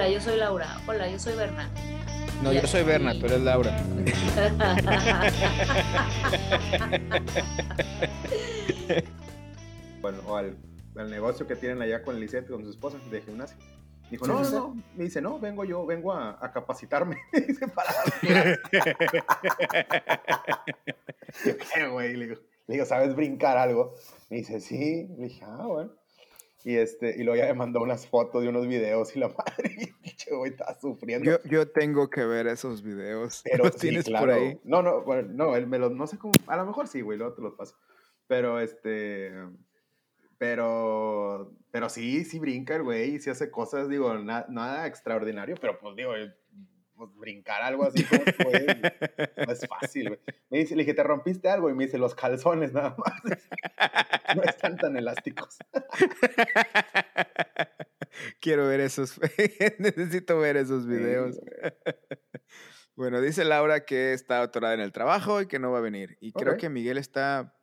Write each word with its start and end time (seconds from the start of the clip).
Hola, 0.00 0.08
yo 0.08 0.18
soy 0.18 0.38
Laura. 0.38 0.80
Hola, 0.86 1.10
yo 1.10 1.18
soy 1.18 1.36
Berna. 1.36 1.68
No, 2.42 2.54
yo 2.54 2.66
soy 2.66 2.84
Berna, 2.84 3.12
tú 3.12 3.26
eres 3.26 3.42
Laura. 3.42 3.70
bueno, 10.00 10.20
o 10.26 10.36
al, 10.36 10.56
al 10.96 11.10
negocio 11.10 11.46
que 11.46 11.54
tienen 11.54 11.82
allá 11.82 12.02
con 12.02 12.18
Lisette, 12.18 12.48
con 12.48 12.64
su 12.64 12.70
esposa 12.70 12.96
de 13.10 13.20
gimnasio. 13.20 13.58
Dijo, 14.10 14.26
no, 14.26 14.42
no, 14.42 14.50
no. 14.50 14.74
Me 14.96 15.04
dice, 15.04 15.20
no, 15.20 15.38
vengo 15.38 15.66
yo, 15.66 15.84
vengo 15.84 16.14
a, 16.14 16.38
a 16.42 16.50
capacitarme. 16.50 17.18
dice, 17.46 17.68
para 17.68 17.92
¿Qué, 21.44 21.88
güey? 21.92 22.16
Le 22.16 22.26
digo, 22.26 22.40
le 22.68 22.74
digo, 22.74 22.86
¿sabes 22.86 23.14
brincar 23.14 23.58
algo? 23.58 23.92
Me 24.30 24.38
dice, 24.38 24.60
sí. 24.60 25.08
Le 25.18 25.24
dije, 25.24 25.44
ah, 25.44 25.66
bueno. 25.66 25.99
Y, 26.64 26.76
este, 26.76 27.14
y 27.18 27.24
luego 27.24 27.42
ya 27.42 27.46
me 27.48 27.54
mandó 27.54 27.80
unas 27.80 28.06
fotos 28.06 28.42
de 28.42 28.48
unos 28.48 28.66
videos 28.66 29.16
y 29.16 29.18
la 29.18 29.28
madre, 29.38 29.94
y 30.02 30.34
güey, 30.34 30.50
estaba 30.50 30.78
sufriendo. 30.78 31.30
Yo, 31.30 31.38
yo, 31.44 31.68
tengo 31.68 32.10
que 32.10 32.24
ver 32.24 32.46
esos 32.46 32.82
videos. 32.82 33.42
Pero 33.44 33.64
¿Los 33.64 33.76
tienes 33.76 34.08
por 34.08 34.30
ahí? 34.30 34.60
No, 34.64 34.82
no, 34.82 35.02
bueno, 35.02 35.28
no, 35.32 35.56
él 35.56 35.66
me 35.66 35.78
los, 35.78 35.92
no 35.92 36.06
sé 36.06 36.18
cómo, 36.18 36.32
a 36.46 36.56
lo 36.56 36.66
mejor 36.66 36.88
sí, 36.88 37.00
güey, 37.00 37.18
luego 37.18 37.34
te 37.34 37.42
los 37.42 37.54
paso. 37.54 37.76
Pero 38.26 38.60
este, 38.60 39.32
pero, 40.38 41.52
pero 41.70 41.88
sí, 41.88 42.24
sí 42.24 42.38
brinca 42.38 42.76
el 42.76 42.82
güey, 42.82 43.18
sí 43.18 43.30
hace 43.30 43.50
cosas, 43.50 43.88
digo, 43.88 44.14
nada 44.18 44.86
extraordinario, 44.86 45.56
pero 45.60 45.78
pues 45.78 45.96
digo, 45.96 46.12
pues, 47.06 47.16
brincar 47.16 47.62
algo 47.62 47.84
así 47.84 48.04
como 48.04 48.22
no 49.46 49.52
es 49.52 49.66
fácil, 49.66 50.08
güey. 50.08 50.20
Me 50.50 50.58
dice, 50.58 50.76
le 50.76 50.82
dije, 50.82 50.92
¿te 50.92 51.02
rompiste 51.02 51.48
algo? 51.48 51.70
Y 51.70 51.74
me 51.74 51.86
dice, 51.86 51.96
los 51.96 52.14
calzones 52.14 52.72
nada 52.72 52.96
más. 52.96 53.20
No 54.36 54.44
están 54.44 54.76
tan 54.76 54.96
elásticos. 54.96 55.58
Quiero 58.40 58.68
ver 58.68 58.78
esos, 58.78 59.18
necesito 59.78 60.38
ver 60.38 60.56
esos 60.56 60.86
videos. 60.86 61.40
Bueno, 62.94 63.20
dice 63.20 63.44
Laura 63.44 63.84
que 63.84 64.12
está 64.12 64.40
atorada 64.40 64.74
en 64.74 64.80
el 64.80 64.92
trabajo 64.92 65.40
y 65.40 65.48
que 65.48 65.58
no 65.58 65.72
va 65.72 65.78
a 65.78 65.80
venir. 65.80 66.16
Y 66.20 66.30
creo 66.30 66.56
que 66.56 66.68
Miguel 66.68 66.96
está... 66.96 67.56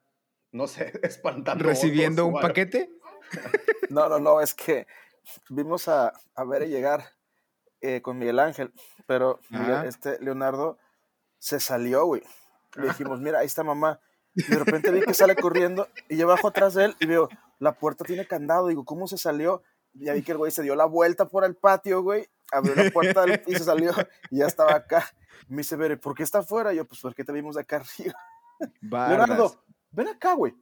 No 0.51 0.67
sé, 0.67 0.91
espantando. 1.03 1.63
¿Recibiendo 1.63 2.25
un 2.25 2.41
paquete? 2.41 2.89
No, 3.89 4.09
no, 4.09 4.19
no, 4.19 4.41
es 4.41 4.53
que 4.53 4.87
vimos 5.49 5.87
a, 5.87 6.11
a 6.35 6.43
ver 6.43 6.67
llegar 6.67 7.16
eh, 7.81 8.01
con 8.01 8.17
Miguel 8.17 8.39
Ángel, 8.39 8.73
pero 9.05 9.39
este 9.85 10.19
Leonardo 10.19 10.77
se 11.39 11.59
salió, 11.59 12.05
güey. 12.05 12.23
Le 12.75 12.87
dijimos, 12.87 13.19
mira, 13.19 13.39
ahí 13.39 13.45
está 13.45 13.63
mamá. 13.63 13.99
Y 14.33 14.43
de 14.43 14.59
repente 14.59 14.91
vi 14.91 15.01
que 15.01 15.13
sale 15.13 15.35
corriendo 15.35 15.87
y 16.09 16.17
yo 16.17 16.27
bajo 16.27 16.47
atrás 16.47 16.75
de 16.75 16.85
él 16.85 16.95
y 16.99 17.07
veo, 17.07 17.29
la 17.59 17.73
puerta 17.73 18.03
tiene 18.03 18.27
candado. 18.27 18.67
Digo, 18.67 18.85
¿cómo 18.85 19.07
se 19.07 19.17
salió? 19.17 19.63
Y 19.93 20.05
ya 20.05 20.13
vi 20.13 20.21
que 20.21 20.31
el 20.31 20.37
güey 20.37 20.51
se 20.51 20.61
dio 20.61 20.75
la 20.75 20.85
vuelta 20.85 21.27
por 21.27 21.43
el 21.43 21.55
patio, 21.55 22.03
güey, 22.03 22.27
abrió 22.51 22.75
la 22.75 22.91
puerta 22.91 23.25
y 23.47 23.53
se 23.53 23.63
salió 23.63 23.91
y 24.29 24.39
ya 24.39 24.47
estaba 24.47 24.75
acá. 24.75 25.05
Me 25.47 25.57
dice, 25.57 25.75
Bere, 25.75 25.97
¿por 25.97 26.13
qué 26.13 26.23
está 26.23 26.39
afuera? 26.39 26.73
yo, 26.73 26.85
pues, 26.85 27.01
¿por 27.01 27.15
qué 27.15 27.23
te 27.23 27.31
vimos 27.31 27.55
de 27.55 27.61
acá 27.61 27.77
arriba? 27.77 28.15
Leonardo, 28.81 29.63
ven 29.91 30.07
acá, 30.09 30.33
güey. 30.33 30.53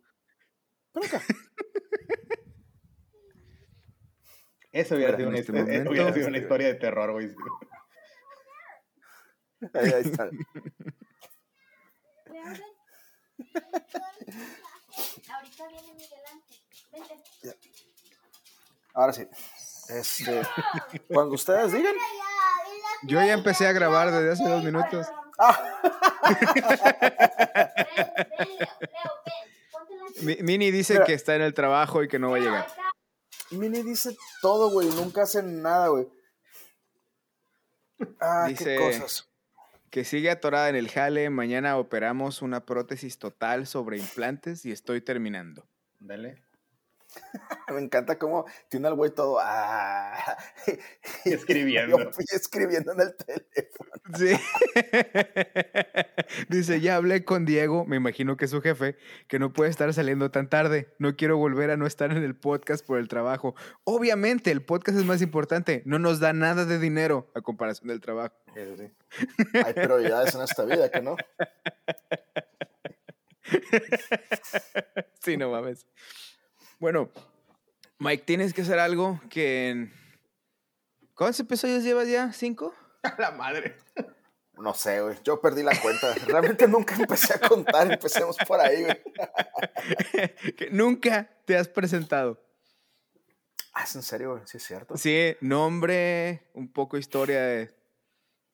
Ven 0.93 1.05
acá. 1.05 1.21
Eso 4.75 4.95
hubiera, 4.95 5.15
sido 5.15 5.29
una, 5.29 5.37
este 5.39 5.57
eh, 5.57 5.85
hubiera 5.87 6.13
sido 6.13 6.27
una 6.27 6.37
historia 6.37 6.67
de 6.67 6.73
terror, 6.73 7.13
güey. 7.13 7.33
Ahí, 9.73 9.89
ahí 9.93 10.01
está. 10.01 10.23
Ahorita 15.33 15.67
viene 15.69 15.93
Miguel 15.93 16.19
Ángel. 16.29 16.57
Vente. 16.91 17.23
Ahora 18.93 19.13
sí. 19.13 19.25
Este, 19.87 20.41
cuando 21.07 21.35
ustedes 21.35 21.71
digan. 21.71 21.95
Yo 23.03 23.23
ya 23.23 23.31
empecé 23.31 23.67
a 23.67 23.71
grabar 23.71 24.11
desde 24.11 24.31
hace 24.33 24.43
dos 24.43 24.61
minutos. 24.61 25.07
Ah. 25.39 25.81
Mini 30.21 30.69
dice 30.71 31.01
que 31.05 31.13
está 31.13 31.35
en 31.35 31.43
el 31.43 31.53
trabajo 31.53 32.03
y 32.03 32.09
que 32.09 32.19
no 32.19 32.31
va 32.31 32.37
a 32.37 32.41
llegar. 32.41 32.67
Mini 33.51 33.83
dice 33.83 34.15
todo, 34.41 34.69
güey. 34.69 34.89
Nunca 34.89 35.23
hacen 35.23 35.61
nada, 35.61 35.89
güey. 35.89 36.07
Ah, 38.19 38.45
dice 38.47 38.65
qué 38.65 38.77
cosas. 38.77 39.29
Que 39.89 40.03
sigue 40.03 40.29
atorada 40.29 40.69
en 40.69 40.75
el 40.75 40.89
jale. 40.89 41.29
Mañana 41.29 41.77
operamos 41.77 42.41
una 42.41 42.65
prótesis 42.65 43.17
total 43.17 43.67
sobre 43.67 43.97
implantes 43.97 44.65
y 44.65 44.71
estoy 44.71 45.01
terminando. 45.01 45.67
Dale. 45.99 46.44
Me 47.73 47.79
encanta 47.79 48.17
cómo 48.17 48.45
tiene 48.69 48.87
al 48.87 48.95
güey 48.95 49.11
todo 49.11 49.39
ah, 49.41 50.37
y 51.25 51.33
escribiendo. 51.33 51.97
Escribiendo 52.31 52.93
en 52.93 53.01
el 53.01 53.15
teléfono. 53.15 53.91
Sí. 54.17 54.35
Dice, 56.47 56.79
ya 56.79 56.95
hablé 56.95 57.25
con 57.25 57.43
Diego, 57.43 57.85
me 57.85 57.95
imagino 57.95 58.37
que 58.37 58.45
es 58.45 58.51
su 58.51 58.61
jefe, 58.61 58.97
que 59.27 59.39
no 59.39 59.51
puede 59.51 59.71
estar 59.71 59.91
saliendo 59.93 60.29
tan 60.29 60.47
tarde. 60.47 60.93
No 60.99 61.15
quiero 61.15 61.37
volver 61.37 61.71
a 61.71 61.77
no 61.77 61.87
estar 61.87 62.11
en 62.11 62.23
el 62.23 62.35
podcast 62.35 62.85
por 62.85 62.99
el 62.99 63.07
trabajo. 63.07 63.55
Obviamente, 63.83 64.51
el 64.51 64.63
podcast 64.63 64.99
es 64.99 65.05
más 65.05 65.21
importante. 65.23 65.81
No 65.85 65.97
nos 65.97 66.19
da 66.19 66.33
nada 66.33 66.65
de 66.65 66.77
dinero 66.77 67.31
a 67.33 67.41
comparación 67.41 67.87
del 67.87 67.99
trabajo. 67.99 68.35
Hay 68.55 69.73
prioridades 69.73 70.35
en 70.35 70.41
esta 70.41 70.65
vida, 70.65 70.89
¿que 70.91 71.01
no? 71.01 71.17
Sí, 75.19 75.37
no 75.37 75.49
mames. 75.49 75.87
Bueno, 76.79 77.09
Mike, 77.99 78.23
tienes 78.25 78.53
que 78.53 78.61
hacer 78.61 78.79
algo 78.79 79.21
que... 79.29 79.91
¿Cuántos 81.15 81.39
episodios 81.39 81.83
llevas 81.83 82.09
ya? 82.09 82.33
¿Cinco? 82.33 82.73
la 83.17 83.31
madre. 83.31 83.77
No 84.53 84.73
sé, 84.73 85.01
güey. 85.01 85.17
Yo 85.23 85.39
perdí 85.39 85.63
la 85.63 85.79
cuenta. 85.79 86.13
Realmente 86.27 86.67
nunca 86.67 86.95
empecé 86.95 87.33
a 87.33 87.39
contar. 87.39 87.91
Empecemos 87.91 88.37
por 88.47 88.59
ahí, 88.59 88.83
güey. 88.83 89.01
nunca 90.71 91.29
te 91.45 91.57
has 91.57 91.67
presentado. 91.67 92.41
Ah, 93.73 93.83
¿es 93.83 93.95
en 93.95 94.03
serio, 94.03 94.31
güey? 94.31 94.43
Sí, 94.45 94.57
es 94.57 94.63
cierto. 94.63 94.97
Sí, 94.97 95.35
nombre, 95.41 96.49
un 96.53 96.71
poco 96.71 96.97
historia 96.97 97.41
de, 97.41 97.75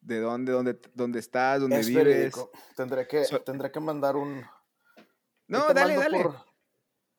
de 0.01 0.19
dónde, 0.19 0.51
dónde, 0.51 0.79
dónde 0.93 1.19
estás, 1.19 1.59
dónde 1.59 1.79
es 1.79 1.87
vives. 1.87 2.33
Tendré 2.75 3.07
que, 3.07 3.23
tendré 3.45 3.71
que 3.71 3.79
mandar 3.79 4.15
un... 4.15 4.43
No, 5.47 5.73
dale, 5.73 5.95
dale. 5.95 6.25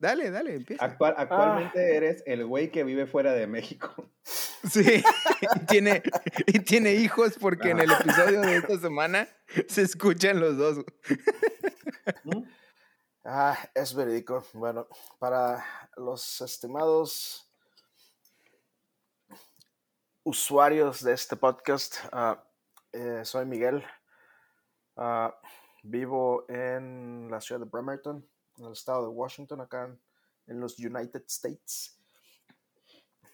Dale, 0.02 0.32
dale, 0.32 0.56
empieza. 0.56 0.84
actualmente 0.84 1.78
ah. 1.78 1.96
eres 1.96 2.24
el 2.26 2.44
güey 2.44 2.72
que 2.72 2.82
vive 2.82 3.06
fuera 3.06 3.32
de 3.32 3.46
México. 3.46 3.94
Sí, 4.70 5.02
y 5.40 5.66
tiene, 5.66 6.04
y 6.46 6.60
tiene 6.60 6.94
hijos 6.94 7.36
porque 7.40 7.70
en 7.70 7.80
el 7.80 7.90
episodio 7.90 8.42
de 8.42 8.58
esta 8.58 8.78
semana 8.78 9.28
se 9.66 9.82
escuchan 9.82 10.38
los 10.38 10.56
dos. 10.56 10.84
Ah, 13.24 13.56
es 13.74 13.94
verídico. 13.94 14.44
Bueno, 14.52 14.88
para 15.20 15.64
los 15.96 16.40
estimados 16.40 17.48
usuarios 20.24 21.04
de 21.04 21.12
este 21.12 21.36
podcast, 21.36 21.96
ah, 22.12 22.44
eh, 22.92 23.22
soy 23.24 23.46
Miguel. 23.46 23.84
Ah, 24.96 25.36
vivo 25.82 26.44
en 26.48 27.28
la 27.30 27.40
ciudad 27.40 27.60
de 27.60 27.66
Bremerton, 27.68 28.28
en 28.62 28.68
el 28.68 28.72
estado 28.72 29.02
de 29.02 29.08
Washington, 29.08 29.60
acá 29.60 29.94
en, 30.46 30.60
los 30.60 30.78
United 30.78 31.24
States. 31.26 31.98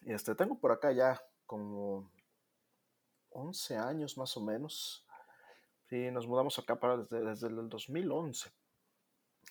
Y 0.03 0.13
este, 0.13 0.35
tengo 0.35 0.59
por 0.59 0.73
acá 0.73 0.91
ya 0.93 1.21
como 1.47 2.11
11 3.31 3.77
años 3.77 4.17
más 4.17 4.37
o 4.37 4.41
menos. 4.41 5.05
Y 5.91 6.11
nos 6.11 6.27
mudamos 6.27 6.59
acá 6.59 6.79
para 6.79 6.99
desde, 6.99 7.47
el 7.47 7.69
2011, 7.69 8.51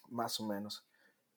más 0.09 0.39
o 0.39 0.47
menos. 0.47 0.85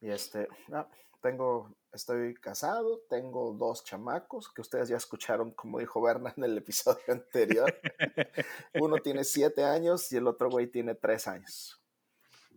Y 0.00 0.10
este, 0.10 0.48
ah, 0.72 0.88
tengo, 1.20 1.74
estoy 1.92 2.34
casado, 2.34 3.00
tengo 3.08 3.52
dos 3.52 3.84
chamacos 3.84 4.52
que 4.52 4.62
ustedes 4.62 4.88
ya 4.88 4.96
escucharon, 4.96 5.52
como 5.52 5.78
dijo 5.78 6.00
Berna 6.00 6.32
en 6.36 6.44
el 6.44 6.58
episodio 6.58 7.02
anterior. 7.08 7.74
Uno 8.74 8.98
tiene 8.98 9.24
7 9.24 9.64
años 9.64 10.10
y 10.12 10.16
el 10.16 10.26
otro 10.26 10.50
güey 10.50 10.66
tiene 10.66 10.94
3 10.94 11.28
años. 11.28 11.80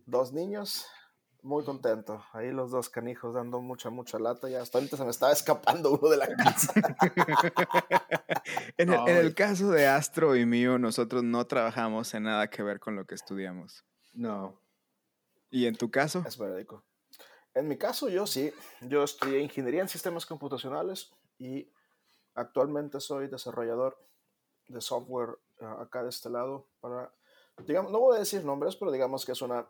Dos 0.06 0.32
niños, 0.32 0.86
muy 1.44 1.62
contento. 1.62 2.24
Ahí 2.32 2.50
los 2.50 2.70
dos 2.70 2.88
canijos 2.88 3.34
dando 3.34 3.60
mucha, 3.60 3.90
mucha 3.90 4.18
lata. 4.18 4.48
Ya 4.48 4.62
hasta 4.62 4.78
ahorita 4.78 4.96
se 4.96 5.04
me 5.04 5.10
estaba 5.10 5.30
escapando 5.30 5.92
uno 5.92 6.08
de 6.08 6.16
la 6.16 6.34
casa. 6.34 6.72
en, 8.78 8.92
el, 8.92 9.34
caso 9.34 9.70
de 9.70 9.86
Astro 9.86 10.36
y 10.36 10.46
mío, 10.46 10.78
nosotros 10.78 11.22
no 11.22 11.46
trabajamos 11.46 12.12
en 12.14 12.24
nada 12.24 12.48
que 12.48 12.62
ver 12.62 12.80
con 12.80 12.96
lo 12.96 13.04
que 13.04 13.14
estudiamos. 13.14 13.84
No. 14.14 14.58
¿Y 15.50 15.66
en 15.66 15.76
tu 15.76 15.90
caso? 15.90 16.24
Es 16.26 16.38
verídico. 16.38 16.82
En 17.52 17.68
mi 17.68 17.76
caso, 17.76 18.08
yo 18.08 18.26
sí. 18.26 18.50
Yo 18.80 19.04
estudié 19.04 19.40
ingeniería 19.40 19.82
en 19.82 19.88
sistemas 19.88 20.24
computacionales 20.24 21.12
y 21.38 21.70
actualmente 22.34 23.00
soy 23.00 23.28
desarrollador 23.28 23.98
de 24.68 24.80
software 24.80 25.38
eh, 25.60 25.66
acá 25.78 26.02
de 26.02 26.08
este 26.08 26.30
lado 26.30 26.66
para, 26.80 27.12
digamos, 27.66 27.92
no 27.92 28.00
voy 28.00 28.16
a 28.16 28.20
decir 28.20 28.42
nombres, 28.44 28.76
pero 28.76 28.90
digamos 28.90 29.26
que 29.26 29.32
es 29.32 29.42
una 29.42 29.66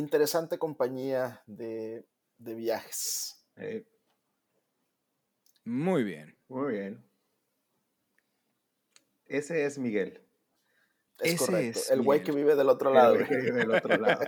interesante 0.00 0.58
compañía 0.58 1.42
de, 1.46 2.04
viajes. 2.38 3.46
Muy 5.64 6.02
bien. 6.02 6.36
Muy 6.48 6.72
bien. 6.72 7.04
ese 9.26 9.64
es 9.64 9.78
Miguel. 9.78 10.26
Es 11.20 11.34
Ese 11.34 11.46
correcto. 11.46 11.78
es 11.78 11.90
el 11.90 12.02
güey 12.02 12.22
que 12.22 12.32
vive 12.32 12.56
del 12.56 12.68
otro 12.70 12.92
lado. 12.92 13.14
El 13.14 13.26
güey 13.26 13.50
del 13.52 13.70
otro 13.72 13.96
lado. 13.98 14.24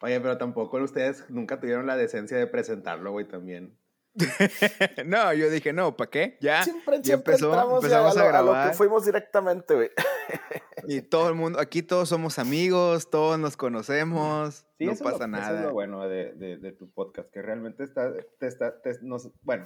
Oye, 0.00 0.20
pero 0.20 0.36
tampoco 0.36 0.78
ustedes 0.78 1.30
nunca 1.30 1.60
tuvieron 1.60 1.86
la 1.86 1.96
decencia 1.96 2.36
de 2.36 2.48
presentarlo, 2.48 3.12
güey, 3.12 3.28
también. 3.28 3.78
no, 5.06 5.32
yo 5.32 5.48
dije, 5.50 5.72
no, 5.72 5.96
¿para 5.96 6.10
qué? 6.10 6.38
Ya. 6.40 6.62
Siempre, 6.62 6.98
ya 6.98 7.02
siempre 7.04 7.32
empezó, 7.34 7.46
entramos 7.50 7.82
empezamos 7.84 8.16
a, 8.16 8.20
a 8.20 8.22
a 8.22 8.26
lo 8.42 8.50
grabar. 8.50 8.70
que 8.70 8.76
fuimos 8.76 9.04
directamente, 9.04 9.74
güey. 9.74 9.90
Y 10.88 11.00
todo 11.00 11.28
el 11.28 11.36
mundo, 11.36 11.60
aquí 11.60 11.82
todos 11.82 12.08
somos 12.08 12.40
amigos, 12.40 13.08
todos 13.08 13.38
nos 13.38 13.56
conocemos, 13.56 14.66
Sí, 14.78 14.86
no 14.86 14.92
eso 14.92 15.04
pasa 15.04 15.18
lo, 15.28 15.36
Eso 15.36 15.42
nada. 15.46 15.60
es 15.60 15.66
lo 15.66 15.72
bueno 15.72 16.08
de, 16.08 16.32
de- 16.32 16.56
de 16.56 16.72
tu 16.72 16.90
podcast, 16.90 17.30
que 17.30 17.40
realmente 17.40 17.84
está, 17.84 18.12
te 18.40 18.48
está, 18.48 18.80
te- 18.82 18.98
nos- 19.02 19.30
bueno, 19.42 19.64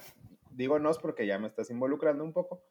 digo 0.51 0.77
nos 0.77 0.99
porque 0.99 1.25
ya 1.25 1.39
me 1.39 1.47
estás 1.47 1.71
involucrando 1.71 2.23
un 2.23 2.33
poco. 2.33 2.61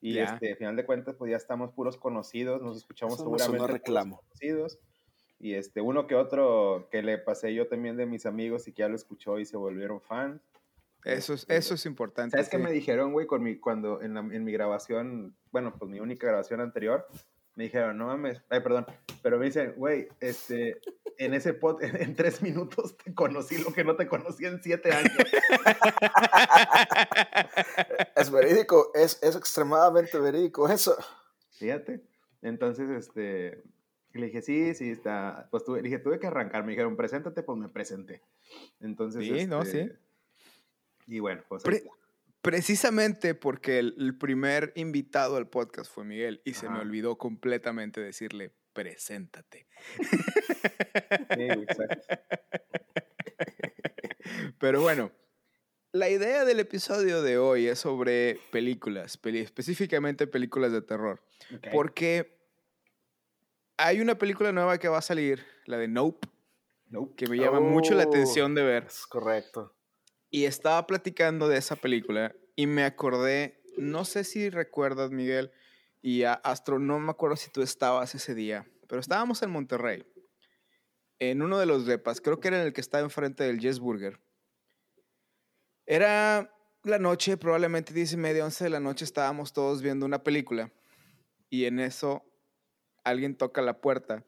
Y 0.00 0.14
Ya. 0.14 0.24
este, 0.24 0.52
al 0.52 0.56
final 0.58 0.76
de 0.76 0.86
cuentas, 0.86 1.16
pues 1.16 1.28
ya 1.32 1.36
estamos 1.36 1.72
puros 1.72 1.96
conocidos, 1.96 2.62
nos 2.62 2.76
escuchamos 2.76 3.14
Eso 3.14 3.24
no 3.24 3.36
seguramente 3.36 3.58
puros 3.58 3.70
reclamo. 3.72 4.18
conocidos. 4.20 4.78
Y 5.40 5.54
este, 5.54 5.80
uno 5.80 6.06
que 6.06 6.14
otro 6.14 6.88
que 6.92 7.02
le 7.02 7.18
pasé 7.18 7.52
yo 7.52 7.66
también 7.66 7.96
de 7.96 8.06
mis 8.06 8.26
amigos 8.26 8.68
y 8.68 8.72
que 8.72 8.80
ya 8.82 8.88
lo 8.88 8.94
escuchó 8.94 9.40
y 9.40 9.44
se 9.44 9.56
volvieron 9.56 10.00
fans. 10.00 10.40
Eso 11.04 11.34
es, 11.34 11.46
eso 11.48 11.74
es 11.74 11.86
importante. 11.86 12.32
¿Sabes 12.36 12.48
qué 12.48 12.58
me 12.58 12.72
dijeron, 12.72 13.12
güey, 13.12 13.26
con 13.26 13.42
mi, 13.42 13.58
cuando 13.58 14.02
en, 14.02 14.14
la- 14.14 14.20
en 14.20 14.44
mi 14.44 14.52
grabación, 14.52 15.36
bueno, 15.52 15.74
pues 15.78 15.90
mi 15.90 16.00
única 16.00 16.26
grabación 16.26 16.60
anterior, 16.60 17.06
me 17.54 17.64
dijeron, 17.64 17.96
no 17.98 18.06
mames, 18.06 18.40
ay, 18.50 18.60
perdón, 18.60 18.86
pero 19.22 19.38
me 19.38 19.46
dicen, 19.46 19.74
güey, 19.76 20.08
este, 20.20 20.80
en 21.18 21.34
ese 21.34 21.54
pod, 21.54 21.82
en, 21.96 22.00
en 22.00 22.14
tres 22.14 22.40
minutos 22.42 22.96
te 22.96 23.14
conocí 23.14 23.58
lo 23.58 23.72
que 23.72 23.84
no 23.84 23.96
te 23.96 24.06
conocí 24.06 24.44
en 24.46 24.62
siete 24.62 24.92
años. 24.92 25.12
Es 28.16 28.30
verídico, 28.30 28.90
es, 28.94 29.18
es 29.22 29.36
extremadamente 29.36 30.18
verídico 30.18 30.68
eso. 30.68 30.96
Fíjate. 31.52 32.02
Entonces, 32.42 32.88
este, 32.90 33.62
le 34.12 34.26
dije, 34.26 34.42
sí, 34.42 34.74
sí, 34.74 34.90
está, 34.90 35.48
pues 35.50 35.64
tuve, 35.64 35.78
le 35.82 35.88
dije, 35.88 35.98
tuve 35.98 36.18
que 36.18 36.26
arrancar, 36.26 36.64
me 36.64 36.70
dijeron, 36.72 36.96
preséntate, 36.96 37.42
pues 37.42 37.58
me 37.58 37.68
presenté. 37.68 38.22
Entonces, 38.80 39.24
Sí, 39.24 39.46
no, 39.46 39.62
este, 39.62 39.88
sí. 39.88 39.92
Y 41.08 41.18
bueno, 41.20 41.42
pues 41.48 41.62
Pre-. 41.64 41.82
Precisamente 42.42 43.34
porque 43.34 43.78
el, 43.80 43.94
el 43.98 44.16
primer 44.16 44.72
invitado 44.76 45.36
al 45.36 45.48
podcast 45.48 45.92
fue 45.92 46.04
Miguel 46.04 46.40
y 46.44 46.54
se 46.54 46.68
me 46.68 46.78
olvidó 46.78 47.18
completamente 47.18 48.00
decirle, 48.00 48.52
preséntate. 48.72 49.66
Sí, 49.98 51.48
exacto. 51.48 52.06
Pero 54.60 54.80
bueno, 54.82 55.10
la 55.92 56.08
idea 56.08 56.44
del 56.44 56.60
episodio 56.60 57.22
de 57.22 57.38
hoy 57.38 57.66
es 57.66 57.78
sobre 57.80 58.38
películas, 58.52 59.16
peli- 59.16 59.40
específicamente 59.40 60.26
películas 60.26 60.72
de 60.72 60.82
terror. 60.82 61.22
Porque 61.72 62.38
hay 63.76 64.00
una 64.00 64.16
película 64.18 64.52
nueva 64.52 64.78
que 64.78 64.88
va 64.88 64.98
a 64.98 65.02
salir, 65.02 65.44
la 65.66 65.78
de 65.78 65.88
Nope, 65.88 66.28
Nope. 66.88 67.14
que 67.16 67.26
me 67.26 67.36
llama 67.36 67.60
mucho 67.60 67.94
la 67.94 68.04
Oh. 68.04 68.08
atención 68.08 68.54
de 68.54 68.62
ver. 68.62 68.84
Es 68.84 69.06
correcto. 69.06 69.74
Y 70.30 70.44
estaba 70.44 70.86
platicando 70.86 71.48
de 71.48 71.56
esa 71.56 71.76
película 71.76 72.34
y 72.54 72.66
me 72.66 72.84
acordé, 72.84 73.62
no 73.76 74.04
sé 74.04 74.24
si 74.24 74.50
recuerdas, 74.50 75.10
Miguel, 75.10 75.52
y 76.02 76.24
a 76.24 76.34
Astro, 76.34 76.78
no 76.78 76.98
me 76.98 77.10
acuerdo 77.10 77.36
si 77.36 77.50
tú 77.50 77.62
estabas 77.62 78.14
ese 78.14 78.34
día, 78.34 78.68
pero 78.88 79.00
estábamos 79.00 79.42
en 79.42 79.50
Monterrey, 79.50 80.04
en 81.18 81.40
uno 81.40 81.58
de 81.58 81.66
los 81.66 81.86
depas, 81.86 82.20
creo 82.20 82.40
que 82.40 82.48
era 82.48 82.60
en 82.60 82.66
el 82.66 82.72
que 82.72 82.80
estaba 82.80 83.02
enfrente 83.02 83.44
del 83.44 83.60
Jess 83.60 83.78
Burger. 83.78 84.20
Era 85.86 86.54
la 86.82 86.98
noche, 86.98 87.36
probablemente 87.36 87.94
10 87.94 88.12
y 88.14 88.16
media, 88.16 88.44
11 88.44 88.64
de 88.64 88.70
la 88.70 88.80
noche, 88.80 89.04
estábamos 89.04 89.52
todos 89.52 89.80
viendo 89.80 90.04
una 90.04 90.22
película 90.22 90.72
y 91.48 91.64
en 91.64 91.80
eso 91.80 92.24
alguien 93.04 93.36
toca 93.36 93.62
la 93.62 93.80
puerta 93.80 94.24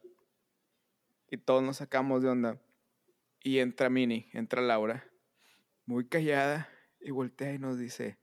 y 1.31 1.37
todos 1.37 1.63
nos 1.63 1.79
sacamos 1.79 2.23
de 2.23 2.31
onda 2.31 2.63
y 3.43 3.59
entra 3.59 3.91
Mini, 3.91 4.31
entra 4.33 4.63
Laura 4.63 5.10
muy 5.91 6.07
callada 6.07 6.69
y 7.01 7.11
voltea 7.11 7.53
y 7.53 7.59
nos 7.59 7.77
dice, 7.77 8.17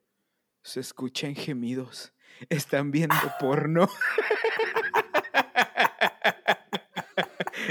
se 0.63 0.79
escuchan 0.79 1.35
gemidos, 1.35 2.13
están 2.47 2.91
viendo 2.91 3.13
porno. 3.41 3.89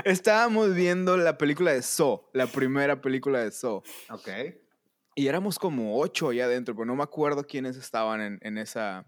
Estábamos 0.04 0.75
viendo 0.75 1.16
la 1.16 1.38
película 1.38 1.72
de 1.72 1.81
So, 1.82 2.28
la 2.34 2.46
primera 2.46 3.00
película 3.00 3.40
de 3.43 3.50
So. 3.50 3.82
Ok. 4.10 4.28
Y 5.14 5.28
éramos 5.28 5.58
como 5.58 5.99
ocho 5.99 6.28
allá 6.28 6.44
adentro, 6.44 6.75
pero 6.75 6.84
no 6.84 6.94
me 6.94 7.02
acuerdo 7.02 7.44
quiénes 7.44 7.76
estaban 7.78 8.20
en, 8.20 8.38
en 8.42 8.58
esa, 8.58 9.06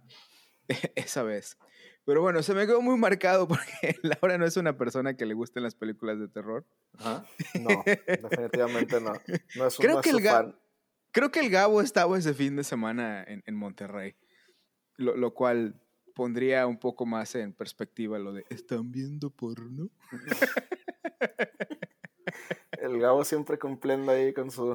esa 0.96 1.23
vez. 1.23 1.58
Pero 2.06 2.23
bueno, 2.23 2.43
se 2.43 2.55
me 2.55 2.67
quedó 2.67 2.81
muy 2.81 2.96
marcado 2.96 3.46
porque 3.46 3.96
Laura 4.02 4.38
no 4.38 4.46
es 4.46 4.56
una 4.56 4.79
persona 4.79 5.14
que 5.19 5.26
le 5.26 5.34
gusten 5.34 5.62
las 5.62 5.75
películas 5.75 6.19
de 6.19 6.29
terror. 6.29 6.64
Ajá. 6.99 7.26
No, 7.61 7.82
definitivamente 7.84 8.99
no. 9.02 9.12
No 9.56 9.67
es 9.67 9.76
Creo 9.76 9.96
no 9.96 10.00
que 10.00 10.08
es 10.08 10.14
el 10.14 10.23
su 10.23 10.26
ga- 10.26 10.32
fan. 10.32 10.58
Creo 11.12 11.31
que 11.31 11.40
el 11.40 11.50
Gabo 11.50 11.81
estaba 11.81 12.19
ese 12.19 12.34
fin 12.34 12.56
de 12.56 12.64
semana 12.64 13.25
en, 13.25 13.43
en 13.46 13.55
Monterrey, 13.55 14.16
lo, 14.96 15.16
lo 15.16 15.34
cual 15.34 15.81
pondría 16.14 16.66
un 16.66 16.78
poco 16.78 17.06
más 17.06 17.34
en 17.37 17.52
perspectiva 17.52 18.19
lo 18.19 18.32
de 18.32 18.44
¿están 18.50 18.90
viendo 18.90 19.31
porno? 19.31 19.88
El 22.72 22.99
Gabo 23.00 23.25
siempre 23.25 23.58
cumpliendo 23.58 24.10
ahí 24.12 24.32
con 24.32 24.50
su 24.50 24.75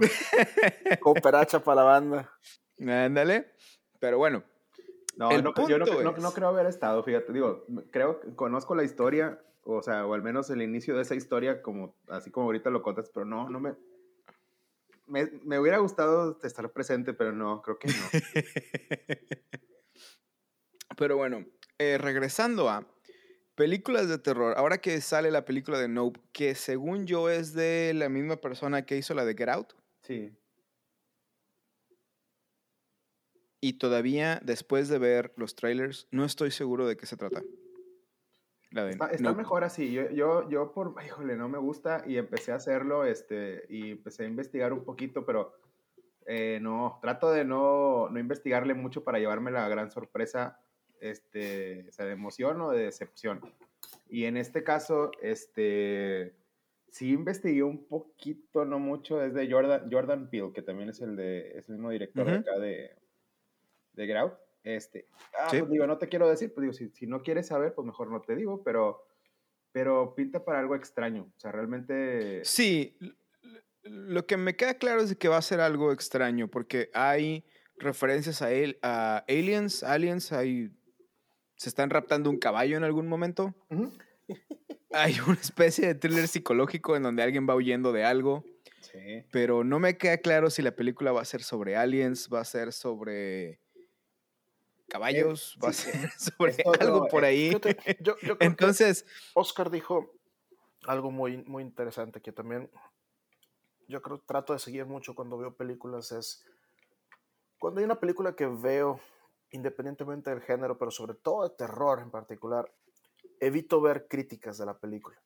cooperacha 1.00 1.64
para 1.64 1.82
la 1.82 1.84
banda. 1.84 2.32
Ándale. 2.80 3.52
Pero 4.00 4.18
bueno, 4.18 4.44
No, 5.18 5.32
El 5.32 5.44
no, 5.44 5.54
yo 5.68 5.78
no, 5.78 6.32
creo 6.34 6.48
haber 6.48 6.66
estado, 6.66 7.04
fíjate, 7.04 7.32
digo, 7.34 7.66
creo 7.92 8.20
que 8.20 8.36
conozco 8.36 8.76
la 8.76 8.84
historia, 8.84 9.40
o 9.64 9.82
sea, 9.82 10.06
o 10.06 10.14
al 10.14 10.24
menos 10.24 10.50
el 10.50 10.62
inicio 10.62 10.96
de 10.96 11.04
esa 11.04 11.16
historia, 11.16 11.62
como, 11.62 11.96
así 12.08 12.32
como 12.32 12.48
ahorita 12.48 12.70
lo 12.70 12.82
contas, 12.82 13.10
pero 13.14 13.26
no, 13.26 13.50
no 13.50 13.60
me, 13.60 13.76
me, 15.08 15.26
me 15.44 15.60
hubiera 15.60 15.80
gustado 15.80 16.40
estar 16.44 16.72
presente, 16.72 17.14
pero 17.14 17.32
no, 17.32 17.62
creo 17.62 17.80
que 17.80 17.88
no. 17.88 17.94
pero 20.98 21.18
bueno, 21.18 21.46
eh, 21.78 21.98
regresando 21.98 22.70
a 22.70 22.88
películas 23.56 24.10
de 24.10 24.18
terror, 24.18 24.56
ahora 24.58 24.80
que 24.80 25.00
sale 25.02 25.32
la 25.32 25.46
película 25.46 25.80
de 25.80 25.88
Nope, 25.88 26.20
que 26.32 26.56
según 26.56 27.06
yo 27.06 27.30
es 27.30 27.54
de 27.54 27.94
la 27.94 28.10
misma 28.10 28.38
persona 28.38 28.86
que 28.86 28.98
hizo 28.98 29.14
la 29.14 29.26
de 29.26 29.36
Get 29.36 29.50
Out, 29.50 29.74
Sí. 30.02 30.32
y 33.62 33.78
todavía 33.78 34.42
después 34.44 34.90
de 34.90 34.98
ver 34.98 35.34
los 35.38 35.56
trailers, 35.56 36.08
no 36.12 36.26
estoy 36.26 36.52
seguro 36.52 36.86
de 36.86 36.98
qué 36.98 37.06
se 37.06 37.16
trata. 37.16 37.42
La 38.74 38.86
de 38.86 38.92
Está, 38.92 39.08
está 39.08 39.30
Nope. 39.30 39.38
mejor 39.38 39.64
así. 39.64 39.92
Yo, 39.92 40.10
yo, 40.10 40.50
yo 40.50 40.72
por, 40.72 40.96
híjole, 41.06 41.36
no 41.36 41.48
me 41.48 41.60
gusta 41.60 42.04
y 42.08 42.18
empecé 42.18 42.52
a 42.52 42.56
hacerlo, 42.56 43.06
este, 43.06 43.66
y 43.70 43.92
empecé 43.92 44.24
a 44.24 44.28
investigar 44.28 44.74
un 44.74 44.84
poquito, 44.84 45.26
pero 45.26 45.54
eh, 46.26 46.58
no, 46.60 46.98
trato 47.02 47.32
de 47.32 47.46
no, 47.46 48.10
no 48.10 48.20
investigarle 48.20 48.74
mucho 48.74 49.04
para 49.04 49.20
llevarme 49.20 49.52
la 49.52 49.70
gran 49.70 49.92
sorpresa, 49.92 50.60
este, 51.00 51.86
o 51.88 51.92
sea, 51.92 52.06
de 52.06 52.14
emoción 52.14 52.62
o 52.62 52.72
de 52.72 52.86
decepción. 52.86 53.42
Y 54.10 54.26
en 54.26 54.38
este 54.38 54.64
caso, 54.64 55.12
este, 55.22 56.36
sí 56.90 57.12
investigué 57.12 57.62
un 57.62 57.86
poquito, 57.86 58.66
no 58.66 58.80
mucho, 58.80 59.22
es 59.22 59.36
de 59.36 59.52
Jordan, 59.52 59.88
Jordan 59.92 60.30
Peele, 60.32 60.52
que 60.52 60.64
también 60.64 60.90
es 60.90 61.00
el, 61.02 61.16
de, 61.16 61.58
es 61.58 61.70
el 61.70 61.76
mismo 61.76 61.92
director 61.92 62.26
de 62.26 62.32
Ujú. 62.32 62.42
acá 62.42 62.60
de, 62.60 62.96
de 63.94 64.08
Get 64.08 64.18
Out. 64.18 64.34
Este, 64.64 65.08
ah, 65.40 65.50
Sí. 65.52 65.60
pues 65.60 65.72
digo, 65.72 65.86
no 65.88 65.98
te 65.98 66.08
quiero 66.08 66.30
decir, 66.30 66.54
pues 66.54 66.62
digo, 66.64 66.74
si, 66.74 66.90
si 66.98 67.06
no 67.08 67.22
quieres 67.22 67.48
saber, 67.48 67.74
pues 67.74 67.86
mejor 67.86 68.10
no 68.10 68.22
te 68.22 68.36
digo, 68.36 68.64
pero, 68.64 69.06
pero 69.72 70.16
pinta 70.16 70.44
para 70.46 70.60
algo 70.60 70.76
extraño. 70.76 71.32
O 71.36 71.40
sea, 71.40 71.52
realmente. 71.52 72.44
Sí, 72.46 72.98
lo 73.84 74.26
que 74.26 74.38
me 74.38 74.56
queda 74.56 74.76
claro 74.76 75.02
es 75.02 75.16
que 75.18 75.28
va 75.28 75.38
a 75.38 75.42
ser 75.42 75.60
algo 75.60 75.92
extraño, 75.92 76.48
porque 76.48 76.90
hay 76.94 77.44
referencias 77.78 78.42
a, 78.42 78.52
él, 78.52 78.80
a 78.82 79.26
aliens, 79.28 79.84
aliens, 79.84 80.32
hay, 80.32 80.72
se 81.58 81.68
están 81.70 81.90
raptando 81.90 82.30
un 82.30 82.38
caballo 82.38 82.78
en 82.78 82.84
algún 82.84 83.08
momento. 83.08 83.54
Hay 84.96 85.16
una 85.28 85.40
especie 85.42 85.88
de 85.88 85.96
thriller 85.96 86.28
psicológico 86.28 86.96
en 86.96 87.02
donde 87.04 87.24
alguien 87.24 87.50
va 87.50 87.56
huyendo 87.56 87.92
de 87.92 88.04
algo, 88.06 88.44
Sí. 88.80 89.24
pero 89.32 89.64
no 89.64 89.80
me 89.80 89.98
queda 89.98 90.18
claro 90.20 90.52
si 90.52 90.62
la 90.62 90.76
película 90.76 91.12
va 91.12 91.22
a 91.22 91.26
ser 91.26 91.42
sobre 91.42 91.76
aliens, 91.76 92.30
va 92.32 92.42
a 92.42 92.46
ser 92.46 92.72
sobre 92.74 93.60
caballos, 94.94 95.58
va 95.62 95.70
a 95.70 95.74
ser 95.74 96.12
sobre 96.18 96.54
todo, 96.54 96.76
algo 96.80 97.08
por 97.08 97.24
eh, 97.24 97.28
ahí. 97.28 97.48
Fíjate, 97.48 97.98
yo, 98.00 98.14
yo 98.14 98.16
creo 98.20 98.38
que 98.38 98.46
Entonces, 98.46 99.06
Oscar 99.34 99.72
dijo 99.72 100.14
algo 100.86 101.10
muy, 101.10 101.38
muy 101.46 101.64
interesante 101.64 102.22
que 102.22 102.32
también 102.32 102.70
yo 103.88 104.02
creo 104.04 104.20
trato 104.20 104.54
de 104.54 104.60
seguir 104.60 104.86
mucho 104.86 105.16
cuando 105.16 105.38
veo 105.38 105.56
películas 105.56 106.12
es 106.12 106.46
cuando 107.58 107.80
hay 107.80 107.86
una 107.86 108.00
película 108.00 108.36
que 108.36 108.46
veo 108.46 109.00
independientemente 109.52 110.30
del 110.30 110.42
género, 110.42 110.78
pero 110.78 110.92
sobre 110.92 111.16
todo 111.16 111.48
de 111.48 111.56
terror 111.56 112.00
en 112.00 112.12
particular, 112.12 112.72
evito 113.40 113.82
ver 113.82 114.08
críticas 114.08 114.58
de 114.58 114.66
la 114.66 114.78
película. 114.78 115.18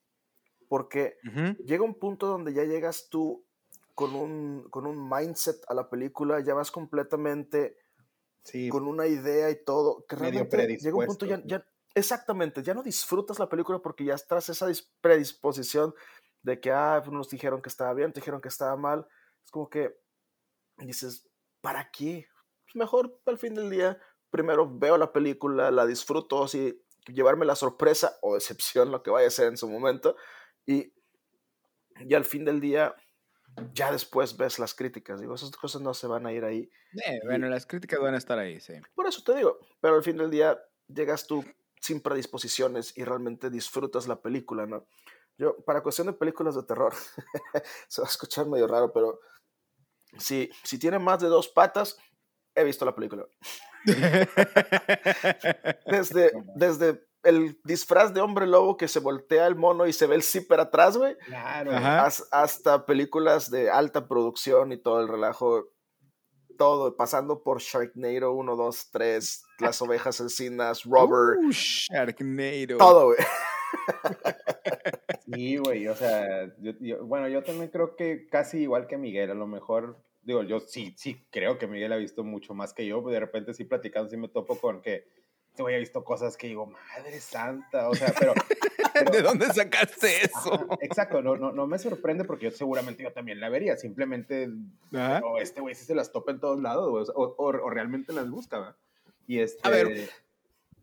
Porque 0.69 1.17
llega 1.65 1.83
un 1.83 1.95
punto 1.95 2.27
donde 2.27 2.53
ya 2.53 2.63
llegas 2.63 3.07
tú 3.09 3.43
con 3.95 4.13
un, 4.15 4.69
con 4.69 4.85
un 4.85 5.09
mindset 5.09 5.57
a 5.67 5.73
la 5.73 5.89
película, 5.89 6.39
ya 6.41 6.53
vas 6.53 6.71
completamente 6.71 7.77
Sí, 8.47 8.69
con 8.69 8.87
una 8.87 9.07
idea 9.07 9.49
y 9.49 9.63
todo, 9.63 10.05
que 10.07 10.15
Medio 10.15 10.47
realmente 10.49 10.77
llega 10.77 10.95
un 10.97 11.05
punto 11.05 11.25
ya, 11.25 11.65
exactamente, 11.93 12.63
ya 12.63 12.73
no 12.73 12.81
disfrutas 12.81 13.39
la 13.39 13.49
película 13.49 13.79
porque 13.79 14.05
ya 14.05 14.13
estás 14.15 14.47
esa 14.47 14.69
dis- 14.69 14.89
predisposición 15.01 15.93
de 16.43 16.59
que, 16.61 16.71
ah, 16.71 17.01
pues, 17.03 17.11
nos 17.13 17.29
dijeron 17.29 17.61
que 17.61 17.67
estaba 17.67 17.93
bien, 17.93 18.13
te 18.13 18.21
dijeron 18.21 18.39
que 18.39 18.47
estaba 18.47 18.77
mal, 18.77 19.05
es 19.43 19.51
como 19.51 19.69
que 19.69 19.99
dices, 20.77 21.27
¿para 21.59 21.91
qué? 21.91 22.27
Pues 22.63 22.75
mejor 22.77 23.19
al 23.25 23.37
fin 23.37 23.53
del 23.53 23.69
día, 23.69 23.99
primero 24.29 24.69
veo 24.71 24.97
la 24.97 25.11
película, 25.11 25.69
la 25.71 25.85
disfruto, 25.85 26.45
así, 26.45 26.81
llevarme 27.07 27.45
la 27.45 27.55
sorpresa 27.55 28.17
o 28.21 28.35
decepción, 28.35 28.91
lo 28.91 29.03
que 29.03 29.11
vaya 29.11 29.27
a 29.27 29.31
ser 29.31 29.47
en 29.47 29.57
su 29.57 29.67
momento, 29.67 30.15
y, 30.65 30.93
y 31.99 32.13
al 32.13 32.23
fin 32.23 32.45
del 32.45 32.61
día, 32.61 32.95
ya 33.73 33.91
después 33.91 34.37
ves 34.37 34.59
las 34.59 34.73
críticas, 34.73 35.19
digo, 35.19 35.35
esas 35.35 35.51
cosas 35.51 35.81
no 35.81 35.93
se 35.93 36.07
van 36.07 36.25
a 36.25 36.33
ir 36.33 36.45
ahí, 36.45 36.69
Eh, 37.05 37.19
bueno, 37.25 37.47
las 37.49 37.65
críticas 37.65 37.99
van 37.99 38.15
a 38.15 38.17
estar 38.17 38.39
ahí, 38.39 38.59
sí. 38.59 38.73
por 38.95 39.07
eso 39.07 39.23
te 39.23 39.35
digo, 39.35 39.59
pero 39.81 39.95
al 39.95 40.03
fin 40.03 40.17
del 40.17 40.29
día 40.29 40.57
llegas 40.87 41.27
tú 41.27 41.43
sin 41.79 42.01
predisposiciones 42.01 42.97
y 42.97 43.03
realmente 43.03 43.49
disfrutas 43.49 44.07
la 44.07 44.21
película, 44.21 44.65
¿no? 44.65 44.87
Yo, 45.37 45.57
para 45.65 45.83
cuestión 45.83 46.07
de 46.07 46.13
películas 46.13 46.55
de 46.55 46.63
terror, 46.63 46.93
se 47.87 48.01
va 48.01 48.07
a 48.07 48.09
escuchar 48.09 48.47
medio 48.47 48.67
raro, 48.67 48.91
pero 48.91 49.19
si, 50.17 50.49
si 50.63 50.79
tiene 50.79 50.99
más 50.99 51.19
de 51.19 51.27
dos 51.27 51.47
patas, 51.47 51.97
he 52.55 52.63
visto 52.63 52.85
la 52.85 52.95
película. 52.95 53.25
Desde, 55.85 56.31
desde 56.55 57.06
el 57.27 57.59
disfraz 57.63 58.13
de 58.13 58.21
hombre 58.21 58.47
lobo 58.47 58.77
que 58.77 58.87
se 58.87 58.99
voltea 58.99 59.47
el 59.47 59.55
mono 59.55 59.85
y 59.87 59.93
se 59.93 60.07
ve 60.07 60.15
el 60.15 60.23
zipper 60.23 60.59
atrás, 60.59 60.97
güey, 60.97 61.17
claro. 61.25 61.71
Hasta 62.31 62.85
películas 62.85 63.49
de 63.51 63.69
alta 63.69 64.07
producción 64.07 64.71
y 64.71 64.77
todo 64.77 65.01
el 65.01 65.07
relajo, 65.07 65.65
todo, 66.57 66.95
pasando 66.95 67.43
por 67.43 67.59
Sharknado 67.61 68.31
1, 68.33 68.55
2, 68.55 68.89
3, 68.91 69.43
Las 69.59 69.81
Ovejas 69.81 70.19
Asesinas, 70.21 70.83
Robert, 70.85 71.39
Uh, 71.43 71.51
Sharknado. 71.51 72.77
todo, 72.77 73.05
güey. 73.07 73.17
Sí, 75.33 75.57
güey, 75.57 75.87
o 75.87 75.95
sea, 75.95 76.47
yo- 76.59 76.73
yo- 76.79 77.05
bueno, 77.05 77.27
yo 77.27 77.43
también 77.43 77.69
creo 77.69 77.95
que 77.95 78.27
casi 78.27 78.59
igual 78.59 78.87
que 78.87 78.97
Miguel, 78.97 79.29
a 79.31 79.35
lo 79.35 79.45
mejor, 79.47 79.97
digo, 80.21 80.43
yo 80.43 80.59
sí, 80.59 80.93
sí 80.97 81.25
creo 81.31 81.57
que 81.57 81.67
Miguel 81.67 81.91
ha 81.93 81.97
visto 81.97 82.23
mucho 82.23 82.53
más 82.53 82.73
que 82.73 82.85
yo, 82.85 83.01
pero 83.03 83.13
de 83.13 83.19
repente 83.19 83.53
sí 83.53 83.65
platicando, 83.65 84.09
sí 84.09 84.17
me 84.17 84.29
topo 84.29 84.57
con 84.57 84.81
que 84.81 85.05
este 85.57 85.63
güey 85.63 85.73
ha 85.73 85.79
visto 85.79 86.03
cosas 86.03 86.37
que 86.37 86.45
digo, 86.45 86.67
madre 86.67 87.19
santa, 87.19 87.89
o 87.89 87.95
sea, 87.95 88.13
pero... 88.19 88.35
pero- 88.93 89.11
¿De 89.11 89.21
dónde 89.23 89.47
sacaste 89.47 90.25
eso? 90.25 90.53
Ajá, 90.53 90.77
exacto, 90.81 91.23
no, 91.23 91.35
no, 91.35 91.51
no 91.51 91.65
me 91.65 91.79
sorprende 91.79 92.25
porque 92.25 92.45
yo 92.45 92.51
seguramente 92.51 93.01
yo 93.01 93.11
también 93.11 93.39
la 93.39 93.49
vería, 93.49 93.75
simplemente, 93.75 94.49
o 95.23 95.39
este 95.39 95.59
güey 95.61 95.73
sí 95.73 95.83
se 95.85 95.95
las 95.95 96.11
topa 96.11 96.29
en 96.31 96.39
todos 96.39 96.61
lados, 96.61 96.91
güey, 96.91 97.05
o, 97.15 97.23
o- 97.37 97.45
o- 97.47 97.69
realmente 97.71 98.13
las 98.13 98.29
busca, 98.29 98.59
¿verdad? 98.59 98.75
Y 99.25 99.39
este... 99.39 99.59
A 99.67 99.71
ver, 99.71 100.09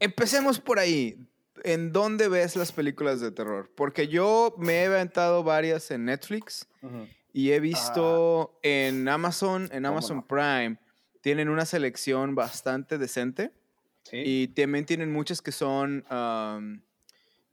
Empecemos 0.00 0.58
por 0.58 0.80
ahí. 0.80 1.24
¿En 1.62 1.92
dónde 1.92 2.26
ves 2.28 2.56
las 2.56 2.72
películas 2.72 3.20
de 3.20 3.30
terror? 3.30 3.70
Porque 3.76 4.08
yo 4.08 4.56
me 4.58 4.82
he 4.82 4.86
aventado 4.86 5.44
varias 5.44 5.88
en 5.92 6.04
Netflix 6.06 6.66
ujú, 6.82 7.06
y 7.32 7.52
he 7.52 7.60
visto 7.60 8.58
en 8.62 9.08
Amazon, 9.08 9.68
en 9.72 9.84
¿Cómo 9.84 9.98
Amazon 9.98 10.16
no? 10.16 10.26
Prime, 10.26 10.78
tienen 11.20 11.48
una 11.48 11.64
selección 11.64 12.34
bastante 12.34 12.98
decente 12.98 13.52
sí, 14.04 14.22
y 14.24 14.48
también 14.48 14.86
tienen 14.86 15.12
muchas 15.12 15.42
que 15.42 15.52
son, 15.52 16.04
am, 16.08 16.82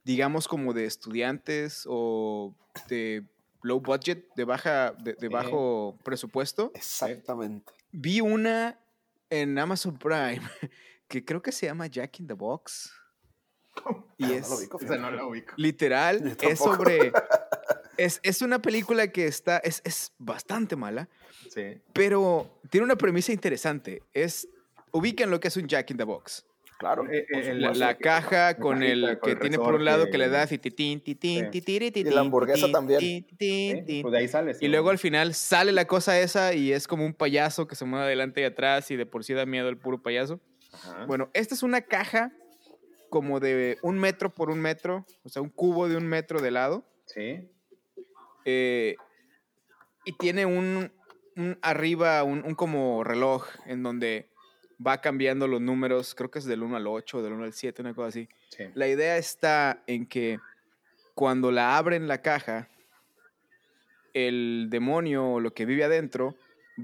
digamos, 0.04 0.48
como 0.48 0.72
de 0.72 0.86
estudiantes 0.86 1.84
o 1.86 2.54
de 2.88 3.24
low 3.62 3.80
budget, 3.80 4.26
de, 4.36 4.44
baja, 4.44 4.92
de, 4.92 5.14
de 5.14 5.28
bajo 5.28 5.98
presupuesto. 6.04 6.72
Exactamente. 6.74 7.72
Vi 7.90 8.20
una 8.20 8.78
en 9.30 9.58
Amazon 9.58 9.98
Prime 9.98 10.40
que 11.08 11.24
creo 11.24 11.42
que 11.42 11.52
se 11.52 11.66
llama 11.66 11.86
Jack 11.86 12.20
in 12.20 12.26
the 12.26 12.34
Box. 12.34 12.92
Y 14.18 14.26
no 14.26 14.32
es 14.34 14.48
lo 14.50 14.56
ubico, 14.56 14.78
no 14.80 15.10
la 15.10 15.26
ubico. 15.26 15.54
literal, 15.56 16.36
es 16.40 16.58
sobre... 16.58 17.12
Es, 17.98 18.20
es 18.22 18.40
una 18.40 18.62
película 18.62 19.08
que 19.08 19.26
está, 19.26 19.58
es, 19.58 19.82
es 19.84 20.12
bastante 20.16 20.76
mala, 20.76 21.10
Sí, 21.50 21.82
pero 21.92 22.58
tiene 22.70 22.86
una 22.86 22.96
premisa 22.96 23.32
interesante. 23.32 24.02
Es, 24.14 24.48
ubican 24.92 25.30
lo 25.30 25.40
que 25.40 25.48
es 25.48 25.56
un 25.56 25.66
Jack 25.66 25.90
in 25.90 25.96
the 25.96 26.04
Box. 26.04 26.46
Claro. 26.78 27.08
Eh, 27.12 27.26
eh, 27.32 27.54
La, 27.54 27.72
la 27.74 27.96
caja 27.96 28.56
con 28.56 28.80
cajita, 28.80 28.92
el 28.92 29.18
con 29.20 29.26
que 29.28 29.30
el 29.32 29.38
tiene 29.38 29.56
por 29.58 29.74
un 29.74 29.84
lado 29.84 30.10
que 30.10 30.18
le 30.18 30.28
das 30.28 30.50
y 30.50 30.58
titín, 30.58 31.00
titín, 31.00 31.44
Sí. 31.44 31.50
titiri, 31.52 31.86
Y 31.86 31.88
la 31.90 31.92
titín, 31.94 32.18
hamburguesa 32.18 32.56
titín, 32.66 32.72
también. 32.72 32.98
titín, 33.00 33.26
titín, 33.26 33.76
sí, 33.76 33.82
titín. 33.82 34.02
pues 34.02 34.12
de 34.12 34.18
ahí 34.18 34.26
sale. 34.28 34.52
Y 34.60 34.66
luego 34.68 34.90
al 34.90 34.98
final 34.98 35.32
sale 35.34 35.70
la 35.70 35.86
cosa 35.86 36.18
esa 36.18 36.54
y 36.54 36.72
es 36.72 36.88
como 36.88 37.06
un 37.06 37.14
payaso 37.14 37.68
que 37.68 37.76
se 37.76 37.84
mueve 37.84 38.06
adelante 38.06 38.40
y 38.40 38.44
atrás 38.44 38.90
y 38.90 38.96
de 38.96 39.06
por 39.06 39.22
sí 39.22 39.32
da 39.32 39.46
miedo 39.46 39.68
el 39.68 39.78
puro 39.78 40.02
payaso. 40.02 40.40
Ajá. 40.72 41.04
Bueno, 41.06 41.30
esta 41.34 41.54
es 41.54 41.62
una 41.62 41.82
caja 41.82 42.32
como 43.10 43.38
de 43.38 43.78
un 43.82 43.98
metro 44.00 44.30
por 44.34 44.50
un 44.50 44.60
metro, 44.60 45.06
o 45.22 45.28
sea, 45.28 45.40
un 45.40 45.50
cubo 45.50 45.88
de 45.88 45.96
un 45.96 46.06
metro 46.08 46.40
de 46.40 46.50
lado. 46.50 46.84
Sí, 47.06 47.48
eh, 48.44 48.96
y 50.04 50.12
tiene 50.18 50.46
un, 50.46 50.90
un 51.36 51.58
arriba, 51.62 52.24
un, 52.24 52.44
un 52.44 52.54
como 52.56 53.04
reloj 53.04 53.46
en 53.66 53.82
donde 53.84 54.31
va 54.84 55.00
cambiando 55.00 55.46
los 55.46 55.60
números, 55.60 56.14
creo 56.14 56.30
que 56.30 56.38
es 56.38 56.44
del 56.44 56.62
1 56.62 56.76
al 56.76 56.86
8, 56.86 57.22
del 57.22 57.32
1 57.34 57.44
al 57.44 57.52
7, 57.52 57.82
una 57.82 57.94
cosa 57.94 58.08
así. 58.08 58.28
sí. 58.48 58.64
La 58.74 58.88
idea 58.88 59.16
está 59.16 59.82
en 59.86 60.06
que 60.06 60.38
cuando 61.14 61.50
la 61.52 61.76
abren 61.76 62.08
la 62.08 62.22
caja, 62.22 62.68
el 64.14 64.66
demonio 64.70 65.26
o 65.34 65.40
lo 65.40 65.54
que 65.54 65.64
vive 65.64 65.84
adentro 65.84 66.34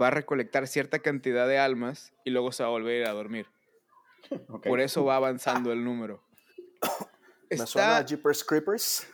va 0.00 0.09
a 0.09 0.11
recolectar 0.11 0.67
cierta 0.67 0.99
cantidad 1.00 1.47
de 1.49 1.59
almas 1.59 2.12
y 2.25 2.31
luego 2.31 2.52
se 2.52 2.62
va 2.62 2.69
a 2.69 2.73
volver 2.73 3.07
a 3.07 3.12
dormir. 3.12 3.47
ok. 4.49 4.67
Por 4.67 4.81
eso 4.81 5.05
va 5.05 5.17
avanzando 5.17 5.73
el 5.73 5.85
número. 5.85 6.23
Me 7.50 7.57
suena 7.57 7.64
Está, 7.64 7.97
a 7.99 8.05
Jeepers 8.07 8.45
Creepers. 8.45 9.07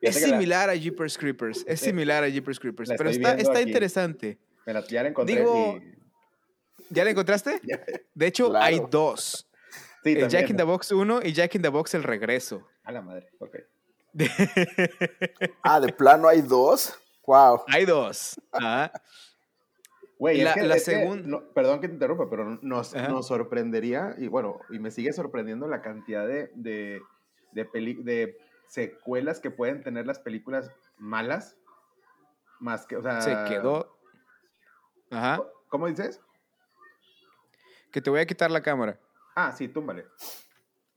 es 0.00 0.16
que 0.18 0.26
la- 0.26 0.36
similar 0.36 0.70
a 0.70 0.74
Jeepers 0.74 1.16
Creepers, 1.16 1.64
es 1.68 1.80
similar 1.80 2.24
a 2.24 2.28
Jeepers 2.28 2.58
Creepers, 2.58 2.90
pero 2.98 3.10
está, 3.10 3.34
está 3.34 3.52
aquí. 3.58 3.68
interesante. 3.68 4.38
Me 4.66 4.72
la, 4.72 4.84
ya 4.86 5.02
la 5.04 5.10
encontré 5.10 5.36
Digo- 5.36 5.76
y... 5.80 5.94
¿Ya 6.90 7.04
la 7.04 7.10
encontraste? 7.10 7.60
De 8.14 8.26
hecho, 8.26 8.50
Claro. 8.50 8.64
hay 8.64 8.80
dos. 8.90 9.48
Sí, 10.02 10.12
el 10.12 10.28
Jack 10.28 10.50
in 10.50 10.56
the 10.56 10.62
Box 10.64 10.92
1 10.92 11.20
y 11.24 11.32
Jack 11.32 11.54
in 11.54 11.62
the 11.62 11.68
Box 11.68 11.94
el 11.94 12.02
regreso. 12.02 12.66
A 12.84 12.92
la 12.92 13.00
madre, 13.00 13.30
ok. 13.38 13.56
Ah, 15.62 15.80
de 15.80 15.92
plano 15.92 16.28
hay 16.28 16.42
dos. 16.42 16.98
Wow. 17.26 17.62
hay 17.68 17.84
dos. 17.86 18.38
Ajá. 18.52 18.92
Güey, 20.18 20.42
La- 20.42 20.50
es 20.50 20.54
que, 20.56 20.62
la 20.62 20.76
es 20.76 20.84
que 20.84 20.96
segun- 21.04 21.24
no- 21.24 21.42
perdón 21.48 21.80
que 21.80 21.88
te 21.88 21.94
interrumpa, 21.94 22.28
pero 22.30 22.58
nos, 22.62 22.94
nos 22.94 23.26
sorprendería, 23.26 24.14
y 24.18 24.28
bueno, 24.28 24.60
y 24.70 24.78
me 24.78 24.90
sigue 24.90 25.12
sorprendiendo 25.12 25.66
la 25.66 25.80
cantidad 25.82 26.26
de, 26.26 26.50
de, 26.54 27.00
de, 27.52 27.64
peli- 27.64 28.02
de 28.02 28.38
secuelas 28.68 29.40
que 29.40 29.50
pueden 29.50 29.82
tener 29.82 30.06
las 30.06 30.18
películas 30.20 30.70
malas, 30.98 31.56
más 32.60 32.86
que, 32.86 32.96
o 32.96 33.02
sea... 33.02 33.20
Se 33.22 33.34
quedó. 33.48 33.96
Ajá. 35.10 35.42
¿Cómo 35.68 35.88
dices? 35.88 36.20
Que 37.94 38.00
te 38.02 38.10
voy 38.10 38.18
a 38.18 38.26
quitar 38.26 38.50
la 38.50 38.60
cámara. 38.60 38.98
Ah, 39.36 39.52
sí, 39.56 39.68
túmbale. 39.68 40.04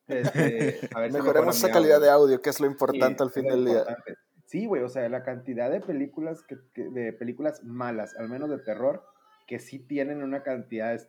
Este, 0.08 0.80
a 0.96 1.00
ver 1.00 1.12
si 1.12 1.18
Mejoremos 1.20 1.56
esa 1.56 1.70
calidad 1.70 2.01
de 2.01 2.10
audio, 2.10 2.42
que 2.42 2.50
es 2.50 2.60
lo 2.60 2.66
Sí, 2.66 2.72
importante 2.72 3.22
al 3.22 3.30
fin 3.30 3.44
del 3.44 3.66
día. 3.66 3.77
importante. 3.82 4.16
Sí, 4.48 4.66
güey, 4.66 4.82
o 4.82 4.89
sea, 4.89 5.08
la 5.08 5.24
cantidad 5.24 5.70
de 5.70 5.80
películas, 5.80 6.42
que, 6.42 6.58
que- 6.74 6.89
de 6.89 7.13
películas 7.13 7.63
malas, 7.63 8.16
al 8.18 8.30
menos 8.30 8.50
de 8.50 8.58
terror, 8.58 9.04
que 9.46 9.60
sí 9.60 9.77
tienen 9.77 10.24
una 10.24 10.42
cantidad, 10.42 10.92
es- 10.96 11.08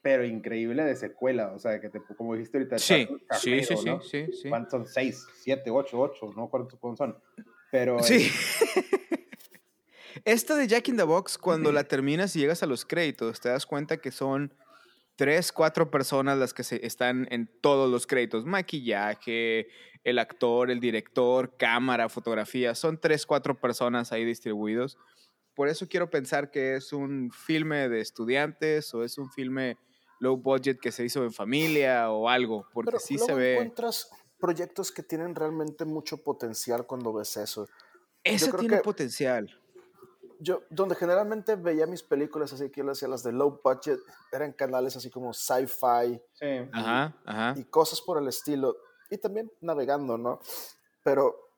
pero 0.00 0.24
increíble 0.24 0.82
de 0.82 0.96
secuela, 0.96 1.52
o 1.52 1.58
sea, 1.58 1.78
que 1.78 1.90
te, 1.90 2.00
como 2.16 2.32
dijiste 2.34 2.56
ahorita, 2.56 2.78
Sí, 2.78 3.06
sí, 3.38 3.62
sí, 3.64 3.76
sí, 3.76 3.84
¿no? 3.84 4.00
sí, 4.00 4.32
sí. 4.32 4.48
¿Cuántos 4.48 4.70
son? 4.70 4.86
¿Seis, 4.86 5.26
siete, 5.42 5.70
ocho, 5.70 6.00
ocho? 6.00 6.32
¿No? 6.34 6.48
¿Cuántos 6.48 6.78
cuántos 6.80 6.98
son? 7.06 7.18
Pero... 7.70 8.02
Sí. 8.02 8.30
eh, 8.76 8.84
Esta 10.24 10.56
de 10.56 10.66
Jack 10.66 10.88
in 10.88 10.96
the 10.96 11.02
Box, 11.02 11.36
cuando 11.36 11.70
la 11.70 11.84
terminas 11.84 12.34
y 12.34 12.40
llegas 12.40 12.62
a 12.62 12.66
los 12.66 12.86
créditos, 12.86 13.40
te 13.42 13.50
das 13.50 13.66
cuenta 13.66 13.98
que 13.98 14.10
son 14.10 14.54
tres, 15.18 15.50
cuatro 15.50 15.90
personas 15.90 16.38
las 16.38 16.54
que 16.54 16.62
se 16.62 16.86
están 16.86 17.26
en 17.30 17.50
todos 17.60 17.90
los 17.90 18.06
créditos. 18.06 18.46
Maquillaje, 18.46 19.66
el 20.04 20.20
actor, 20.20 20.70
el 20.70 20.78
director, 20.78 21.56
cámara, 21.58 22.08
fotografía. 22.08 22.76
Son 22.76 23.00
tres, 23.00 23.26
cuatro 23.26 23.60
personas 23.60 24.12
ahí 24.12 24.24
distribuidos. 24.24 24.96
Por 25.56 25.68
eso 25.68 25.88
quiero 25.88 26.08
pensar 26.08 26.52
que 26.52 26.76
es 26.76 26.92
un 26.92 27.32
filme 27.32 27.88
de 27.88 28.00
estudiantes 28.00 28.94
o 28.94 29.02
es 29.02 29.18
un 29.18 29.28
filme 29.32 29.76
low 30.20 30.36
budget 30.36 30.78
que 30.80 30.92
se 30.92 31.04
hizo 31.04 31.24
en 31.24 31.32
familia 31.32 32.12
o 32.12 32.28
algo, 32.28 32.68
porque 32.72 32.92
Pero 32.92 33.00
sí 33.00 33.14
luego 33.14 33.26
se 33.26 33.34
ve... 33.34 33.52
encuentras 33.54 34.08
proyectos 34.38 34.92
que 34.92 35.02
tienen 35.02 35.34
realmente 35.34 35.84
mucho 35.84 36.22
potencial 36.22 36.86
cuando 36.86 37.12
ves 37.12 37.36
eso. 37.38 37.66
Creo 38.22 38.52
tiene 38.60 38.76
que- 38.76 38.82
potencial. 38.82 39.60
Yo, 40.40 40.62
donde 40.70 40.94
generalmente 40.94 41.56
veía 41.56 41.86
mis 41.86 42.02
películas, 42.02 42.52
así 42.52 42.70
que 42.70 42.80
yo 42.80 42.86
decía 42.86 43.08
las 43.08 43.22
de 43.22 43.32
low 43.32 43.60
budget, 43.62 43.98
eran 44.32 44.52
canales 44.52 44.96
así 44.96 45.10
como 45.10 45.32
sci-fi 45.32 46.20
sí. 46.34 46.68
Ajá, 46.72 47.14
ajá. 47.24 47.54
y 47.56 47.64
cosas 47.64 48.00
por 48.00 48.18
el 48.18 48.28
estilo. 48.28 48.76
Y 49.10 49.18
también 49.18 49.50
navegando, 49.60 50.16
¿no? 50.16 50.40
Pero 51.02 51.50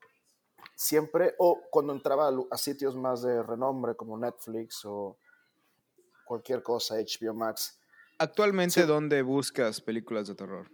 siempre, 0.75 1.35
o 1.39 1.61
cuando 1.71 1.93
entraba 1.93 2.31
a, 2.51 2.57
sitios 2.57 2.97
más 2.97 3.23
de 3.23 3.43
renombre 3.43 3.95
como 3.97 4.17
Netflix 4.17 4.83
o 4.85 5.19
cualquier 6.25 6.63
cosa, 6.63 6.97
HBO 6.97 7.35
Max, 7.35 7.77
Actualmente, 8.19 8.83
Sí. 8.83 8.87
¿dónde 8.87 9.23
buscas 9.23 9.81
películas 9.81 10.29
de 10.29 10.35
terror? 10.35 10.71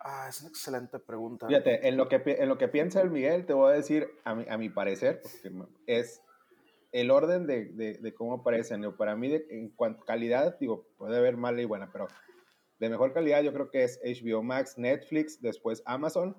Ah, 0.00 0.26
es 0.28 0.40
una 0.40 0.50
excelente 0.50 0.98
pregunta. 0.98 1.46
Fíjate, 1.46 1.88
en 1.88 1.96
lo 1.96 2.08
que, 2.08 2.22
en 2.26 2.46
lo 2.46 2.58
que 2.58 2.68
piensa 2.68 3.00
el 3.00 3.10
Miguel, 3.10 3.46
te 3.46 3.54
voy 3.54 3.72
a 3.72 3.74
decir, 3.74 4.06
a 4.24 4.34
mi, 4.34 4.46
a 4.46 4.58
mi 4.58 4.68
parecer, 4.68 5.22
porque 5.22 5.50
es 5.86 6.20
el 6.92 7.10
orden 7.10 7.46
de, 7.46 7.66
de- 7.66 7.94
de 7.94 8.14
cómo 8.14 8.34
aparecen. 8.34 8.80
Digo, 8.80 8.96
Para 8.96 9.16
mí, 9.16 9.28
de- 9.28 9.46
en 9.50 9.68
cuanto 9.70 10.02
a 10.02 10.06
calidad, 10.06 10.58
digo, 10.58 10.86
puede 10.98 11.16
haber 11.16 11.36
mala 11.36 11.60
y 11.62 11.64
buena, 11.64 11.90
pero 11.92 12.08
de 12.78 12.88
mejor 12.88 13.12
calidad 13.12 13.42
yo 13.42 13.52
creo 13.52 13.70
que 13.70 13.84
es 13.84 14.00
HBO 14.04 14.42
Max, 14.42 14.78
Netflix, 14.78 15.40
después 15.40 15.82
Amazon, 15.86 16.36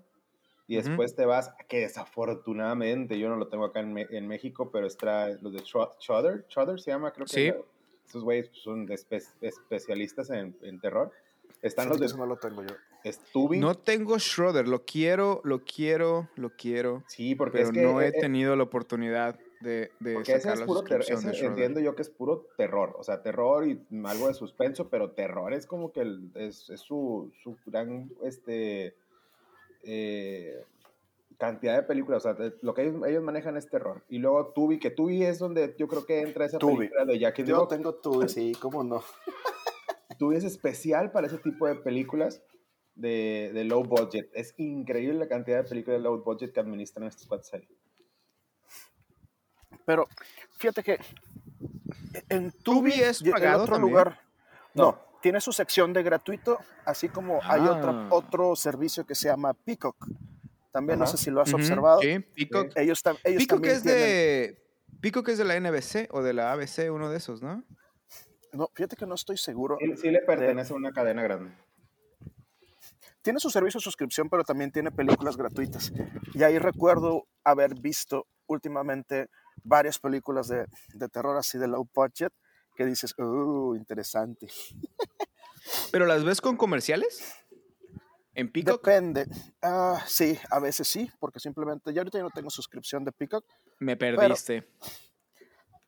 y 0.68 0.78
Ujú. 0.78 0.88
después 0.88 1.16
te 1.16 1.26
vas, 1.26 1.52
que 1.68 1.82
desafortunadamente 1.82 3.18
yo 3.20 3.30
no 3.30 3.36
lo 3.36 3.48
tengo 3.48 3.66
acá 3.66 3.80
en, 3.82 3.94
Me- 3.94 4.08
en 4.10 4.28
México, 4.28 4.72
pero 4.72 4.88
está 4.88 5.30
los 5.42 5.54
de 5.54 5.60
Shud- 5.60 5.90
Shudder, 6.00 6.46
Shudder 6.50 6.80
se 6.80 6.92
llama, 6.92 7.12
creo 7.12 7.26
que 7.26 7.32
Sí. 7.34 7.54
esos 8.08 8.24
güeyes 8.24 8.50
son 8.54 8.86
de 8.86 8.96
espe- 8.96 9.34
especialistas 9.42 10.30
en, 10.30 10.56
en 10.62 10.80
terror. 10.80 11.12
Están 11.62 11.86
Fíjate 11.86 11.90
los 11.90 12.00
de 12.00 12.06
eso 12.08 12.18
no 12.18 12.26
lo 12.26 12.38
tengo 12.38 12.64
yo. 12.64 12.76
No 13.60 13.76
tengo 13.76 14.18
Schroeder, 14.20 14.68
lo 14.68 14.86
quiero, 14.86 15.42
lo 15.44 15.64
quiero, 15.64 16.30
lo 16.36 16.52
quiero, 16.52 17.04
Sí, 17.08 17.34
porque 17.36 17.58
pero 17.60 17.70
es 17.70 17.74
que 17.74 17.82
no 17.82 18.00
he 18.02 18.08
eh, 18.08 18.12
eh, 18.16 18.20
tenido 18.22 18.56
la 18.56 18.64
oportunidad 18.64 19.40
de, 19.62 19.92
de 20.00 20.14
Porque 20.16 20.32
ese 20.34 20.42
sacar 20.42 20.54
es 20.56 20.60
la 20.62 20.66
puro 20.66 20.82
terror, 20.84 21.06
entiendo 21.44 21.80
yo 21.80 21.96
que 21.96 22.02
es 22.02 22.10
puro 22.10 22.48
terror, 22.58 22.96
o 22.98 23.04
sea, 23.04 23.22
terror 23.22 23.68
y 23.68 23.80
algo 24.06 24.28
de 24.28 24.34
suspenso, 24.34 24.90
pero 24.90 25.12
terror 25.12 25.54
es 25.54 25.66
como 25.68 25.92
que 25.92 26.02
el- 26.02 26.32
es, 26.36 26.70
es 26.70 26.80
su, 26.82 27.32
su 27.44 27.56
gran 27.66 28.10
este, 28.24 28.96
eh, 29.84 30.64
cantidad 31.38 31.76
de 31.76 31.84
películas, 31.84 32.26
o 32.26 32.34
sea, 32.34 32.34
de- 32.34 32.56
lo 32.62 32.74
que 32.74 32.84
ellos, 32.84 33.02
ellos 33.08 33.24
manejan 33.24 33.58
es 33.58 33.70
terror. 33.70 34.04
Y 34.10 34.20
luego 34.20 34.48
Tubi, 34.54 34.80
que 34.80 34.92
Tubi 34.92 35.24
es 35.24 35.40
donde 35.40 35.76
yo 35.78 35.88
creo 35.88 36.06
que 36.06 36.22
entra 36.22 36.46
esa 36.46 36.60
Tubi. 36.60 36.78
película 36.78 37.06
de 37.06 37.20
Jack 37.20 37.40
in 37.40 37.46
the 37.46 37.52
Yo 37.52 37.58
Box. 37.60 37.70
tengo 37.76 37.96
tu, 37.96 38.28
sí, 38.28 38.54
cómo 38.60 38.84
no. 38.84 39.02
Tubi 40.20 40.36
es 40.38 40.44
especial 40.44 41.12
para 41.12 41.28
ese 41.28 41.38
tipo 41.40 41.68
de 41.68 41.76
películas 41.76 42.44
de, 42.96 43.50
de 43.54 43.64
low 43.64 43.84
budget. 43.84 44.30
Es 44.34 44.54
increíble 44.58 45.18
la 45.18 45.28
cantidad 45.28 45.64
de 45.64 45.70
películas 45.70 46.00
de 46.00 46.04
low 46.04 46.22
budget 46.24 46.52
que 46.54 46.60
administran 46.60 47.08
estos 47.08 47.26
cuates 47.26 47.52
ahí. 47.54 47.68
Pero 49.86 50.08
fíjate 50.58 50.84
que 50.84 51.00
en 52.30 52.52
Tubi 52.52 52.92
Tubi 52.92 52.94
es 53.02 53.22
y 53.22 53.26
en 53.26 53.32
pagado 53.32 53.64
otro 53.64 53.76
también. 53.76 53.92
lugar. 53.92 54.22
No, 54.74 55.00
tiene 55.22 55.42
su 55.42 55.52
sección 55.52 55.94
de 55.94 56.04
gratuito, 56.04 56.60
así 56.86 57.10
como 57.10 57.40
hay 57.44 57.62
Ah. 57.62 57.72
otro, 57.72 58.08
otro 58.10 58.56
servicio 58.56 59.06
que 59.06 59.16
se 59.16 59.28
llama 59.28 59.54
Peacock. 59.54 60.08
También 60.72 61.00
no 61.00 61.06
sé 61.08 61.18
si 61.18 61.30
lo 61.30 61.42
has 61.42 61.54
observado. 61.54 62.00
Sí, 62.02 62.20
Peacock. 62.20 62.72
Ellos, 62.78 63.04
tam- 63.04 63.18
ellos 63.24 63.40
Peacock 63.46 63.50
también 63.58 63.76
es 63.76 63.84
tienen- 63.84 64.00
de... 64.02 64.62
Peacock 65.02 65.30
es 65.30 65.38
de 65.38 65.44
la 65.46 65.56
NBC 65.60 66.08
o 66.12 66.22
de 66.22 66.34
la 66.34 66.52
ABC, 66.54 66.90
uno 66.92 67.10
de 67.10 67.18
esos, 67.18 67.42
¿no? 67.42 67.64
No, 68.54 68.70
fíjate 68.74 68.96
que 68.96 69.06
no 69.06 69.16
estoy 69.16 69.38
seguro. 69.38 69.78
Sí, 69.80 69.98
sí 69.98 70.12
le 70.12 70.20
pertenece 70.22 70.74
a 70.74 70.76
una 70.76 70.92
cadena 70.92 71.24
grande. 71.24 71.52
Tiene 73.22 73.40
su 73.40 73.50
servicio 73.50 73.80
de 73.80 73.84
suscripción, 73.84 74.30
pero 74.30 74.44
también 74.44 74.72
tiene 74.72 74.92
películas 74.92 75.38
gratuitas. 75.38 75.92
Y 76.34 76.44
ahí 76.44 76.58
recuerdo 76.58 77.28
haber 77.44 77.76
visto 77.76 78.28
últimamente 78.48 79.30
varias 79.64 80.00
películas 80.00 80.48
de, 80.48 80.66
de 80.94 81.10
terror 81.10 81.38
así 81.38 81.58
de 81.58 81.68
low 81.68 81.88
budget 81.94 82.34
que 82.76 82.86
dices, 82.86 83.14
uh, 83.20 83.76
interesante. 83.76 84.48
¿Pero 85.92 86.06
las 86.06 86.24
ves 86.24 86.42
con 86.42 86.58
comerciales? 86.58 87.36
¿En 88.34 88.52
Peacock? 88.52 88.82
Depende. 88.86 89.28
Ah, 89.62 90.04
sí, 90.08 90.40
a 90.50 90.60
veces 90.60 90.88
sí, 90.88 91.12
porque 91.20 91.40
simplemente, 91.40 91.94
ya 91.94 92.02
ahorita 92.02 92.18
yo 92.18 92.24
no 92.24 92.30
tengo 92.30 92.50
suscripción 92.50 93.04
de 93.04 93.12
Peacock, 93.12 93.46
Me 93.80 93.98
perdiste. 93.98 94.68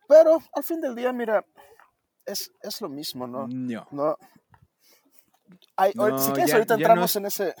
pero 0.06 0.42
al 0.52 0.62
fin 0.62 0.80
del 0.80 0.94
día, 0.94 1.10
mira, 1.12 1.44
es, 2.26 2.52
es 2.60 2.80
lo 2.82 2.88
mismo, 2.90 3.26
¿no? 3.26 3.46
No. 3.48 3.86
No. 3.90 4.16
Ay, 5.76 5.92
No, 5.94 6.18
si 6.18 6.32
quieres, 6.32 6.50
ya- 6.50 6.56
ahorita 6.56 6.74
no 6.76 6.80
entramos 6.82 7.10
es- 7.10 7.16
en 7.16 7.26
ese. 7.26 7.54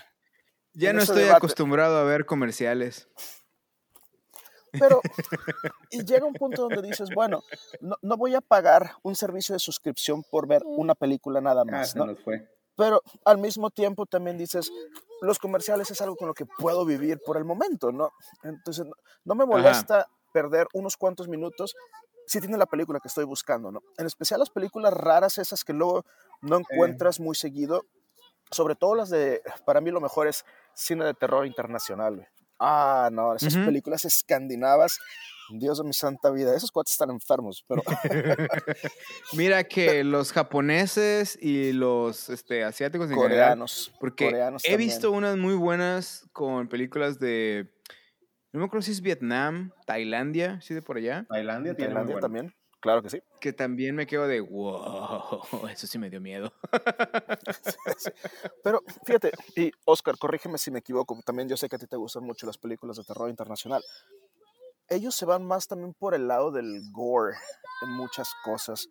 Ya 0.74 0.90
en 0.90 0.96
no 0.96 1.02
ese 1.02 1.12
estoy 1.12 1.22
debate. 1.24 1.38
acostumbrado 1.38 1.96
a 1.98 2.04
ver 2.04 2.26
comerciales. 2.26 3.08
Pero, 4.78 5.00
y 5.90 6.04
llega 6.04 6.26
un 6.26 6.34
punto 6.34 6.62
donde 6.62 6.82
dices, 6.82 7.08
bueno, 7.14 7.42
no, 7.80 7.96
no 8.02 8.16
voy 8.16 8.34
a 8.34 8.40
pagar 8.40 8.92
un 9.02 9.14
servicio 9.14 9.52
de 9.54 9.58
suscripción 9.58 10.22
por 10.30 10.46
ver 10.46 10.62
una 10.64 10.94
película 10.94 11.40
nada 11.40 11.62
Ah, 11.62 11.70
más, 11.70 11.90
se 11.90 11.98
¿no? 11.98 12.14
fue. 12.16 12.48
Pero 12.76 13.02
al 13.24 13.38
mismo 13.38 13.70
tiempo 13.70 14.04
también 14.06 14.36
dices, 14.36 14.70
los 15.20 15.38
comerciales 15.38 15.90
es 15.90 16.00
algo 16.00 16.16
con 16.16 16.28
lo 16.28 16.34
que 16.34 16.44
puedo 16.44 16.84
vivir 16.84 17.20
por 17.24 17.36
el 17.36 17.44
momento, 17.44 17.92
¿no? 17.92 18.10
Entonces, 18.42 18.84
no, 18.84 18.92
no 19.24 19.34
me 19.34 19.46
molesta 19.46 20.08
perder 20.32 20.66
unos 20.74 20.96
cuantos 20.96 21.28
minutos 21.28 21.76
si 22.26 22.40
tiene 22.40 22.56
la 22.58 22.66
película 22.66 22.98
que 23.00 23.08
estoy 23.08 23.24
buscando, 23.24 23.70
¿no? 23.70 23.80
En 23.96 24.06
especial 24.06 24.40
las 24.40 24.50
películas 24.50 24.92
raras, 24.92 25.38
esas 25.38 25.62
que 25.62 25.72
luego 25.72 26.04
no 26.40 26.56
encuentras 26.58 27.20
muy 27.20 27.36
seguido, 27.36 27.84
sobre 28.50 28.74
todo 28.74 28.94
las 28.96 29.10
de, 29.10 29.42
para 29.64 29.80
mí 29.80 29.90
lo 29.90 30.00
mejor 30.00 30.26
es 30.26 30.44
cine 30.74 31.04
de 31.04 31.14
terror 31.14 31.46
internacional, 31.46 32.16
güey. 32.16 32.26
Ah, 32.58 33.08
no, 33.12 33.34
esas 33.34 33.56
películas 33.56 34.04
escandinavas, 34.04 34.98
Dios 35.50 35.78
de 35.78 35.84
mi 35.84 35.92
santa 35.92 36.30
vida, 36.30 36.56
esos 36.56 36.70
cuates 36.70 36.92
están 36.92 37.10
enfermos, 37.10 37.64
pero 37.68 37.82
Mira 39.32 39.64
que 39.64 40.04
los 40.04 40.32
japoneses 40.32 41.38
y 41.40 41.72
los 41.72 42.28
este, 42.30 42.64
asiáticos 42.64 43.10
en 43.10 43.16
general, 43.16 43.38
coreanos, 43.38 43.92
porque 44.00 44.26
coreanos 44.26 44.64
he 44.64 44.70
también. 44.70 44.88
visto 44.88 45.10
unas 45.10 45.36
muy 45.36 45.54
buenas 45.54 46.28
con 46.32 46.68
películas 46.68 47.18
de, 47.18 47.70
no 48.52 48.60
me 48.60 48.66
acuerdo 48.66 48.82
si 48.82 48.92
es 48.92 49.00
Vietnam, 49.00 49.72
Tailandia, 49.86 50.60
sí 50.62 50.74
de 50.74 50.82
por 50.82 50.96
allá, 50.96 51.26
Tailandia 51.28 51.74
tiene 51.74 51.92
Tailandia 51.92 52.20
también, 52.20 52.54
claro 52.84 53.00
que 53.00 53.08
sí. 53.08 53.22
que 53.40 53.54
también 53.54 53.94
me 53.94 54.06
quedo 54.06 54.28
de, 54.28 54.42
wow, 54.42 55.40
eso 55.72 55.86
sí 55.86 55.98
me 55.98 56.10
dio 56.10 56.20
miedo. 56.20 56.52
Pero 58.62 58.82
fíjate, 59.06 59.32
y 59.56 59.72
Oscar, 59.86 60.18
corrígeme 60.18 60.58
si 60.58 60.70
me 60.70 60.80
equivoco, 60.80 61.18
también 61.24 61.48
yo 61.48 61.56
sé 61.56 61.66
que 61.66 61.76
a 61.76 61.78
ti 61.78 61.86
te 61.86 61.96
gustan 61.96 62.24
mucho 62.24 62.44
las 62.44 62.58
películas 62.58 62.98
de 62.98 63.04
terror 63.04 63.30
internacional. 63.30 63.82
Ellos 64.90 65.14
se 65.14 65.24
van 65.24 65.46
más 65.46 65.66
también 65.66 65.94
por 65.94 66.14
el 66.14 66.28
lado 66.28 66.50
del 66.50 66.82
gore 66.92 67.34
en 67.80 67.90
muchas 67.92 68.34
cosas, 68.44 68.86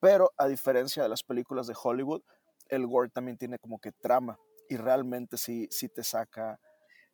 pero 0.00 0.30
a 0.38 0.48
diferencia 0.48 1.02
de 1.02 1.10
las 1.10 1.22
películas 1.22 1.66
de 1.66 1.74
Hollywood, 1.80 2.22
el 2.70 2.86
gore 2.86 3.10
también 3.10 3.36
tiene 3.36 3.58
como 3.58 3.78
que 3.80 3.92
trama 3.92 4.38
y 4.70 4.78
realmente 4.78 5.36
sí, 5.36 5.68
sí 5.70 5.90
te 5.90 6.02
saca. 6.02 6.58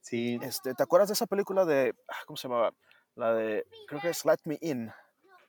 Sí, 0.02 0.38
Este, 0.40 0.72
¿Te 0.74 0.84
acuerdas 0.84 1.08
de 1.08 1.14
esa 1.14 1.26
película 1.26 1.64
de, 1.64 1.92
ah, 2.06 2.22
¿cómo 2.26 2.36
se 2.36 2.46
llamaba? 2.46 2.70
La 3.16 3.34
de, 3.34 3.64
creo 3.88 4.00
que 4.00 4.10
es 4.10 4.24
Let 4.24 4.38
Me 4.44 4.56
In, 4.60 4.92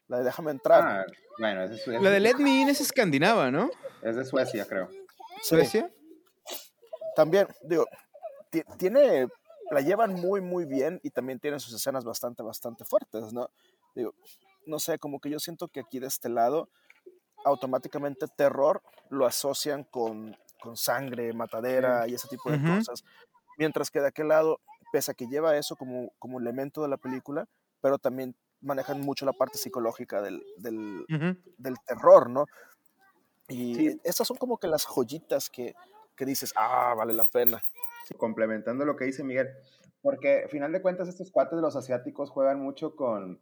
la 0.08 0.17
de 0.20 0.24
Déjame 0.26 0.52
entrar. 0.52 0.84
Ah, 0.84 1.06
bueno, 1.39 1.63
es 1.63 1.72
de, 1.72 1.78
Sue- 1.78 2.00
La 2.02 2.10
de 2.10 2.20
Let 2.20 2.36
Me 2.38 2.62
In 2.62 2.70
es 2.70 2.82
escandinava, 2.82 3.52
¿no? 3.52 3.70
es 4.02 4.15
de 4.15 4.26
Suecia, 4.26 4.65
creo. 4.65 4.89
Sí. 4.89 4.98
Suecia. 5.41 5.91
también, 7.15 7.48
digo, 7.63 7.86
ti- 8.52 8.63
tiene, 8.78 9.28
la 9.72 9.82
llevan 9.82 10.13
muy, 10.13 10.39
muy 10.41 10.65
bien 10.65 11.00
y 11.04 11.10
también 11.10 11.39
tiene 11.39 11.60
sus 11.60 11.74
escenas 11.74 12.06
bastante, 12.06 12.43
bastante 12.43 12.86
fuertes, 12.86 13.34
¿no? 13.34 13.50
Digo, 13.96 14.13
no 14.65 14.80
sé, 14.80 15.00
como 15.00 15.20
que 15.20 15.30
yo 15.30 15.39
siento 15.39 15.67
que 15.67 15.80
aquí 15.82 16.00
de 16.00 16.08
este 16.08 16.30
lado, 16.30 16.70
automáticamente 17.46 18.28
terror 18.28 18.82
lo 19.10 19.26
asocian 19.26 19.84
con, 19.86 20.36
con 20.62 20.76
sangre, 20.78 21.34
matadera 21.34 22.08
y 22.08 22.13
ese 22.13 22.28
tipo 22.28 22.52
de 22.52 22.58
Ujú. 22.58 22.76
cosas. 22.78 23.04
Mientras 23.58 23.89
que 23.89 24.00
de 24.00 24.08
aquel 24.08 24.28
lado, 24.28 24.60
pese 24.91 25.12
a 25.12 25.13
que 25.13 25.28
lleva 25.28 25.58
eso 25.58 25.76
como, 25.76 26.12
como 26.20 26.39
elemento 26.39 26.82
de 26.82 26.89
la 26.89 26.98
película, 26.98 27.48
pero 27.82 27.98
también 27.98 28.36
manejan 28.62 29.02
mucho 29.02 29.26
la 29.26 29.34
parte 29.34 29.58
psicológica 29.58 30.22
del, 30.22 30.43
del, 30.58 31.76
terror, 31.86 32.30
¿no? 32.30 32.46
Y 33.48 33.76
Sí. 33.76 34.02
esas 34.04 34.28
son 34.28 34.38
como 34.38 34.58
que 34.58 34.67
las 34.67 34.86
joyitas 34.86 35.50
que, 35.50 35.74
que 36.15 36.26
dices, 36.26 36.54
ah, 36.56 36.93
vale 36.98 37.13
la 37.13 37.26
pena. 37.26 37.63
complementando 38.17 38.86
lo 38.86 38.96
que 38.96 39.06
dice 39.06 39.24
Miguel, 39.24 39.50
porque 40.02 40.43
al 40.43 40.50
final 40.50 40.72
de 40.72 40.82
cuentas 40.82 41.08
estos 41.08 41.32
cuates 41.32 41.56
de 41.56 41.62
los 41.62 41.76
asiáticos 41.76 42.30
juegan 42.30 42.60
mucho 42.60 42.96
con, 42.96 43.41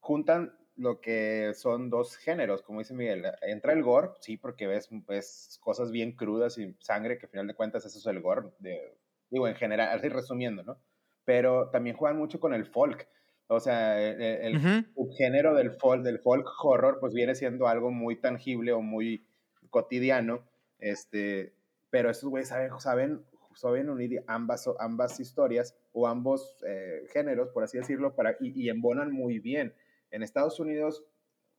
juntan 0.00 0.56
lo 0.76 1.00
que 1.00 1.52
son 1.54 1.90
dos 1.90 2.16
géneros, 2.16 2.62
como 2.62 2.78
dice 2.78 2.94
Miguel, 2.94 3.24
entra 3.42 3.72
el 3.72 3.82
gore, 3.82 4.10
sí, 4.20 4.36
porque 4.36 4.66
ves, 4.66 4.88
ves 5.06 5.58
cosas 5.62 5.90
bien 5.90 6.12
crudas 6.12 6.56
y 6.58 6.74
sangre, 6.80 7.18
que 7.18 7.26
al 7.26 7.30
final 7.30 7.46
de 7.46 7.54
cuentas 7.54 7.84
eso 7.84 7.98
es 7.98 8.06
el 8.06 8.20
gore, 8.20 8.48
de, 8.60 8.96
digo, 9.28 9.46
en 9.46 9.56
general, 9.56 9.96
así 9.96 10.08
resumiendo, 10.08 10.62
¿no? 10.62 10.78
Pero 11.24 11.68
también 11.70 11.96
juegan 11.96 12.18
mucho 12.18 12.40
con 12.40 12.54
el 12.54 12.64
folk, 12.66 13.06
o 13.50 13.60
sea, 13.60 14.00
el, 14.00 14.22
el 14.22 14.56
Ujú. 14.56 14.84
subgénero 14.94 15.54
del 15.54 15.72
folk, 15.72 16.02
del 16.02 16.18
folk 16.20 16.46
horror, 16.64 16.98
pues 17.00 17.12
viene 17.14 17.34
siendo 17.34 17.66
algo 17.68 17.90
muy 17.90 18.16
tangible 18.16 18.72
o 18.72 18.80
muy 18.80 19.26
cotidiano, 19.70 20.48
este, 20.78 21.54
pero 21.90 22.10
estos 22.10 22.30
güeyes 22.30 22.48
saben, 22.48 22.70
saben, 22.80 23.24
saben 23.54 23.90
unir 23.90 24.22
ambas, 24.26 24.68
ambas 24.78 25.18
historias 25.20 25.76
o 25.92 26.06
ambos 26.06 26.56
eh, 26.66 27.06
géneros, 27.12 27.50
por 27.50 27.64
así 27.64 27.78
decirlo, 27.78 28.14
para, 28.14 28.36
y, 28.40 28.52
y 28.60 28.68
embonan 28.70 29.12
muy 29.12 29.38
bien. 29.40 29.74
En 30.10 30.22
Estados 30.22 30.60
Unidos, 30.60 31.04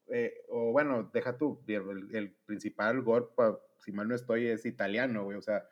eh, 0.07 0.33
o 0.49 0.71
bueno, 0.71 1.09
deja 1.13 1.37
tú, 1.37 1.61
el, 1.67 2.15
el 2.15 2.31
principal 2.45 3.01
gore, 3.01 3.27
si 3.79 3.91
mal 3.91 4.07
no 4.07 4.15
estoy, 4.15 4.47
es 4.47 4.65
italiano, 4.65 5.23
güey, 5.25 5.37
o 5.37 5.41
sea, 5.41 5.67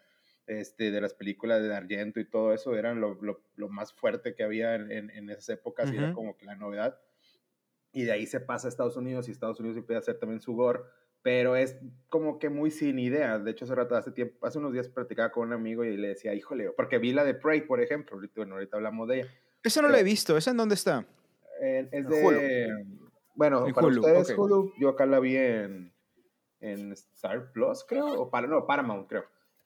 este, 0.50 0.92
de 0.92 1.02
las 1.02 1.14
películas 1.14 1.62
de 1.62 1.74
Argento 1.74 2.20
y 2.20 2.26
todo 2.30 2.54
eso, 2.54 2.76
eran 2.76 3.00
lo, 3.00 3.16
lo, 3.22 3.42
lo 3.56 3.70
más 3.70 3.94
fuerte 3.94 4.36
que 4.36 4.44
había 4.44 4.76
en, 4.76 4.92
en, 4.92 5.10
en 5.12 5.30
esas 5.30 5.50
épocas 5.50 5.92
y 5.94 5.98
era 5.98 6.14
como 6.14 6.36
que 6.38 6.46
la 6.46 6.56
novedad. 6.56 7.00
Y 7.92 8.04
de 8.04 8.12
ahí 8.12 8.28
se 8.28 8.40
pasa 8.40 8.68
a 8.68 8.70
Estados 8.70 8.98
Unidos 8.98 9.28
y 9.28 9.32
Estados 9.32 9.60
Unidos 9.60 9.78
empieza 9.78 9.98
a 9.98 10.02
hacer 10.02 10.20
también 10.20 10.42
su 10.42 10.54
gore 10.54 10.82
pero 11.22 11.56
es 11.56 11.78
como 12.10 12.40
que 12.40 12.50
muy 12.50 12.72
sin 12.72 13.00
idea. 13.00 13.40
De 13.40 13.52
hecho, 13.52 13.66
hace 13.66 13.76
rato, 13.76 13.96
hace 13.96 14.12
tiempo, 14.12 14.46
hace 14.46 14.58
unos 14.58 14.74
días 14.74 14.88
platicaba 14.88 15.32
con 15.32 15.48
un 15.48 15.54
amigo 15.54 15.84
y 15.84 15.98
le 15.98 16.10
decía, 16.10 16.34
híjole, 16.34 16.72
porque 16.72 16.98
vi 16.98 17.12
la 17.14 17.24
de 17.24 17.34
Prey, 17.34 17.62
por 17.62 17.82
ejemplo, 17.82 18.16
ahorita, 18.16 18.34
bueno, 18.38 18.56
ahorita 18.56 18.78
hablamos 18.78 19.08
de 19.08 19.22
ella. 19.22 19.30
Esa 19.64 19.82
no 19.82 19.90
la 19.90 20.00
he 20.00 20.04
visto, 20.04 20.38
¿esa 20.38 20.52
en 20.52 20.58
dónde 20.58 20.76
está? 20.76 21.06
Eh, 21.62 21.88
es 21.92 22.06
En 22.06 22.08
de... 22.08 22.86
Bueno, 23.36 23.68
En 23.68 23.74
para 23.74 23.88
Hulu, 23.88 24.02
ustedes 24.02 24.32
ok. 24.32 24.40
Hulu, 24.40 24.74
yo 24.80 24.90
acá 24.90 25.06
la 25.06 25.20
vi 25.20 25.36
en, 25.36 25.94
en 26.62 26.92
Star 26.94 27.52
Plus, 27.52 27.86
creo, 27.88 28.22
o 28.22 28.30
para, 28.30 28.48
no, 28.48 28.66
Paramount, 28.66 29.08
creo. 29.08 29.26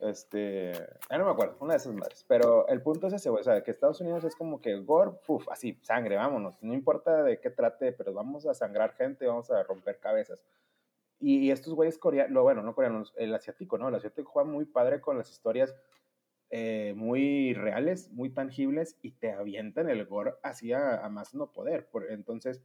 Este, 0.10 0.72
no 1.10 1.26
me 1.26 1.32
acuerdo, 1.32 1.56
una 1.62 1.74
de 1.74 1.78
esas 1.78 1.94
madres. 1.94 2.26
Pero 2.28 2.68
el 2.68 2.82
punto 2.82 3.08
es 3.08 3.14
ese, 3.14 3.30
güey, 3.30 3.42
o 3.42 3.44
sea, 3.44 3.64
que 3.64 3.72
Estados 3.72 4.02
Unidos 4.02 4.24
es 4.24 4.36
como 4.36 4.60
que 4.62 4.76
gore, 4.80 5.12
puf, 5.26 5.48
así, 5.50 5.78
sangre, 5.82 6.16
vámonos. 6.18 6.62
No 6.62 6.74
importa 6.74 7.24
de 7.24 7.40
qué 7.40 7.50
trate, 7.50 7.92
pero 7.94 8.14
vamos 8.14 8.46
a 8.46 8.54
sangrar 8.54 8.94
gente, 8.96 9.26
vamos 9.28 9.50
a 9.52 9.64
romper 9.64 10.00
cabezas. 10.00 10.42
Y, 11.20 11.40
y 11.40 11.52
estos 11.52 11.74
güeyes 11.74 11.98
coreanos, 11.98 12.44
bueno, 12.44 12.62
no 12.64 12.76
coreanos, 12.76 13.14
el 13.18 13.34
asiático, 13.34 13.78
¿no? 13.78 13.88
El 13.88 13.96
asiático 13.96 14.30
juega 14.30 14.50
muy 14.50 14.66
padre 14.66 15.00
con 15.00 15.18
las 15.18 15.30
historias 15.32 15.74
eh, 16.50 16.94
muy 16.96 17.54
reales, 17.54 18.12
muy 18.12 18.30
tangibles 18.30 18.98
y 19.02 19.12
te 19.12 19.32
avientan 19.32 19.90
el 19.90 20.06
gore 20.06 20.34
así 20.44 20.74
a, 20.74 21.08
más 21.10 21.34
no 21.34 21.52
poder. 21.52 21.88
Por, 21.90 22.12
entonces, 22.12 22.62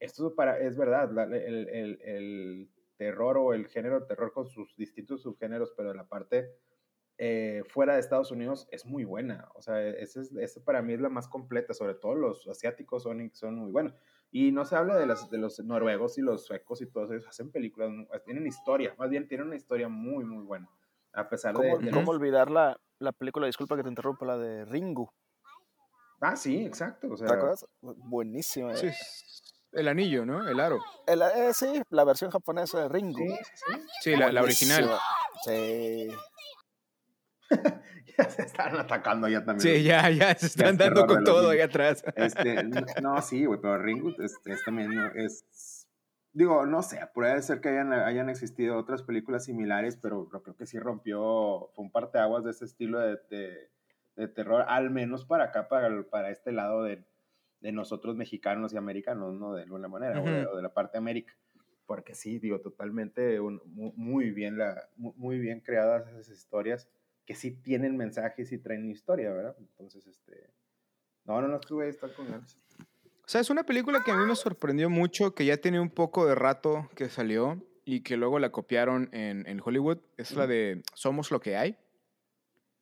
esto 0.00 0.34
para, 0.34 0.58
es 0.58 0.76
verdad, 0.76 1.10
el, 1.34 1.68
el- 1.68 2.00
el 2.02 2.68
terror 2.96 3.36
o 3.38 3.52
el 3.52 3.68
género 3.68 4.06
terror 4.06 4.32
con 4.32 4.48
sus 4.48 4.74
distintos 4.76 5.22
subgéneros, 5.22 5.72
pero 5.76 5.94
la 5.94 6.04
parte 6.08 6.50
eh, 7.18 7.62
fuera 7.68 7.94
de 7.94 8.00
Estados 8.00 8.30
Unidos 8.30 8.68
es 8.70 8.86
muy 8.86 9.04
buena. 9.04 9.48
O 9.54 9.62
sea, 9.62 9.82
ese, 9.86 10.20
es, 10.20 10.32
ese 10.32 10.60
para 10.60 10.82
mí 10.82 10.92
es 10.94 11.00
la 11.00 11.08
más 11.08 11.28
completa, 11.28 11.74
sobre 11.74 11.94
todo 11.94 12.14
los 12.14 12.46
asiáticos 12.48 13.02
son, 13.02 13.30
son 13.34 13.56
muy 13.56 13.70
buenos. 13.70 13.94
Y 14.30 14.52
no 14.52 14.64
se 14.64 14.76
habla 14.76 14.96
de, 14.96 15.06
las, 15.06 15.30
de 15.30 15.38
los 15.38 15.58
noruegos 15.60 16.18
y 16.18 16.22
los 16.22 16.44
suecos 16.46 16.80
y 16.82 16.86
todos 16.86 17.10
ellos, 17.10 17.26
hacen 17.26 17.50
películas, 17.50 17.90
tienen 18.24 18.46
historia, 18.46 18.94
más 18.98 19.08
bien 19.10 19.26
tienen 19.26 19.46
una 19.46 19.56
historia 19.56 19.88
muy, 19.88 20.24
muy 20.24 20.44
buena. 20.44 20.68
A 21.12 21.28
pesar 21.28 21.56
de... 21.56 21.62
¿Cómo, 21.70 21.78
de 21.78 21.90
cómo 21.90 22.12
los- 22.12 22.20
olvidar 22.20 22.50
la, 22.50 22.78
la 22.98 23.12
película, 23.12 23.46
disculpa 23.46 23.76
que 23.76 23.82
te 23.82 23.88
interrumpa, 23.88 24.26
la 24.26 24.36
de 24.36 24.64
Ringu? 24.66 25.10
Ah, 26.20 26.36
sí, 26.36 26.64
exacto. 26.66 27.08
O 27.10 27.16
sea, 27.16 27.26
¿Te 27.28 27.34
acuerdas? 27.34 27.66
Buenísima. 27.80 28.74
Sí, 28.76 28.86
eh. 28.86 28.90
es 28.90 29.54
el 29.72 29.88
anillo, 29.88 30.26
¿no? 30.26 30.46
El 30.48 30.60
aro. 30.60 30.78
El- 31.06 31.22
eh, 31.22 31.54
sí, 31.54 31.80
la 31.90 32.04
versión 32.04 32.30
japonesa 32.30 32.82
de 32.82 32.88
Ringu. 32.88 33.18
sí, 33.18 33.28
sí, 33.28 33.52
sí. 33.54 33.80
Sí, 34.02 34.16
la, 34.16 34.30
la 34.32 34.42
original. 34.42 34.90
Sí. 35.44 36.08
Ya 38.18 38.24
se 38.30 38.42
están 38.42 38.74
atacando 38.76 39.28
ya 39.28 39.44
también. 39.44 39.76
Sí, 39.76 39.82
ya, 39.84 40.10
ya, 40.10 40.34
se 40.34 40.46
están 40.46 40.70
es 40.70 40.78
dando 40.78 41.06
con 41.06 41.22
todo 41.24 41.50
ahí 41.50 41.60
atrás. 41.60 42.02
Este, 42.16 42.64
no, 43.02 43.20
sí, 43.22 43.44
güey, 43.44 43.60
pero 43.60 43.78
Ringo 43.80 44.10
es, 44.18 44.34
es 44.44 44.64
también, 44.64 44.92
¿no? 44.94 45.06
es, 45.14 45.86
digo, 46.32 46.66
no 46.66 46.82
sé, 46.82 46.98
puede 47.14 47.40
ser 47.42 47.60
que 47.60 47.68
hayan, 47.68 47.92
hayan 47.92 48.28
existido 48.28 48.76
otras 48.76 49.02
películas 49.02 49.44
similares, 49.44 49.96
pero 49.96 50.28
creo 50.28 50.56
que 50.56 50.66
sí 50.66 50.78
rompió, 50.80 51.70
fue 51.74 51.84
un 51.84 51.92
parteaguas 51.92 52.42
de 52.44 52.50
ese 52.50 52.64
estilo 52.64 52.98
de, 52.98 53.18
de, 53.30 53.70
de 54.16 54.28
terror, 54.28 54.64
al 54.66 54.90
menos 54.90 55.24
para 55.24 55.44
acá, 55.44 55.68
para, 55.68 56.02
para 56.04 56.30
este 56.30 56.50
lado 56.50 56.82
de, 56.82 57.04
de 57.60 57.72
nosotros 57.72 58.16
mexicanos 58.16 58.72
y 58.72 58.78
americanos, 58.78 59.34
¿no? 59.34 59.54
De 59.54 59.62
alguna 59.62 59.86
manera, 59.88 60.20
o, 60.20 60.24
de, 60.24 60.42
Ujú. 60.42 60.52
o 60.54 60.56
de 60.56 60.62
la 60.62 60.74
parte 60.74 60.92
de 60.94 60.98
América. 60.98 61.34
Porque 61.86 62.14
sí, 62.14 62.38
digo, 62.38 62.60
totalmente 62.60 63.38
un- 63.38 63.62
mu- 63.66 63.92
muy, 63.96 64.30
bien 64.32 64.58
la, 64.58 64.88
mu- 64.96 65.14
muy 65.16 65.38
bien 65.38 65.60
creadas 65.60 66.06
esas 66.08 66.28
historias 66.30 66.88
que 67.28 67.34
sí 67.34 67.50
tienen 67.50 67.94
mensajes 67.94 68.50
y 68.52 68.58
traen 68.58 68.88
historia, 68.88 69.30
¿verdad? 69.30 69.54
Entonces, 69.58 70.06
este... 70.06 70.48
No, 71.26 71.42
no, 71.42 71.48
no, 71.48 71.56
estuve 71.56 71.86
estar 71.86 72.10
con 72.14 72.26
ganas. 72.26 72.56
O 72.78 73.28
sea, 73.28 73.42
es 73.42 73.50
una 73.50 73.64
película 73.64 74.02
que 74.02 74.12
a 74.12 74.16
mí 74.16 74.24
me 74.24 74.34
sorprendió 74.34 74.88
mucho, 74.88 75.34
que 75.34 75.44
ya 75.44 75.58
tenía 75.58 75.82
un 75.82 75.90
poco 75.90 76.24
de 76.24 76.34
rato 76.34 76.88
que 76.96 77.10
salió 77.10 77.62
y 77.84 78.00
que 78.00 78.16
luego 78.16 78.38
la 78.38 78.50
copiaron 78.50 79.10
en, 79.12 79.46
en 79.46 79.60
Hollywood. 79.62 79.98
Es 80.16 80.32
la 80.36 80.46
de 80.46 80.82
Somos 80.94 81.30
lo 81.30 81.38
que 81.38 81.54
hay. 81.58 81.76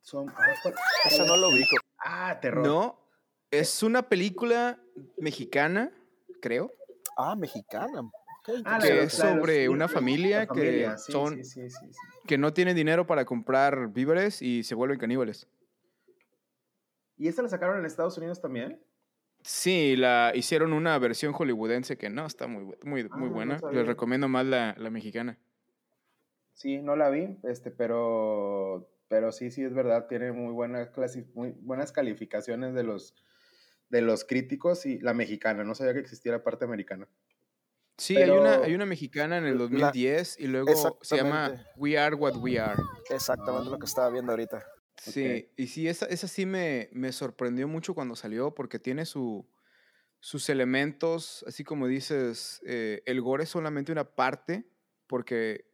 Son... 0.00 0.28
Ah. 0.28 0.54
Ese 1.06 1.26
no 1.26 1.36
lo 1.36 1.48
ubico. 1.48 1.74
Ah, 1.98 2.38
terror. 2.40 2.64
No, 2.64 3.00
es 3.50 3.82
una 3.82 4.08
película 4.08 4.78
mexicana, 5.18 5.90
creo, 6.40 6.70
Ah, 7.16 7.34
mexicana. 7.34 8.08
Ah, 8.64 8.78
que 8.80 9.02
es 9.02 9.12
sobre 9.12 9.68
una 9.68 9.88
familia 9.88 10.46
familia, 10.46 10.92
que 10.94 10.98
sí, 10.98 11.12
son 11.12 11.44
sí, 11.44 11.62
que 12.26 12.38
no 12.38 12.52
tienen 12.52 12.76
dinero 12.76 13.06
para 13.06 13.24
comprar 13.24 13.88
víveres 13.88 14.40
y 14.42 14.62
se 14.62 14.74
vuelven 14.74 14.98
caníbales. 14.98 15.48
¿Y 17.16 17.28
esta 17.28 17.42
la 17.42 17.48
sacaron 17.48 17.78
en 17.78 17.86
Estados 17.86 18.16
Unidos 18.18 18.40
también? 18.40 18.80
Sí, 19.42 19.96
la 19.96 20.32
hicieron 20.34 20.72
una 20.72 20.98
versión 20.98 21.32
hollywoodense 21.32 21.96
que 21.96 22.10
no 22.10 22.26
está 22.26 22.46
muy, 22.46 22.74
muy, 22.82 23.08
Ah, 23.10 23.16
muy 23.16 23.28
buena. 23.28 23.58
Les 23.72 23.86
recomiendo 23.86 24.28
más 24.28 24.44
la, 24.44 24.74
la 24.78 24.90
mexicana. 24.90 25.38
Sí, 26.52 26.78
no 26.78 26.96
la 26.96 27.10
vi, 27.10 27.38
este, 27.44 27.70
pero, 27.70 28.90
pero 29.08 29.30
sí, 29.30 29.50
sí 29.50 29.62
es 29.62 29.74
verdad, 29.74 30.06
tiene 30.08 30.32
muy 30.32 30.52
buenas, 30.52 30.90
muy 31.34 31.54
buenas 31.60 31.92
calificaciones 31.92 32.74
de 32.74 32.82
los, 32.82 33.14
de 33.90 34.00
los 34.00 34.24
críticos 34.24 34.86
y 34.86 34.98
la 34.98 35.12
mexicana, 35.14 35.64
no 35.64 35.74
sabía 35.74 35.92
que 35.92 36.00
existía 36.00 36.32
la 36.32 36.42
parte 36.42 36.64
americana. 36.64 37.08
Sí, 37.98 38.16
hay, 38.16 38.28
una, 38.30 38.50
Pero- 38.52 38.64
hay 38.64 38.74
una 38.74 38.86
mexicana 38.86 39.38
en 39.38 39.46
el 39.46 39.52
La- 39.54 39.58
2010 39.58 40.38
y 40.38 40.46
luego 40.48 40.98
se 41.00 41.16
llama. 41.16 41.64
We 41.76 41.96
Are 41.98 42.14
What 42.14 42.36
We 42.36 42.58
Are. 42.58 42.82
Exactamente 43.10 43.70
lo 43.70 43.78
que 43.78 43.86
estaba 43.86 44.10
viendo 44.10 44.32
ahorita. 44.32 44.64
Sí, 44.98 45.50
y 45.56 45.66
sí, 45.66 45.88
esa, 45.88 46.06
esa 46.06 46.26
sí 46.28 46.46
me, 46.46 46.88
me 46.92 47.12
sorprendió 47.12 47.68
mucho 47.68 47.94
cuando 47.94 48.16
salió 48.16 48.54
porque 48.54 48.78
tiene 48.78 49.04
su, 49.06 49.46
sus 50.20 50.48
elementos, 50.48 51.44
así 51.46 51.64
como 51.64 51.86
dices, 51.86 52.60
eh, 52.66 53.02
el 53.06 53.20
gore 53.20 53.44
es 53.44 53.50
solamente 53.50 53.92
una 53.92 54.04
parte 54.14 54.66
porque 55.06 55.66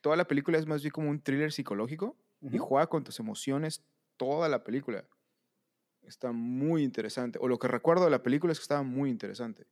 toda 0.00 0.16
la 0.16 0.26
película 0.26 0.56
es 0.58 0.66
más 0.66 0.82
bien 0.82 0.92
como 0.92 1.10
un 1.10 1.20
thriller 1.22 1.52
psicológico 1.52 2.16
y 2.40 2.56
Ujú. 2.58 2.66
juega 2.66 2.86
con 2.88 3.02
tus 3.04 3.18
emociones 3.18 3.84
toda 4.16 4.48
la 4.48 4.62
película. 4.64 5.04
Está 6.02 6.32
muy 6.32 6.82
interesante. 6.84 7.38
O 7.42 7.48
lo 7.48 7.58
que 7.58 7.68
recuerdo 7.68 8.04
de 8.04 8.10
la 8.10 8.22
película 8.22 8.52
es 8.52 8.58
que 8.58 8.62
estaba 8.64 8.82
muy 8.82 9.10
interesante. 9.10 9.66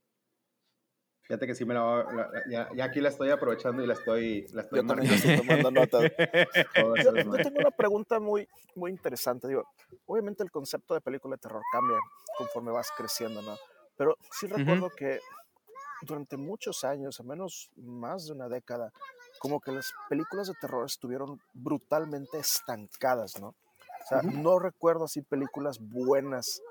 Fíjate 1.29 1.47
que 1.47 1.55
sí 1.55 1.67
me 1.67 1.75
la, 1.75 1.81
a- 2.01 2.05
la- 2.05 2.29
la- 2.33 2.43
ya, 2.49 2.69
ya 2.75 2.85
aquí 2.85 3.03
la 3.03 3.11
estoy 3.11 3.29
aprovechando 3.29 3.83
y 3.83 3.87
la 3.87 3.93
estoy, 3.93 4.47
la 4.55 4.63
estoy 4.63 4.79
Yo 4.81 4.87
también 4.87 5.13
estoy 5.13 5.37
tomando 5.37 5.87
todas 5.87 6.11
Yo, 7.05 7.17
yo 7.17 7.43
tengo 7.43 7.59
una 7.59 7.71
pregunta 7.71 8.19
muy, 8.19 8.49
muy 8.75 8.91
interesante. 8.91 9.47
Digo, 9.47 9.65
obviamente 10.07 10.43
el 10.43 10.51
concepto 10.51 10.95
de 10.95 11.03
película 11.03 11.37
de 11.37 11.41
terror 11.43 11.61
cambia 11.71 11.99
conforme 12.39 12.73
vas 12.73 12.91
creciendo, 12.97 13.43
¿no? 13.43 13.57
Pero 13.99 14.17
sí 14.31 14.47
recuerdo 14.47 14.89
que 14.89 15.21
durante 16.01 16.39
muchos 16.39 16.83
años, 16.85 17.21
al 17.21 17.27
menos 17.27 17.69
más 17.77 18.25
de 18.27 18.33
una 18.33 18.49
década, 18.49 18.91
como 19.39 19.61
que 19.61 19.71
las 19.71 19.93
películas 20.09 20.47
de 20.47 20.55
terror 20.55 20.87
estuvieron 20.87 21.39
brutalmente 21.53 22.39
estancadas, 22.39 23.39
¿no? 23.39 23.49
O 23.49 24.07
sea, 24.09 24.21
Ujú. 24.21 24.31
no 24.31 24.59
recuerdo 24.59 25.05
así 25.05 25.21
películas 25.21 25.79
buenas 25.79 26.63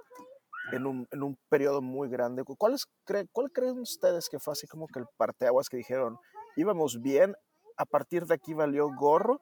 en 0.71 0.85
un, 0.85 1.07
en 1.11 1.23
un 1.23 1.37
periodo 1.49 1.81
muy 1.81 2.09
grande. 2.09 2.43
¿Cuáles 2.57 2.85
cree, 3.05 3.25
¿Cuál 3.31 3.51
creen 3.51 3.79
ustedes 3.79 4.29
que 4.29 4.39
fue 4.39 4.53
así 4.53 4.67
como 4.67 4.87
que 4.87 4.99
el 4.99 5.05
parteaguas 5.17 5.69
que 5.69 5.77
dijeron, 5.77 6.17
íbamos 6.55 7.01
bien, 7.01 7.35
a 7.77 7.85
partir 7.85 8.25
de 8.25 8.33
aquí 8.35 8.53
valió 8.53 8.89
gorro, 8.95 9.39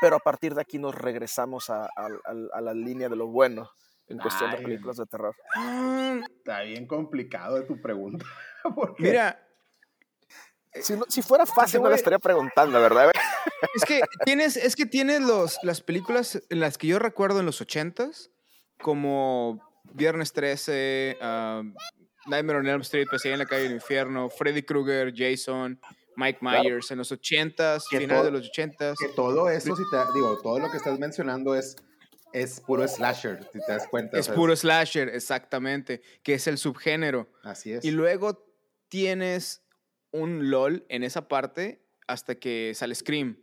pero 0.00 0.16
a 0.16 0.20
partir 0.20 0.54
de 0.54 0.60
aquí 0.60 0.78
nos 0.78 0.94
regresamos 0.94 1.70
a, 1.70 1.84
a- 1.84 1.88
a- 1.96 2.48
a 2.58 2.60
la 2.60 2.74
línea 2.74 3.08
de 3.08 3.16
lo 3.16 3.26
bueno 3.28 3.70
en 4.08 4.18
cuestión 4.18 4.50
de 4.52 4.58
películas 4.58 4.96
de 4.98 5.06
terror? 5.06 5.34
Ah, 5.56 6.20
Está 6.38 6.60
bien 6.62 6.86
complicado 6.86 7.64
tu 7.64 7.80
pregunta. 7.80 8.24
porque- 8.74 9.02
Mira, 9.02 9.42
Si, 10.80 10.94
no- 10.94 11.06
si 11.08 11.22
fuera 11.22 11.46
fácil, 11.46 11.80
no 11.82 11.88
le 11.88 11.94
estaría 11.96 12.18
preguntando, 12.18 12.80
¿verdad? 12.80 13.10
Es 13.74 13.84
que 13.86 14.02
tienes, 14.24 14.56
es 14.58 14.76
que 14.76 14.84
tienes 14.84 15.22
los, 15.22 15.58
las 15.62 15.80
películas 15.80 16.42
en 16.50 16.60
las 16.60 16.76
que 16.76 16.86
yo 16.88 16.98
recuerdo 16.98 17.40
en 17.40 17.46
los 17.46 17.60
ochentas, 17.62 18.30
como 18.82 19.65
Viernes 19.94 20.32
13, 20.32 21.16
ah, 21.20 21.62
Nightmare 22.26 22.58
on 22.58 22.66
Elm 22.66 22.80
Street, 22.82 23.06
Pesadilla 23.10 23.34
en 23.34 23.38
la 23.40 23.46
calle 23.46 23.62
del 23.64 23.72
infierno, 23.72 24.28
Freddy 24.28 24.62
Krueger, 24.62 25.12
Jason, 25.14 25.80
Mike 26.16 26.38
Claro. 26.40 26.62
Myers, 26.64 26.90
en 26.90 26.98
los 26.98 27.12
ochentas, 27.12 27.84
Que 27.90 27.98
finales 27.98 28.24
de 28.24 28.30
los 28.30 28.48
ochentas. 28.48 28.96
que 28.98 29.08
todo 29.08 29.48
eso, 29.50 29.76
si 29.76 29.82
te, 29.90 29.96
digo, 30.14 30.38
todo 30.42 30.58
lo 30.58 30.70
que 30.70 30.76
estás 30.78 30.98
mencionando 30.98 31.54
es, 31.54 31.76
es 32.32 32.60
puro 32.60 32.86
slasher, 32.88 33.42
si 33.52 33.60
te 33.64 33.72
das 33.72 33.86
cuenta. 33.88 34.16
o 34.16 34.20
Es 34.20 34.26
sea, 34.26 34.34
puro 34.34 34.56
slasher, 34.56 35.08
exactamente, 35.10 36.02
que 36.22 36.34
es 36.34 36.46
el 36.46 36.58
subgénero. 36.58 37.28
Así 37.42 37.72
es. 37.72 37.84
Y 37.84 37.90
luego 37.90 38.44
tienes 38.88 39.62
un 40.10 40.50
LOL 40.50 40.84
en 40.88 41.04
esa 41.04 41.28
parte 41.28 41.82
hasta 42.06 42.34
que 42.36 42.72
sale 42.74 42.94
Scream, 42.94 43.38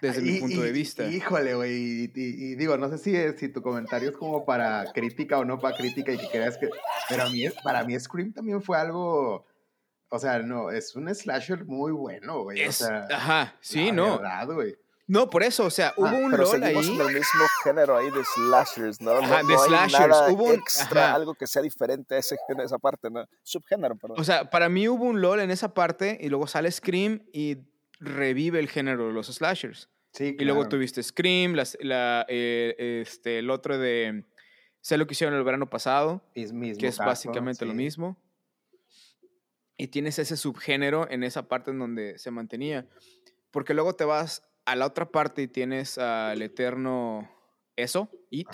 desde 0.00 0.20
mi 0.22 0.30
Y- 0.36 0.40
punto 0.40 0.56
y- 0.56 0.62
de 0.62 0.72
vista. 0.72 1.04
Híjole, 1.04 1.54
güey. 1.54 1.72
Y, 1.72 2.12
y- 2.14 2.54
digo, 2.56 2.76
no 2.76 2.88
sé 2.90 2.98
si, 2.98 3.38
si 3.38 3.48
tu 3.48 3.62
comentario 3.62 4.10
es 4.10 4.16
como 4.16 4.44
para 4.44 4.84
crítica 4.92 5.38
o 5.38 5.44
no 5.44 5.58
para 5.58 5.76
crítica 5.76 6.12
y 6.12 6.18
que 6.18 6.28
creas 6.28 6.58
que. 6.58 6.68
Pero 7.08 7.24
a 7.24 7.28
mí, 7.30 7.44
para 7.62 7.84
mí, 7.84 7.98
Scream 7.98 8.32
también 8.32 8.62
fue 8.62 8.76
algo. 8.78 9.46
O 10.10 10.18
sea, 10.18 10.38
no, 10.40 10.70
es 10.70 10.94
un 10.94 11.12
slasher 11.14 11.64
muy 11.64 11.90
bueno, 11.92 12.42
güey. 12.42 12.60
O 12.62 12.68
Es- 12.68 12.76
sea, 12.76 13.06
ajá, 13.10 13.56
sí, 13.60 13.90
no. 13.90 14.18
verdad, 14.18 14.46
güey. 14.46 14.76
No, 15.06 15.28
por 15.28 15.42
eso, 15.42 15.66
o 15.66 15.70
sea, 15.70 15.92
hubo 15.98 16.16
un 16.16 16.30
pero 16.30 16.44
LOL 16.44 16.62
ahí. 16.62 16.72
en 16.72 16.98
el 16.98 17.08
mismo 17.08 17.44
género 17.62 17.94
ahí 17.98 18.10
de 18.10 18.22
slashers, 18.24 19.02
¿no? 19.02 19.10
Ajá, 19.10 19.42
no, 19.42 19.48
de 19.48 19.54
no 19.54 19.60
hay 19.62 19.68
slashers. 19.68 20.08
nada 20.08 20.32
Hubo 20.32 20.44
un- 20.44 20.54
extra, 20.54 21.06
ajá. 21.08 21.14
algo 21.16 21.34
que 21.34 21.46
sea 21.46 21.60
diferente 21.60 22.14
a 22.14 22.18
ese 22.18 22.36
género, 22.46 22.64
esa 22.64 22.78
parte, 22.78 23.10
¿no? 23.10 23.26
Subgénero, 23.42 23.96
perdón. 23.96 24.18
O 24.18 24.24
sea, 24.24 24.48
para 24.48 24.70
mí 24.70 24.88
hubo 24.88 25.04
un 25.04 25.20
LOL 25.20 25.40
en 25.40 25.50
esa 25.50 25.74
parte 25.74 26.16
y 26.22 26.30
luego 26.30 26.46
sale 26.46 26.70
Scream 26.70 27.22
y 27.34 27.58
revive 28.00 28.58
el 28.58 28.68
género 28.68 29.08
de 29.08 29.12
los 29.12 29.26
slashers. 29.26 29.88
Sí, 30.12 30.36
Y 30.38 30.44
luego 30.44 30.68
tuviste 30.68 31.02
Scream, 31.02 31.54
la, 31.80 32.26
eh, 32.28 33.02
este, 33.02 33.40
el 33.40 33.50
otro 33.50 33.78
de... 33.78 34.24
Sé 34.80 34.96
lo 34.98 35.06
que 35.06 35.14
hicieron 35.14 35.34
el 35.34 35.42
verano 35.42 35.68
pasado, 35.68 36.22
mismo 36.34 36.78
que 36.78 36.86
es 36.86 36.98
caso, 36.98 37.08
básicamente 37.08 37.64
lo 37.64 37.74
mismo. 37.74 38.22
Y 39.76 39.88
tienes 39.88 40.18
ese 40.18 40.36
subgénero 40.36 41.10
en 41.10 41.24
esa 41.24 41.48
parte 41.48 41.70
en 41.70 41.78
donde 41.78 42.18
se 42.18 42.30
mantenía. 42.30 42.86
Porque 43.50 43.74
luego 43.74 43.94
te 43.94 44.04
vas 44.04 44.42
a 44.66 44.76
la 44.76 44.86
otra 44.86 45.10
parte 45.10 45.42
y 45.42 45.48
tienes 45.48 45.98
al 45.98 46.42
eterno 46.42 47.30
eso, 47.76 48.10
It, 48.30 48.48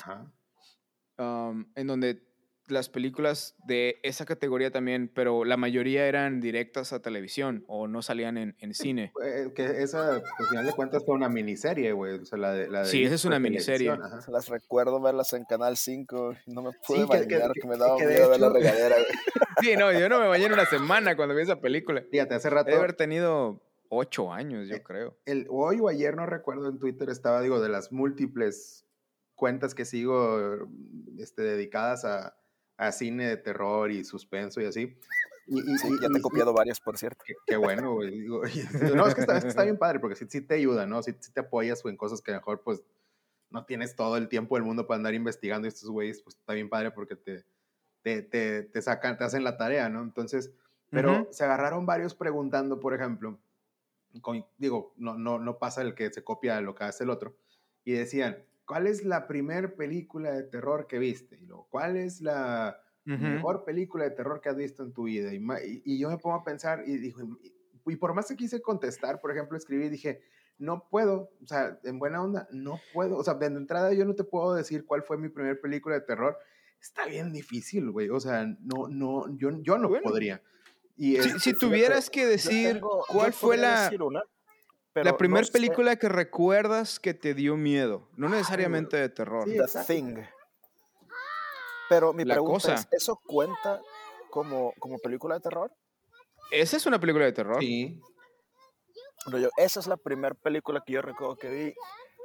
um, 1.18 1.66
en 1.74 1.86
donde 1.86 2.29
las 2.70 2.88
películas 2.88 3.54
de 3.66 3.98
esa 4.02 4.24
categoría 4.26 4.70
también, 4.70 5.10
pero 5.12 5.44
la 5.44 5.56
mayoría 5.56 6.06
eran 6.06 6.40
directas 6.40 6.92
a 6.92 7.00
televisión 7.00 7.64
o 7.68 7.88
no 7.88 8.02
salían 8.02 8.38
en, 8.38 8.56
en 8.58 8.74
cine. 8.74 9.12
Eh, 9.24 9.52
que 9.54 9.82
esa, 9.82 10.16
al 10.16 10.22
final 10.48 10.66
de 10.66 10.72
cuentas, 10.72 11.04
fue 11.04 11.14
una 11.14 11.28
miniserie, 11.28 11.92
güey. 11.92 12.18
O 12.18 12.24
sea, 12.24 12.38
la 12.38 12.52
de, 12.52 12.68
la 12.68 12.80
de 12.80 12.86
Sí, 12.86 13.04
esa 13.04 13.14
es 13.14 13.24
una 13.24 13.38
miniserie. 13.38 13.90
ajá. 13.90 14.20
Las 14.28 14.48
recuerdo 14.48 15.00
verlas 15.00 15.32
en 15.32 15.44
Canal 15.44 15.76
5 15.76 16.34
y 16.46 16.52
no 16.52 16.62
me 16.62 16.70
pude 16.86 16.98
Sí, 17.02 17.02
que- 17.02 17.06
bañar, 17.36 17.52
que- 17.52 17.60
que, 17.60 17.68
me 17.68 17.76
daba 17.76 17.96
que 17.96 18.06
miedo 18.06 18.28
ver 18.30 18.40
la 18.40 18.48
regadera, 18.50 18.96
güey. 18.96 19.06
Sí, 19.62 19.76
no, 19.76 19.92
yo 19.92 20.08
no 20.08 20.18
me 20.20 20.26
bañé 20.28 20.46
en 20.46 20.54
una 20.54 20.64
semana 20.64 21.16
cuando 21.16 21.34
vi 21.34 21.42
esa 21.42 21.60
película. 21.60 22.02
Fíjate, 22.10 22.34
hace 22.34 22.48
rato, 22.48 22.70
de 22.70 22.76
haber 22.76 22.94
tenido 22.94 23.62
ocho 23.90 24.32
años, 24.32 24.68
yo 24.68 24.76
Eh, 24.76 24.82
creo. 24.82 25.18
el, 25.26 25.46
hoy 25.50 25.80
o 25.80 25.88
ayer, 25.88 26.16
no 26.16 26.24
recuerdo, 26.24 26.68
en 26.70 26.78
Twitter 26.78 27.10
estaba, 27.10 27.42
digo, 27.42 27.60
de 27.60 27.68
las 27.68 27.92
múltiples 27.92 28.86
cuentas 29.34 29.74
que 29.74 29.84
sigo 29.84 30.66
este, 31.18 31.42
dedicadas 31.42 32.04
a, 32.04 32.36
a 32.80 32.92
cine 32.92 33.28
de 33.28 33.36
terror 33.36 33.90
y 33.90 34.04
suspenso 34.04 34.60
y 34.60 34.64
así. 34.64 34.96
Y, 35.46 35.58
y- 35.58 35.78
Sí, 35.78 35.88
y- 35.88 36.00
ya 36.00 36.08
te 36.08 36.18
he 36.18 36.22
copiado 36.22 36.52
varias, 36.54 36.80
por 36.80 36.96
cierto. 36.96 37.22
Qué, 37.26 37.34
qué 37.46 37.56
bueno, 37.56 37.92
güey. 37.94 38.10
Digo, 38.20 38.42
no, 38.96 39.06
es 39.06 39.14
que 39.14 39.20
está, 39.20 39.36
es 39.36 39.44
que 39.44 39.50
está 39.50 39.64
bien 39.64 39.76
padre 39.78 40.00
porque 40.00 40.16
sí, 40.16 40.24
sí 40.28 40.40
te 40.40 40.54
ayuda, 40.54 40.86
¿no? 40.86 41.02
Sí, 41.02 41.14
sí 41.20 41.30
te 41.30 41.40
apoyas 41.40 41.84
en 41.84 41.96
cosas 41.98 42.22
que 42.22 42.32
mejor, 42.32 42.62
pues, 42.62 42.82
no 43.50 43.64
tienes 43.66 43.96
todo 43.96 44.16
el 44.16 44.28
tiempo 44.28 44.54
del 44.56 44.64
mundo 44.64 44.86
para 44.86 44.96
andar 44.96 45.12
investigando 45.12 45.66
y 45.66 45.68
estos 45.68 45.90
güeyes, 45.90 46.22
pues, 46.22 46.36
está 46.36 46.54
bien 46.54 46.70
padre 46.70 46.90
porque 46.92 47.16
te, 47.16 47.44
te, 48.02 48.22
te, 48.22 48.62
te 48.62 48.80
sacan, 48.82 49.18
te 49.18 49.24
hacen 49.24 49.44
la 49.44 49.58
tarea, 49.58 49.88
¿no? 49.90 50.02
Entonces, 50.02 50.50
pero 50.88 51.12
Ujú. 51.22 51.28
se 51.32 51.44
agarraron 51.44 51.84
varios 51.84 52.14
preguntando, 52.14 52.80
por 52.80 52.94
ejemplo, 52.94 53.38
con- 54.22 54.46
digo, 54.56 54.94
no, 54.96 55.18
no, 55.18 55.38
no 55.38 55.58
pasa 55.58 55.82
el 55.82 55.94
que 55.94 56.10
se 56.12 56.24
copia 56.24 56.60
lo 56.62 56.74
que 56.74 56.84
hace 56.84 57.04
el 57.04 57.10
otro, 57.10 57.36
y 57.84 57.92
decían, 57.92 58.42
¿cuál 58.70 58.86
es 58.86 59.04
la 59.04 59.26
primer 59.26 59.74
película 59.74 60.30
de 60.30 60.44
terror 60.44 60.86
que 60.86 61.00
viste? 61.00 61.36
Y 61.40 61.46
luego, 61.46 61.66
¿cuál 61.70 61.96
es 61.96 62.20
la 62.20 62.80
Ujú. 63.04 63.16
mejor 63.18 63.64
película 63.64 64.04
de 64.04 64.12
terror 64.12 64.40
que 64.40 64.48
has 64.48 64.56
visto 64.56 64.84
en 64.84 64.92
tu 64.92 65.02
vida? 65.04 65.34
Y, 65.34 65.38
y- 65.38 65.82
y 65.84 65.98
yo 65.98 66.08
me 66.08 66.18
pongo 66.18 66.36
a 66.36 66.44
pensar 66.44 66.84
y 66.86 66.96
dijo, 66.98 67.20
y, 67.42 67.52
y 67.84 67.96
por 67.96 68.14
más 68.14 68.28
que 68.28 68.36
quise 68.36 68.62
contestar, 68.62 69.20
por 69.20 69.32
ejemplo, 69.32 69.56
escribí 69.58 69.86
y 69.86 69.88
dije, 69.88 70.20
no 70.58 70.86
puedo, 70.88 71.32
o 71.42 71.46
sea, 71.48 71.80
en 71.82 71.98
buena 71.98 72.22
onda, 72.22 72.46
no 72.52 72.80
puedo, 72.92 73.16
o 73.16 73.24
sea, 73.24 73.34
de 73.34 73.46
entrada 73.46 73.92
yo 73.92 74.04
no 74.04 74.14
te 74.14 74.22
puedo 74.22 74.54
decir 74.54 74.84
cuál 74.84 75.02
fue 75.02 75.18
mi 75.18 75.28
primer 75.30 75.60
película 75.60 75.96
de 75.96 76.02
terror. 76.02 76.38
Está 76.80 77.06
bien 77.06 77.32
difícil, 77.32 77.90
güey. 77.90 78.08
O 78.10 78.20
sea, 78.20 78.44
no, 78.60 78.86
no, 78.88 79.36
yo, 79.36 79.50
yo 79.62 79.78
no 79.78 79.88
Bueno. 79.88 80.04
podría. 80.04 80.42
Y 80.96 81.12
Si, 81.12 81.16
este, 81.16 81.28
si 81.30 81.38
fíjate, 81.50 81.66
tuvieras 81.66 82.08
que 82.10 82.24
decir 82.26 82.74
tengo- 82.74 83.04
cuál 83.08 83.32
fue 83.32 83.56
la, 83.56 83.82
decir 83.84 84.00
una, 84.02 84.22
pero 84.92 85.04
la 85.04 85.10
no 85.12 85.16
primera 85.18 85.44
sé. 85.44 85.52
película 85.52 85.96
que 85.96 86.08
recuerdas 86.08 86.98
que 87.00 87.14
te 87.14 87.34
dio 87.34 87.56
miedo, 87.56 88.08
no 88.16 88.28
necesariamente 88.28 88.96
de 88.96 89.08
terror. 89.08 89.44
Sí, 89.48 89.56
The. 89.56 89.84
Thing. 89.86 90.16
Pero 91.88 92.12
mi 92.12 92.24
La 92.24 92.34
pregunta 92.34 92.74
es, 92.74 92.80
cosa. 92.84 92.88
¿eso 92.92 93.16
cuenta 93.26 93.80
como, 94.30 94.72
como 94.78 94.98
película 94.98 95.34
de 95.36 95.40
terror? 95.40 95.72
Esa 96.52 96.76
es 96.76 96.86
una 96.86 96.98
película 97.00 97.24
de 97.24 97.32
terror. 97.32 97.58
Sí, 97.60 98.00
No, 99.30 99.38
yo, 99.38 99.48
esa 99.56 99.80
es 99.80 99.86
la 99.86 99.96
primera 99.96 100.34
película 100.34 100.82
que 100.84 100.92
yo 100.94 101.02
recuerdo 101.02 101.36
que 101.36 101.48
vi. 101.50 101.74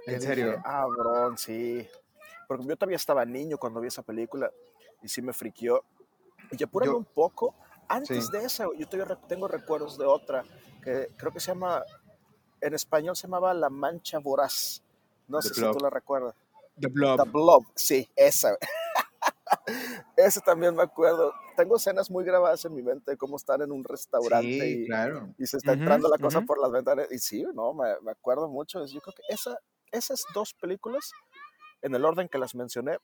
¿En 0.07 0.19
dije, 0.19 0.21
serio? 0.21 0.61
ah, 0.65 0.85
bro, 0.85 1.35
sí. 1.37 1.87
Porque 2.47 2.65
yo 2.67 2.75
todavía 2.75 2.95
estaba 2.95 3.25
niño 3.25 3.57
cuando 3.57 3.81
vi 3.81 3.87
esa 3.87 4.03
película 4.03 4.51
y 5.01 5.07
sí 5.09 5.21
me 5.21 5.33
friqueó. 5.33 5.83
Y 6.51 6.57
ya 6.57 6.67
apúrame 6.67 6.91
Yo- 6.93 6.97
un 6.97 7.05
poco, 7.05 7.55
antes 7.87 8.27
Sí. 8.27 8.31
de 8.31 8.45
esa, 8.45 8.65
yo 8.77 8.87
todavía 8.87 9.15
tengo 9.27 9.47
recuerdos 9.47 9.97
de 9.97 10.05
otra 10.05 10.43
que 10.83 11.09
creo 11.17 11.31
que 11.31 11.39
se 11.39 11.47
llama, 11.47 11.81
en 12.61 12.73
español 12.73 13.15
se 13.15 13.23
llamaba 13.27 13.53
La 13.53 13.69
Mancha 13.69 14.19
Voraz. 14.19 14.83
No 15.27 15.39
The 15.39 15.49
sé 15.49 15.53
si 15.55 15.61
tú 15.61 15.77
la 15.79 15.89
recuerdas. 15.89 16.35
The 16.79 16.87
Blob. 16.87 17.23
The 17.23 17.29
Blob, 17.29 17.65
sí, 17.75 18.09
esa. 18.15 18.57
esa 20.17 20.41
también 20.41 20.75
me 20.75 20.83
acuerdo. 20.83 21.33
Tengo 21.55 21.77
escenas 21.77 22.11
muy 22.11 22.23
grabadas 22.25 22.65
en 22.65 22.73
mi 22.73 22.81
mente 22.83 23.11
de 23.11 23.17
cómo 23.17 23.37
están 23.37 23.61
en 23.61 23.71
un 23.71 23.83
restaurante 23.83 24.47
sí, 24.47 24.83
y, 24.83 24.85
claro. 24.87 25.33
y 25.37 25.45
se 25.47 25.57
está 25.57 25.73
entrando 25.73 26.09
la 26.09 26.17
cosa 26.17 26.41
por 26.41 26.59
las 26.59 26.71
ventanas. 26.71 27.07
Y 27.11 27.19
sí, 27.19 27.45
no, 27.53 27.73
me, 27.73 27.95
me 28.01 28.11
acuerdo 28.11 28.49
mucho. 28.49 28.85
Yo 28.85 29.01
creo 29.01 29.13
que 29.15 29.23
esa, 29.33 29.57
esas 29.91 30.25
dos 30.33 30.53
películas, 30.53 31.11
en 31.81 31.95
el 31.95 32.03
orden 32.03 32.27
que 32.27 32.37
las 32.37 32.55
mencioné, 32.55 32.97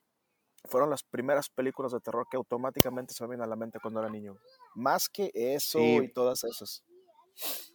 fueron 0.65 0.89
las 0.89 1.03
primeras 1.03 1.49
películas 1.49 1.91
de 1.91 1.99
terror 2.01 2.27
que 2.29 2.37
automáticamente 2.37 3.13
se 3.13 3.23
me 3.23 3.29
vienen 3.29 3.45
a 3.45 3.47
la 3.47 3.55
mente 3.55 3.79
cuando 3.81 3.99
era 3.99 4.09
niño. 4.09 4.37
Más 4.75 5.09
que 5.09 5.31
eso 5.33 5.79
Sí. 5.79 5.99
y 6.03 6.07
todas 6.09 6.43
esas. 6.43 6.83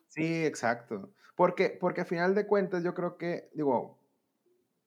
Sí, 0.09 0.45
exacto. 0.45 1.11
Porque, 1.37 1.77
porque 1.81 2.01
a 2.01 2.05
final 2.05 2.35
de 2.35 2.47
cuentas 2.47 2.83
yo 2.83 2.95
creo 2.95 3.17
que, 3.19 3.51
digo, 3.55 3.99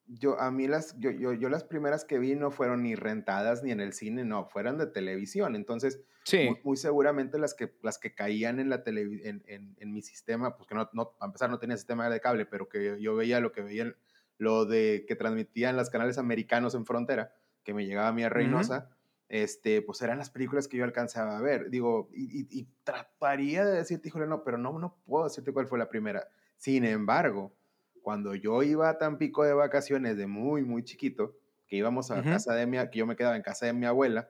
yo 0.06 0.38
a 0.40 0.50
mí 0.50 0.66
las, 0.66 0.98
yo, 0.98 1.10
yo, 1.12 1.32
yo 1.32 1.48
las 1.48 1.62
primeras 1.62 2.04
que 2.04 2.18
vi 2.18 2.34
no 2.34 2.50
fueron 2.50 2.82
ni 2.82 2.96
rentadas 2.96 3.62
ni 3.62 3.70
en 3.70 3.80
el 3.80 3.92
cine, 3.92 4.24
no, 4.24 4.46
fueron 4.48 4.76
de 4.76 4.86
televisión. 4.88 5.54
Entonces, 5.56 6.00
Sí. 6.24 6.44
muy, 6.44 6.58
muy 6.64 6.76
seguramente 6.76 7.38
las 7.38 7.54
que, 7.54 7.72
las 7.82 7.98
que 7.98 8.14
caían 8.14 8.58
en, 8.60 8.68
la 8.68 8.84
televi- 8.84 9.22
en, 9.24 9.42
en, 9.46 9.74
en 9.78 9.92
mi 9.94 10.02
sistema, 10.02 10.56
pues 10.56 10.68
que 10.68 10.74
no, 10.74 10.90
no, 10.92 11.14
a 11.20 11.26
empezar 11.26 11.48
no 11.48 11.58
tenía 11.58 11.76
sistema 11.76 12.10
de 12.10 12.20
cable, 12.20 12.44
pero 12.44 12.68
que 12.68 13.00
yo 13.00 13.14
veía 13.16 13.40
lo 13.40 13.52
que 13.52 13.62
veían, 13.62 13.96
lo 14.36 14.64
de 14.66 15.04
que 15.08 15.16
transmitían 15.16 15.76
los 15.76 15.88
canales 15.88 16.18
americanos 16.18 16.74
en 16.74 16.84
frontera, 16.84 17.32
que 17.62 17.72
me 17.74 17.86
llegaba 17.86 18.08
a 18.08 18.12
mí 18.12 18.22
a 18.24 18.28
Reynosa, 18.28 18.90
este, 19.28 19.80
pues 19.80 20.02
eran 20.02 20.18
las 20.18 20.30
películas 20.30 20.66
que 20.68 20.76
yo 20.76 20.84
alcanzaba 20.84 21.38
a 21.38 21.40
ver. 21.40 21.70
Digo, 21.70 22.10
y, 22.12 22.40
y- 22.42 22.48
y 22.50 22.68
trataría 22.84 23.64
de 23.64 23.76
decirte, 23.76 24.08
híjole, 24.08 24.26
no, 24.26 24.42
pero 24.44 24.58
no, 24.58 24.78
no 24.78 24.96
puedo 25.06 25.24
decirte 25.24 25.52
cuál 25.52 25.68
fue 25.68 25.78
la 25.78 25.88
primera. 25.88 26.28
Sin 26.60 26.84
embargo, 26.84 27.56
cuando 28.02 28.34
yo 28.34 28.62
iba 28.62 28.90
a 28.90 28.98
Tampico 28.98 29.44
de 29.44 29.54
vacaciones 29.54 30.18
de 30.18 30.26
muy, 30.26 30.62
muy 30.62 30.84
chiquito, 30.84 31.38
que 31.66 31.76
íbamos 31.76 32.10
a 32.10 32.22
Ujú. 32.22 32.26
casa 32.26 32.52
de 32.54 32.66
mi, 32.66 32.76
que 32.90 32.98
yo 32.98 33.06
me 33.06 33.16
quedaba 33.16 33.34
en 33.34 33.40
casa 33.42 33.64
de 33.64 33.72
mi 33.72 33.86
abuela, 33.86 34.28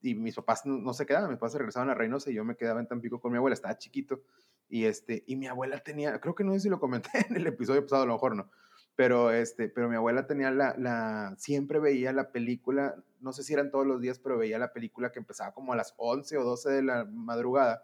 y 0.00 0.14
mis 0.14 0.36
papás 0.36 0.64
no, 0.66 0.78
no 0.78 0.94
se 0.94 1.04
quedaban, 1.04 1.30
mis 1.30 1.38
papás 1.38 1.52
se 1.52 1.58
regresaban 1.58 1.90
a 1.90 1.94
Reynosa 1.94 2.30
y 2.30 2.34
yo 2.34 2.44
me 2.44 2.56
quedaba 2.56 2.78
en 2.78 2.86
Tampico 2.86 3.20
con 3.20 3.32
mi 3.32 3.38
abuela, 3.38 3.54
estaba 3.54 3.76
chiquito, 3.76 4.22
y 4.68 4.84
este, 4.84 5.24
y 5.26 5.34
mi 5.34 5.48
abuela 5.48 5.80
tenía, 5.80 6.20
creo 6.20 6.36
que 6.36 6.44
no 6.44 6.52
sé 6.52 6.60
si 6.60 6.68
lo 6.68 6.78
comenté 6.78 7.10
en 7.28 7.36
el 7.36 7.46
episodio 7.48 7.82
pasado, 7.82 8.04
a 8.04 8.06
lo 8.06 8.12
mejor 8.12 8.36
no, 8.36 8.52
pero 8.94 9.32
este, 9.32 9.68
pero 9.68 9.88
mi 9.88 9.96
abuela 9.96 10.28
tenía 10.28 10.52
la, 10.52 10.76
la, 10.78 11.34
siempre 11.38 11.80
veía 11.80 12.12
la 12.12 12.30
película, 12.30 13.02
no 13.18 13.32
sé 13.32 13.42
si 13.42 13.52
eran 13.52 13.72
todos 13.72 13.84
los 13.86 14.00
días, 14.00 14.20
pero 14.20 14.38
veía 14.38 14.60
la 14.60 14.72
película 14.72 15.10
que 15.10 15.18
empezaba 15.18 15.52
como 15.52 15.72
a 15.72 15.76
las 15.76 15.94
11 15.96 16.36
o 16.38 16.44
12 16.44 16.70
de 16.70 16.82
la 16.84 17.04
madrugada, 17.04 17.82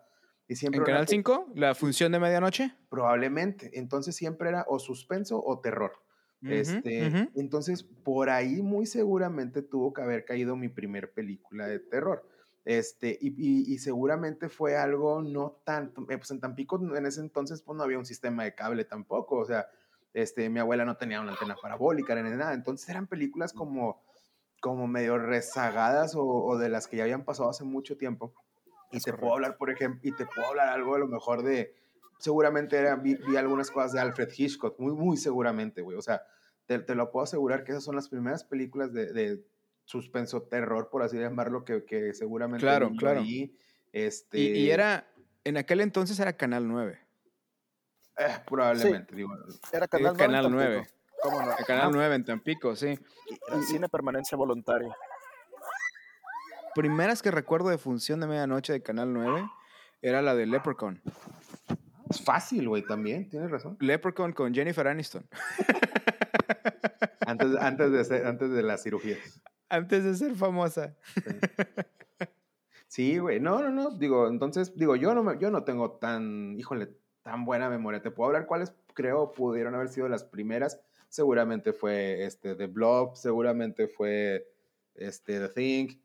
y 0.50 0.56
siempre 0.56 0.78
¿En 0.78 0.82
era 0.82 0.92
Canal 0.92 1.06
pe- 1.06 1.10
5? 1.12 1.46
¿La 1.54 1.74
función 1.74 2.12
de 2.12 2.18
medianoche? 2.18 2.74
Probablemente, 2.88 3.70
entonces 3.78 4.16
siempre 4.16 4.48
era 4.50 4.64
o 4.68 4.78
suspenso 4.78 5.42
o 5.42 5.60
terror. 5.60 5.92
Este. 6.42 7.28
Entonces, 7.34 7.82
por 7.84 8.30
ahí 8.30 8.62
muy 8.62 8.86
seguramente 8.86 9.62
tuvo 9.62 9.92
que 9.92 10.02
haber 10.02 10.24
caído 10.24 10.56
mi 10.56 10.68
primer 10.68 11.12
película 11.12 11.66
de 11.66 11.78
terror. 11.78 12.26
Este, 12.64 13.16
y, 13.20 13.28
y- 13.36 13.72
y 13.74 13.78
seguramente 13.78 14.48
fue 14.48 14.76
algo 14.76 15.22
no 15.22 15.60
tanto, 15.64 16.02
eh, 16.10 16.18
pues 16.18 16.30
en 16.30 16.40
Tampico 16.40 16.76
en 16.96 17.06
ese 17.06 17.20
entonces 17.20 17.62
pues 17.62 17.76
no 17.76 17.82
había 17.84 17.98
un 17.98 18.04
sistema 18.04 18.44
de 18.44 18.54
cable 18.54 18.84
tampoco, 18.84 19.36
o 19.36 19.44
sea, 19.46 19.66
este, 20.12 20.48
mi 20.50 20.60
abuela 20.60 20.84
no 20.84 20.96
tenía 20.96 21.20
una 21.22 21.32
antena 21.32 21.56
parabólica 21.60 22.14
ni 22.14 22.28
nada, 22.30 22.52
entonces 22.52 22.86
eran 22.90 23.06
películas 23.06 23.52
como, 23.54 24.02
como 24.60 24.86
medio 24.86 25.16
rezagadas 25.18 26.14
o, 26.14 26.24
o 26.26 26.58
de 26.58 26.68
las 26.68 26.86
que 26.86 26.98
ya 26.98 27.04
habían 27.04 27.24
pasado 27.24 27.48
hace 27.48 27.64
mucho 27.64 27.96
tiempo. 27.96 28.34
Y 28.90 28.96
Es 28.98 29.04
te 29.04 29.12
puedo 29.12 29.34
hablar, 29.34 29.56
por 29.56 29.70
ejemplo, 29.70 30.00
y 30.02 30.12
te 30.12 30.26
puedo 30.26 30.48
hablar 30.48 30.68
algo 30.68 30.94
a 30.94 30.98
lo 30.98 31.06
mejor 31.06 31.42
de, 31.42 31.74
seguramente 32.18 32.76
era, 32.76 32.96
vi, 32.96 33.14
vi 33.14 33.36
algunas 33.36 33.70
cosas 33.70 33.92
de 33.92 34.00
Alfred 34.00 34.28
Hitchcock, 34.36 34.78
muy, 34.80 34.92
muy 34.92 35.16
seguramente, 35.16 35.80
güey. 35.82 35.96
O 35.96 36.02
sea, 36.02 36.22
te, 36.66 36.78
te 36.80 36.94
lo 36.94 37.10
puedo 37.10 37.24
asegurar 37.24 37.64
que 37.64 37.72
esas 37.72 37.84
son 37.84 37.96
las 37.96 38.08
primeras 38.08 38.44
películas 38.44 38.92
de, 38.92 39.12
de 39.12 39.44
suspenso, 39.84 40.42
terror, 40.42 40.88
por 40.90 41.02
así 41.02 41.18
llamarlo, 41.18 41.64
que, 41.64 41.84
que 41.84 42.12
seguramente 42.14 42.64
Claro, 42.64 42.90
claro. 42.98 43.20
ahí. 43.20 43.56
Este, 43.92 44.38
Y, 44.38 44.46
y 44.58 44.70
era, 44.70 45.08
en 45.44 45.56
aquel 45.56 45.80
entonces 45.80 46.18
era 46.20 46.32
Canal 46.32 46.66
9. 46.68 46.98
eh, 48.18 48.36
probablemente, 48.46 49.14
digo. 49.14 49.30
Era 49.72 49.88
Canal 49.88 50.14
9. 50.16 50.18
Canal 50.18 50.44
en 50.46 50.52
Tampico. 50.52 50.70
9. 50.74 50.86
¿Cómo 51.22 51.42
no? 51.42 51.58
El 51.58 51.64
Canal 51.64 51.90
9 51.92 52.14
en 52.14 52.24
Tampico, 52.24 52.76
sí. 52.76 52.98
Cine 53.68 53.88
permanencia 53.88 54.36
voluntaria. 54.38 54.94
Primeras 56.74 57.22
que 57.22 57.30
recuerdo 57.30 57.68
de 57.68 57.78
función 57.78 58.20
de 58.20 58.26
medianoche 58.26 58.72
de 58.72 58.82
Canal 58.82 59.12
9 59.12 59.48
era 60.02 60.22
la 60.22 60.34
de 60.34 60.46
Leprechaun. 60.46 61.00
Es 62.08 62.22
fácil, 62.22 62.68
güey, 62.68 62.82
también, 62.82 63.28
tienes 63.28 63.50
razón. 63.50 63.76
Leprechaun 63.80 64.32
con 64.32 64.54
Jennifer 64.54 64.86
Aniston. 64.86 65.26
Antes, 67.26 67.54
antes, 67.60 67.92
de, 67.92 68.04
ser, 68.04 68.26
antes 68.26 68.50
de 68.50 68.62
las 68.62 68.82
cirugías. 68.82 69.40
Antes 69.68 70.02
de 70.02 70.16
ser 70.16 70.34
famosa. 70.34 70.96
Sí, 72.90 73.18
güey. 73.18 73.38
No, 73.38 73.62
no, 73.62 73.70
no. 73.70 73.90
Digo, 73.92 74.26
entonces, 74.26 74.76
digo, 74.76 74.96
yo 74.96 75.14
no, 75.14 75.22
me, 75.22 75.38
yo 75.38 75.52
no 75.52 75.62
tengo 75.62 75.92
tan, 75.92 76.58
híjole, 76.58 76.88
tan 77.22 77.44
buena 77.44 77.70
memoria. 77.70 78.02
Te 78.02 78.10
puedo 78.10 78.26
hablar 78.26 78.46
cuáles 78.46 78.74
creo 78.94 79.30
pudieron 79.32 79.76
haber 79.76 79.90
sido 79.90 80.08
las 80.08 80.24
primeras. 80.24 80.80
Seguramente 81.08 81.72
fue 81.72 82.24
este, 82.24 82.56
The 82.56 82.66
Blob, 82.66 83.14
seguramente 83.14 83.86
fue 83.86 84.48
este, 84.96 85.38
The 85.38 85.48
Thing. 85.50 86.00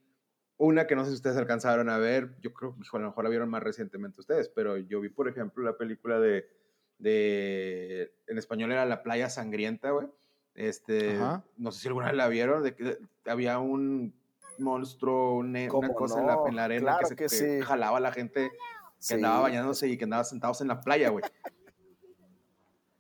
Una 0.57 0.87
que 0.87 0.95
no 0.95 1.03
sé 1.03 1.11
si 1.11 1.15
ustedes 1.15 1.35
alcanzaron 1.37 1.89
a 1.89 1.97
ver, 1.97 2.35
yo 2.39 2.53
creo 2.53 2.75
que 2.75 2.81
a 2.93 2.99
lo 2.99 3.07
mejor 3.07 3.23
la 3.25 3.29
vieron 3.29 3.49
más 3.49 3.61
recientemente 3.61 4.21
ustedes, 4.21 4.47
pero 4.49 4.77
yo 4.77 5.01
vi, 5.01 5.09
por 5.09 5.27
ejemplo, 5.27 5.63
la 5.63 5.77
película 5.77 6.19
de, 6.19 6.47
de 6.97 8.13
en 8.27 8.37
español 8.37 8.71
era 8.71 8.85
La 8.85 9.03
Playa 9.03 9.29
Sangrienta, 9.29 9.91
güey. 9.91 10.07
Este, 10.53 11.17
Ajá. 11.17 11.43
no 11.57 11.71
sé 11.71 11.81
si 11.81 11.87
alguna 11.89 12.07
vez 12.07 12.15
la 12.15 12.29
vieron, 12.29 12.63
de 12.63 12.73
que 12.75 12.97
había 13.25 13.59
un 13.59 14.13
monstruo, 14.57 15.35
un- 15.35 15.49
una 15.49 15.67
¿Cómo 15.67 15.93
cosa 15.93 16.21
en, 16.21 16.27
la, 16.27 16.35
no? 16.35 16.47
en 16.47 16.55
la 16.55 16.63
arena 16.65 16.81
Claro 16.97 16.99
que, 16.99 17.05
se, 17.07 17.15
que 17.15 17.23
que 17.23 17.59
sí. 17.59 17.61
jalaba 17.61 17.97
a 17.97 18.01
la 18.01 18.11
gente 18.13 18.49
que 18.51 18.57
Sí. 18.97 19.13
andaba 19.15 19.41
bañándose 19.41 19.87
y 19.89 19.97
que 19.97 20.05
andaba 20.05 20.23
sentados 20.23 20.61
en 20.61 20.69
la 20.69 20.79
playa, 20.79 21.09
güey. 21.09 21.25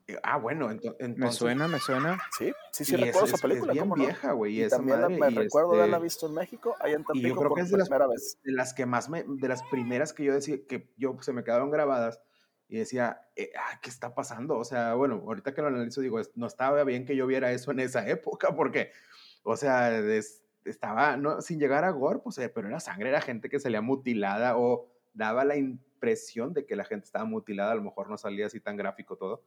Y, 0.07 0.13
Ah, 0.23 0.37
bueno, 0.37 0.69
ento- 0.71 0.95
entonces... 0.99 1.17
Me 1.17 1.31
suena, 1.31 1.67
me 1.67 1.79
suena. 1.79 2.19
Sí, 2.37 2.51
sí, 2.71 2.85
sí, 2.85 2.91
y 2.91 2.95
es- 2.95 3.01
recuerdo 3.07 3.27
es, 3.27 3.33
esa 3.33 3.41
película. 3.41 3.71
Es 3.71 3.75
bien 3.75 3.83
¿cómo 3.89 3.95
no? 3.97 4.03
vieja, 4.03 4.31
güey. 4.33 4.53
Y, 4.53 4.59
Y 4.59 4.61
esa 4.63 4.77
también 4.77 5.01
la- 5.01 5.09
madre, 5.09 5.19
me 5.19 5.31
y 5.31 5.43
recuerdo 5.45 5.69
este, 5.71 5.79
haberla 5.81 5.99
visto 5.99 6.27
en 6.27 6.33
México, 6.35 6.75
allá 6.79 6.95
en 6.95 7.01
Y 7.01 7.03
yo 7.03 7.07
Tampico 7.07 7.35
creo 7.39 7.49
por 7.49 7.57
que 7.57 7.63
es 7.63 7.71
de 7.71 7.77
las, 7.77 7.89
primera 7.89 8.07
vez. 8.07 8.39
de 8.43 8.51
las 8.51 8.73
que 8.73 8.85
más 8.85 9.09
me, 9.09 9.23
de 9.27 9.47
las 9.47 9.63
primeras 9.63 10.13
que 10.13 10.23
yo 10.23 10.33
decía, 10.33 10.57
que 10.67 10.93
yo 10.97 11.17
se 11.21 11.33
me 11.33 11.43
quedaron 11.43 11.71
grabadas 11.71 12.21
y 12.67 12.77
decía, 12.77 13.21
eh, 13.35 13.49
ah, 13.57 13.79
¿qué 13.81 13.89
está 13.89 14.13
pasando? 14.15 14.57
O 14.57 14.63
sea, 14.63 14.93
bueno, 14.95 15.23
ahorita 15.25 15.53
que 15.53 15.61
lo 15.61 15.67
analizo 15.69 16.01
digo, 16.01 16.19
no 16.35 16.47
estaba 16.47 16.83
bien 16.83 17.05
que 17.05 17.15
yo 17.15 17.25
viera 17.27 17.51
eso 17.51 17.71
en 17.71 17.79
esa 17.79 18.07
época 18.07 18.49
porque, 18.55 18.91
o 19.43 19.57
sea, 19.57 19.97
es- 19.97 20.43
estaba, 20.65 21.15
no, 21.17 21.41
sin 21.41 21.59
llegar 21.59 21.83
a 21.83 21.89
gore, 21.91 22.19
pues, 22.19 22.37
eh, 22.39 22.49
pero 22.49 22.67
era 22.67 22.79
sangre, 22.79 23.09
era 23.09 23.21
gente 23.21 23.49
que 23.49 23.59
salía 23.59 23.81
mutilada 23.81 24.57
o 24.57 24.87
daba 25.13 25.45
la 25.45 25.55
impresión 25.57 26.53
de 26.53 26.65
que 26.65 26.75
la 26.75 26.83
gente 26.85 27.05
estaba 27.05 27.25
mutilada, 27.25 27.71
a 27.71 27.75
lo 27.75 27.83
mejor 27.83 28.09
no 28.09 28.17
salía 28.17 28.47
así 28.47 28.59
tan 28.59 28.75
gráfico 28.77 29.15
todo. 29.15 29.43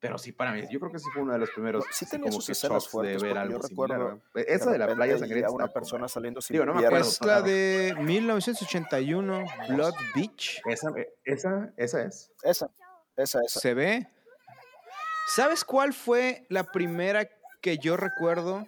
Pero 0.00 0.16
sí, 0.16 0.30
para 0.30 0.52
mí, 0.52 0.62
yo 0.70 0.78
creo 0.78 0.92
que 0.92 0.98
sí 1.00 1.06
fue 1.12 1.22
uno 1.22 1.32
de 1.32 1.40
los 1.40 1.50
primeros 1.50 1.84
Sí 1.90 2.06
tenía 2.06 2.24
como 2.26 2.34
sus 2.36 2.46
que 2.46 2.52
escenas 2.52 2.86
fuertes, 2.88 3.20
de 3.20 3.26
ver 3.26 3.34
yo 3.34 3.40
algo 3.40 3.62
similar. 3.64 3.98
recuerdo. 3.98 4.22
Esa 4.34 4.70
de 4.70 4.78
la 4.78 4.94
playa 4.94 5.18
sangrienta. 5.18 5.50
una 5.50 5.64
como- 5.64 5.74
persona 5.74 6.08
saliendo 6.08 6.40
sin 6.40 6.54
Digo, 6.54 6.66
no 6.66 6.74
me 6.74 6.86
acuerdo, 6.86 7.04
piernas. 7.04 7.20
Es 7.20 7.26
la 7.26 7.42
de 7.42 7.94
1981, 7.98 9.44
Blood 9.70 9.94
Beach. 10.14 10.60
Esa, 10.66 10.90
eh, 10.96 11.08
esa, 11.24 11.72
esa 11.76 12.02
es. 12.04 12.30
Esa, 12.44 12.70
esa, 13.16 13.40
esa. 13.42 13.60
Se 13.60 13.74
ve. 13.74 14.06
¿Sabes 15.34 15.64
cuál 15.64 15.92
fue 15.92 16.46
la 16.48 16.64
primera 16.64 17.28
que 17.60 17.78
yo 17.78 17.96
recuerdo 17.96 18.66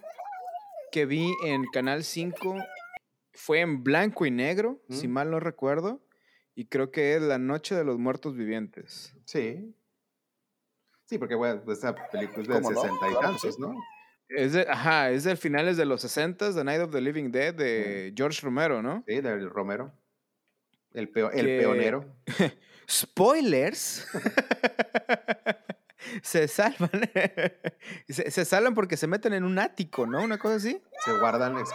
que 0.91 1.05
vi 1.05 1.33
en 1.45 1.65
Canal 1.71 2.03
5? 2.03 2.55
Fue 3.33 3.61
en 3.61 3.83
blanco 3.83 4.25
y 4.25 4.31
negro, 4.31 4.81
si 4.89 5.07
¿Mm? 5.07 5.11
mal 5.11 5.31
no 5.31 5.39
recuerdo. 5.39 6.01
Y 6.53 6.65
creo 6.65 6.91
que 6.91 7.15
es 7.15 7.21
La 7.21 7.37
Noche 7.37 7.73
de 7.75 7.85
los 7.85 7.97
Muertos 7.97 8.35
Vivientes. 8.35 9.15
Sí. 9.25 9.73
Sí, 11.11 11.17
porque 11.17 11.35
bueno, 11.35 11.61
pues, 11.65 11.79
esa 11.79 11.93
película 11.93 12.41
es 12.41 12.47
de 12.47 12.53
¿Cómo 12.53 12.71
no? 12.71 12.81
60 12.81 13.09
y 13.09 13.13
tantos, 13.21 13.55
sí. 13.55 13.61
¿no? 13.61 13.75
Es 14.29 14.53
de, 14.53 14.65
ajá, 14.69 15.09
es 15.11 15.25
del 15.25 15.35
finales 15.35 15.75
de 15.75 15.83
los 15.85 15.99
60, 16.03 16.53
The 16.55 16.63
Night 16.63 16.79
of 16.83 16.91
the 16.91 17.01
Living 17.01 17.31
Dead 17.31 17.53
de 17.53 18.13
George 18.15 18.39
Romero, 18.41 18.81
¿no? 18.81 19.03
Sí, 19.05 19.19
del 19.19 19.49
Romero. 19.49 19.91
El, 20.93 21.09
peo- 21.11 21.31
el 21.33 21.45
Que- 21.45 21.59
peonero. 21.59 22.05
Spoilers. 22.89 24.07
se 26.21 26.47
salvan. 26.47 26.89
se, 28.07 28.31
se 28.31 28.45
salvan 28.45 28.73
porque 28.73 28.95
se 28.95 29.07
meten 29.07 29.33
en 29.33 29.43
un 29.43 29.59
ático, 29.59 30.07
¿no? 30.07 30.23
Una 30.23 30.37
cosa 30.37 30.55
así. 30.55 30.81
Se 31.03 31.11
guardan, 31.19 31.57
es 31.57 31.69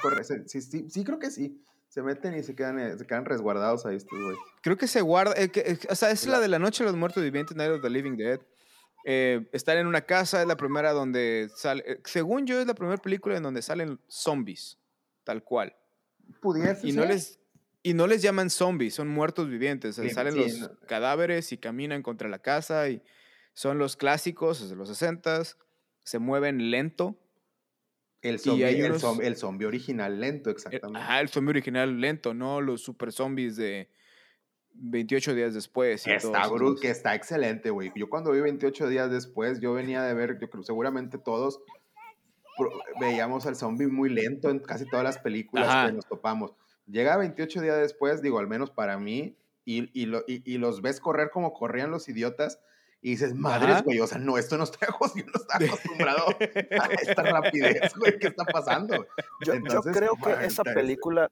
Sí, 0.50 0.62
sí, 0.62 0.86
sí, 0.88 1.04
creo 1.04 1.18
que 1.18 1.30
sí. 1.30 1.62
Se 1.88 2.00
meten 2.02 2.34
y 2.36 2.42
se 2.42 2.54
quedan, 2.54 2.78
eh, 2.78 2.96
se 2.96 3.06
quedan 3.06 3.26
resguardados 3.26 3.84
ahí 3.84 3.96
estos 3.96 4.18
güey. 4.18 4.36
Creo 4.62 4.78
que 4.78 4.86
se 4.86 5.02
guarda. 5.02 5.34
eh, 5.36 5.50
que- 5.50 5.60
eh, 5.60 5.78
o 5.90 5.94
sea, 5.94 6.10
es 6.10 6.26
la 6.26 6.40
de 6.40 6.48
la 6.48 6.58
noche 6.58 6.84
de 6.84 6.90
los 6.90 6.98
muertos 6.98 7.22
vivientes, 7.22 7.54
Night 7.54 7.72
of 7.72 7.82
the 7.82 7.90
Living 7.90 8.16
Dead. 8.16 8.40
Eh, 9.08 9.48
están 9.52 9.78
en 9.78 9.86
una 9.86 10.00
casa, 10.00 10.42
es 10.42 10.48
la 10.48 10.56
primera 10.56 10.90
donde 10.92 11.48
sale. 11.54 11.84
eh, 11.86 12.00
según 12.04 12.44
yo, 12.44 12.60
es 12.60 12.66
la 12.66 12.74
primera 12.74 12.96
película 13.00 13.36
en 13.36 13.42
donde 13.44 13.62
salen 13.62 14.00
zombies, 14.08 14.78
tal 15.22 15.44
cual. 15.44 15.76
Pudiese 16.40 16.88
Y 16.88 16.92
no 16.92 17.02
ser. 17.02 17.10
les. 17.12 17.38
Y 17.84 17.94
no 17.94 18.08
les 18.08 18.20
llaman 18.20 18.50
zombies, 18.50 18.94
son 18.94 19.06
muertos 19.06 19.48
vivientes. 19.48 19.94
Sí, 19.94 20.10
salen 20.10 20.32
sí, 20.32 20.38
los 20.40 20.58
no. 20.58 20.70
cadáveres 20.88 21.52
y 21.52 21.56
caminan 21.56 22.02
contra 22.02 22.28
la 22.28 22.40
casa. 22.40 22.88
Y 22.88 23.00
son 23.54 23.78
los 23.78 23.94
clásicos 23.96 24.68
de 24.68 24.74
los 24.74 24.88
60 24.88 25.42
Se 26.02 26.18
mueven 26.18 26.72
lento. 26.72 27.16
El 28.22 28.40
zombie, 28.40 28.64
el, 28.64 28.90
unos- 28.90 29.04
zom- 29.04 29.22
el 29.22 29.36
zombie 29.36 29.66
original 29.66 30.18
lento, 30.20 30.50
Eh, 30.50 30.54
exactamente. 30.54 30.98
Ajá, 31.00 31.20
el 31.20 31.28
zombie 31.28 31.50
original 31.50 32.00
lento, 32.00 32.34
no 32.34 32.60
los 32.60 32.80
super 32.82 33.12
zombies 33.12 33.54
de 33.54 33.88
28 34.78 35.34
días 35.34 35.54
después. 35.54 36.06
y 36.06 36.10
está, 36.12 36.42
esos. 36.46 36.80
que 36.80 36.90
está 36.90 37.14
excelente, 37.14 37.70
güey. 37.70 37.92
Yo 37.96 38.08
cuando 38.08 38.32
vi 38.32 38.40
28 38.40 38.88
días 38.88 39.10
después, 39.10 39.60
yo 39.60 39.72
venía 39.72 40.02
de 40.02 40.14
ver, 40.14 40.38
yo 40.40 40.48
creo 40.50 40.62
seguramente 40.62 41.18
todos 41.18 41.60
veíamos 43.00 43.46
al 43.46 43.56
zombie 43.56 43.86
muy 43.86 44.08
lento 44.08 44.48
en 44.50 44.60
casi 44.60 44.86
todas 44.88 45.04
las 45.04 45.18
películas 45.18 45.68
Ajá. 45.68 45.86
que 45.86 45.92
nos 45.92 46.06
topamos. 46.06 46.52
Llega 46.86 47.16
28 47.16 47.60
días 47.60 47.76
después, 47.78 48.22
digo, 48.22 48.38
al 48.38 48.46
menos 48.48 48.70
para 48.70 48.98
mí, 48.98 49.36
y, 49.64 49.90
y, 50.00 50.06
lo- 50.06 50.24
y- 50.26 50.42
y 50.50 50.58
los 50.58 50.80
ves 50.80 51.00
correr 51.00 51.30
como 51.30 51.52
corrían 51.52 51.90
los 51.90 52.08
idiotas, 52.08 52.60
y 53.02 53.10
dices, 53.10 53.34
madres, 53.34 53.82
güey, 53.82 54.00
o 54.00 54.06
sea, 54.06 54.18
no, 54.18 54.38
esto 54.38 54.56
no 54.56 54.64
está, 54.64 54.86
yo 55.16 55.24
no 55.26 55.32
estaba 55.34 55.64
acostumbrado 55.66 56.26
a 56.80 56.86
esta 57.02 57.22
rapidez, 57.22 57.92
güey, 57.98 58.18
¿qué 58.18 58.28
está 58.28 58.44
pasando? 58.46 58.94
Yo, 58.96 59.04
yo 59.46 59.52
Entonces, 59.54 59.94
creo 59.96 60.12
que 60.16 60.30
esa 60.32 60.62
está- 60.62 60.74
película 60.74 61.30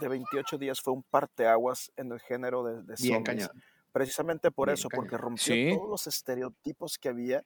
de 0.00 0.08
28 0.08 0.58
días 0.58 0.80
fue 0.80 0.92
un 0.92 1.02
parteaguas 1.02 1.92
en 1.96 2.12
el 2.12 2.20
género 2.20 2.62
de, 2.64 2.82
de 2.82 2.96
zombies. 2.96 3.48
Precisamente 3.92 4.50
por 4.50 4.68
Bien 4.68 4.74
eso, 4.74 4.88
cañón. 4.88 5.04
porque 5.04 5.18
rompió 5.18 5.44
Sí. 5.44 5.70
todos 5.76 5.88
los 5.90 6.06
estereotipos 6.06 6.98
que 6.98 7.08
había. 7.10 7.42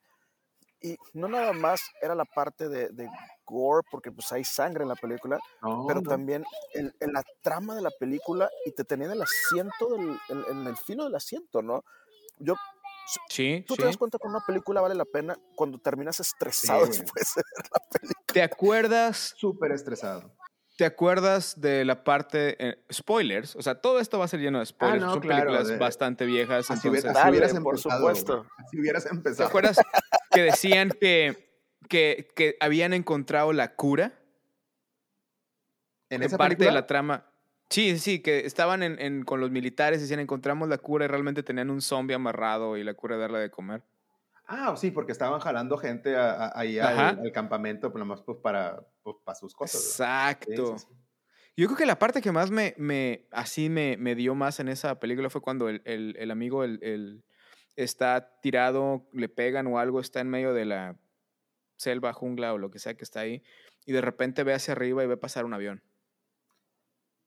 Y 0.81 0.97
no 1.15 1.27
nada 1.27 1.53
más 1.53 1.81
era 2.03 2.15
la 2.15 2.25
parte 2.27 2.69
de, 2.69 2.91
de 2.91 3.09
gore, 3.45 3.83
porque 3.91 4.13
pues 4.13 4.31
hay 4.31 4.45
sangre 4.45 4.83
en 4.83 4.89
la 4.91 4.95
película, 4.95 5.41
No, 5.63 5.87
pero 5.89 6.03
no. 6.03 6.09
también 6.11 6.45
el- 6.75 6.95
la 7.01 7.23
trama 7.43 7.75
de 7.75 7.81
la 7.83 7.91
película 7.91 8.49
y 8.67 8.73
te 8.73 8.85
tenía 8.85 9.07
en 9.07 9.13
el 9.15 9.23
asiento, 9.23 9.89
del, 9.97 10.17
en, 10.29 10.45
en 10.59 10.67
el 10.67 10.77
filo 10.77 11.05
del 11.05 11.15
asiento, 11.15 11.63
¿no? 11.63 11.83
Yo, 12.39 12.55
Sí, 13.31 13.65
tú 13.67 13.75
sí. 13.75 13.81
te 13.81 13.87
das 13.87 13.97
cuenta 13.97 14.19
que 14.19 14.27
una 14.27 14.41
película 14.45 14.81
vale 14.81 14.95
la 14.97 15.05
pena 15.05 15.37
cuando 15.55 15.79
terminas 15.79 16.19
estresado 16.21 16.81
Sí. 16.93 17.01
después 17.03 17.35
de 17.37 17.43
ver 17.57 17.71
la 17.73 17.89
película. 17.91 18.25
¿Te 18.33 18.43
acuerdas, 18.43 19.35
Súper 19.37 19.73
estresado. 19.73 20.36
¿Te 20.77 20.85
acuerdas 20.85 21.59
de 21.61 21.85
la 21.87 22.05
parte, 22.05 22.57
eh, 22.59 22.79
spoilers? 22.93 23.57
O 23.57 23.63
sea, 23.63 23.77
todo 23.81 23.99
esto 23.99 24.19
va 24.19 24.27
a 24.27 24.29
ser 24.29 24.41
lleno 24.41 24.59
de 24.59 24.67
spoilers. 24.67 25.03
Ah, 25.03 25.07
no, 25.07 25.13
Son 25.15 25.21
claro, 25.23 25.45
películas 25.47 25.69
de- 25.69 25.79
bastante 25.79 26.27
viejas. 26.27 26.71
Así, 26.71 26.89
hubieras 26.89 27.15
por 27.15 27.75
empezado. 27.75 27.79
supuesto. 27.99 28.37
güey. 28.39 28.49
Así 28.67 28.81
hubieras 28.81 29.05
¿Te 29.05 29.11
empezado. 29.11 29.49
acuerdas 29.49 29.79
que 30.31 30.43
decían 30.43 30.91
que, 31.01 31.49
que, 31.89 32.29
que 32.37 32.57
habían 32.61 32.93
encontrado 32.93 33.55
la 33.55 33.75
cura? 33.75 34.13
En 36.11 36.21
En 36.21 36.27
esa 36.29 36.37
parte 36.37 36.57
película, 36.57 36.71
de 36.71 36.75
la 36.83 36.87
trama. 36.87 37.27
Sí, 37.71 37.99
sí, 37.99 38.21
que 38.21 38.47
estaban 38.47 38.83
en, 38.83 39.01
en- 39.01 39.25
con 39.25 39.41
los 39.41 39.51
militares 39.51 39.99
y 39.99 40.03
decían 40.03 40.21
encontramos 40.21 40.69
la 40.69 40.79
cura 40.79 41.07
y 41.07 41.09
realmente 41.09 41.43
tenían 41.43 41.71
un 41.71 41.81
zombie 41.81 42.15
amarrado 42.15 42.77
y 42.77 42.85
la 42.85 42.95
cura 42.95 43.17
de 43.17 43.23
darle 43.23 43.39
de 43.39 43.51
comer. 43.51 43.83
Ah, 44.47 44.75
sí, 44.77 44.91
porque 44.91 45.13
estaban 45.13 45.41
jalando 45.41 45.77
gente 45.77 46.17
a- 46.17 46.33
a- 46.47 46.53
ahí 46.61 46.79
al, 46.79 47.33
campamento, 47.33 47.91
pues 47.91 47.99
nomás 48.01 48.23
pues, 48.23 48.39
para, 48.43 48.87
pues, 49.03 49.17
para 49.25 49.35
sus 49.35 49.55
cosas. 49.55 49.83
Exacto. 49.83 50.79
sí, 50.79 50.87
sí. 50.89 50.95
Yo 51.57 51.67
creo 51.69 51.79
que 51.79 51.87
la 51.87 51.99
parte 51.99 52.21
que 52.21 52.33
más 52.33 52.51
me, 52.51 52.75
me 52.77 53.27
así 53.33 53.71
me, 53.71 53.97
me 53.97 54.15
dio 54.15 54.35
más 54.35 54.61
en 54.61 54.69
esa 54.69 55.01
película 55.01 55.31
fue 55.31 55.41
cuando 55.41 55.69
el, 55.69 55.81
el- 55.85 56.15
el 56.19 56.31
amigo 56.31 56.65
el- 56.65 57.25
está 57.77 58.39
tirado, 58.41 59.09
le 59.13 59.29
pegan 59.29 59.67
o 59.67 59.79
algo, 59.79 60.01
está 60.01 60.21
en 60.21 60.29
medio 60.31 60.55
de 60.55 60.65
la 60.65 60.97
selva, 61.77 62.13
jungla 62.13 62.55
o 62.55 62.59
lo 62.59 62.71
que 62.71 62.79
sea 62.79 62.95
que 62.95 63.05
está 63.05 63.21
ahí, 63.21 63.43
y 63.85 63.93
de 63.93 64.01
repente 64.01 64.45
ve 64.45 64.55
hacia 64.55 64.73
arriba 64.73 65.05
y 65.05 65.07
ve 65.07 65.17
pasar 65.17 65.45
un 65.45 65.55
avión. 65.55 65.83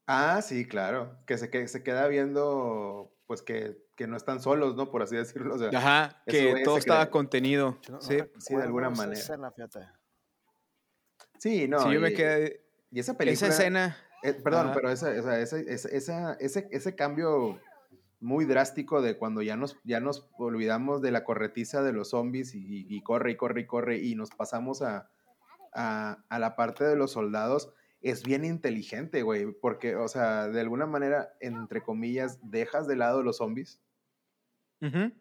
Ah, 0.08 0.42
sí, 0.42 0.68
claro. 0.68 1.20
Que 1.28 1.38
se, 1.38 1.50
que 1.52 1.68
se 1.68 1.84
queda 1.84 2.08
viendo, 2.08 3.16
pues 3.30 3.44
que, 3.44 3.78
que 3.96 4.08
no 4.08 4.18
están 4.18 4.42
solos, 4.42 4.76
¿no? 4.76 4.90
Por 4.90 5.04
así 5.04 5.16
decirlo. 5.16 5.54
O 5.54 5.60
sea, 5.60 5.70
Ajá, 5.70 6.24
que 6.26 6.64
todo 6.66 6.78
estaba 6.80 7.12
contenido. 7.12 7.78
No- 7.88 7.98
no 7.98 8.02
Sí, 8.02 8.18
sí, 8.40 8.56
de 8.56 8.64
alguna 8.64 8.90
manera. 8.90 9.20
escena, 9.20 9.52
fíjate. 9.52 9.82
sí, 11.38 11.68
no. 11.68 11.84
sí, 11.84 11.94
yo 11.94 12.02
me 12.02 12.10
y- 12.10 12.16
quedé... 12.16 12.66
Y 12.92 13.00
esa 13.00 13.16
película. 13.16 13.34
Esa 13.48 13.56
escena... 13.56 13.96
eh, 14.24 14.34
perdón, 14.34 14.66
Ajá. 14.70 14.74
pero 14.74 14.90
esa, 14.90 15.16
esa, 15.16 15.40
esa, 15.40 15.60
esa- 15.60 15.90
esa- 15.90 16.34
ese, 16.40 16.68
ese 16.72 16.96
cambio 16.96 17.60
muy 18.20 18.46
drástico 18.46 19.00
de 19.04 19.16
cuando 19.16 19.44
ya 19.44 19.56
nos, 19.56 19.78
ya 19.84 20.00
nos 20.00 20.28
olvidamos 20.40 21.04
de 21.04 21.12
la 21.12 21.24
corretiza 21.24 21.84
de 21.84 21.94
los 21.94 22.10
zombies 22.10 22.56
y, 22.56 22.88
y 22.90 23.04
corre 23.04 23.34
y 23.34 23.36
corre 23.38 23.62
y 23.62 23.66
corre 23.68 23.98
y 24.00 24.16
nos 24.16 24.32
pasamos 24.32 24.82
a, 24.82 25.12
a, 25.76 26.24
a 26.30 26.40
la 26.40 26.56
parte 26.56 26.84
de 26.84 26.96
los 26.96 27.12
soldados 27.12 27.72
es 28.02 28.24
bien 28.24 28.46
inteligente, 28.46 29.24
güey, 29.24 29.52
porque, 29.52 29.96
o 29.96 30.08
sea, 30.08 30.48
de 30.48 30.62
alguna 30.62 30.86
manera, 30.86 31.36
entre 31.40 31.82
comillas, 31.82 32.40
dejas 32.44 32.88
de 32.88 32.96
lado 32.96 33.24
los 33.24 33.38
zombies 33.38 33.80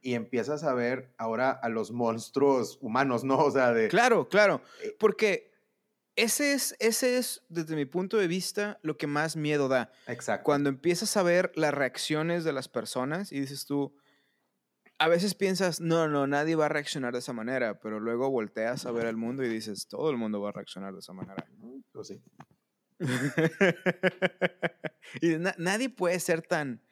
y 0.03 0.14
empiezas 0.14 0.62
a 0.62 0.72
ver 0.72 1.12
ahora 1.18 1.51
a 1.51 1.68
los 1.68 1.91
monstruos 1.91 2.79
humanos, 2.81 3.24
¿no? 3.24 3.39
O 3.39 3.51
sea, 3.51 3.72
de... 3.72 3.89
Claro, 3.89 4.29
claro. 4.29 4.62
Eh, 4.85 4.95
Porque 5.01 5.51
ese 6.14 6.53
es, 6.53 6.76
ese 6.79 7.18
es, 7.18 7.43
desde 7.49 7.74
mi 7.74 7.85
punto 7.85 8.18
de 8.18 8.29
vista, 8.29 8.79
lo 8.83 8.97
que 8.97 9.09
más 9.09 9.37
miedo 9.37 9.66
da. 9.68 9.91
Exacto. 10.07 10.45
Cuando 10.45 10.68
empiezas 10.68 11.16
a 11.16 11.24
ver 11.24 11.51
las 11.57 11.74
reacciones 11.74 12.45
de 12.45 12.53
las 12.53 12.68
personas 12.68 13.33
y 13.33 13.41
dices 13.41 13.66
tú, 13.66 13.97
a 14.99 15.09
veces 15.09 15.35
piensas, 15.35 15.81
no, 15.81 16.09
no, 16.09 16.26
nadie 16.26 16.57
va 16.57 16.66
a 16.66 16.70
reaccionar 16.70 17.12
de 17.12 17.20
esa 17.20 17.33
manera, 17.33 17.79
pero 17.81 18.01
luego 18.01 18.31
volteas 18.31 18.87
a 18.87 18.93
ver 18.93 19.07
al 19.07 19.16
mundo 19.16 19.45
y 19.45 19.49
dices, 19.49 19.87
todo 19.89 20.11
el 20.11 20.16
mundo 20.16 20.41
va 20.41 20.51
a 20.51 20.53
reaccionar 20.53 20.93
de 20.93 21.01
esa 21.01 21.12
manera. 21.12 21.47
Pues 21.93 22.09
sí. 22.09 22.20
y 25.20 25.36
na- 25.36 25.55
nadie 25.59 25.90
puede 25.90 26.18
ser 26.20 26.42
tan... 26.42 26.82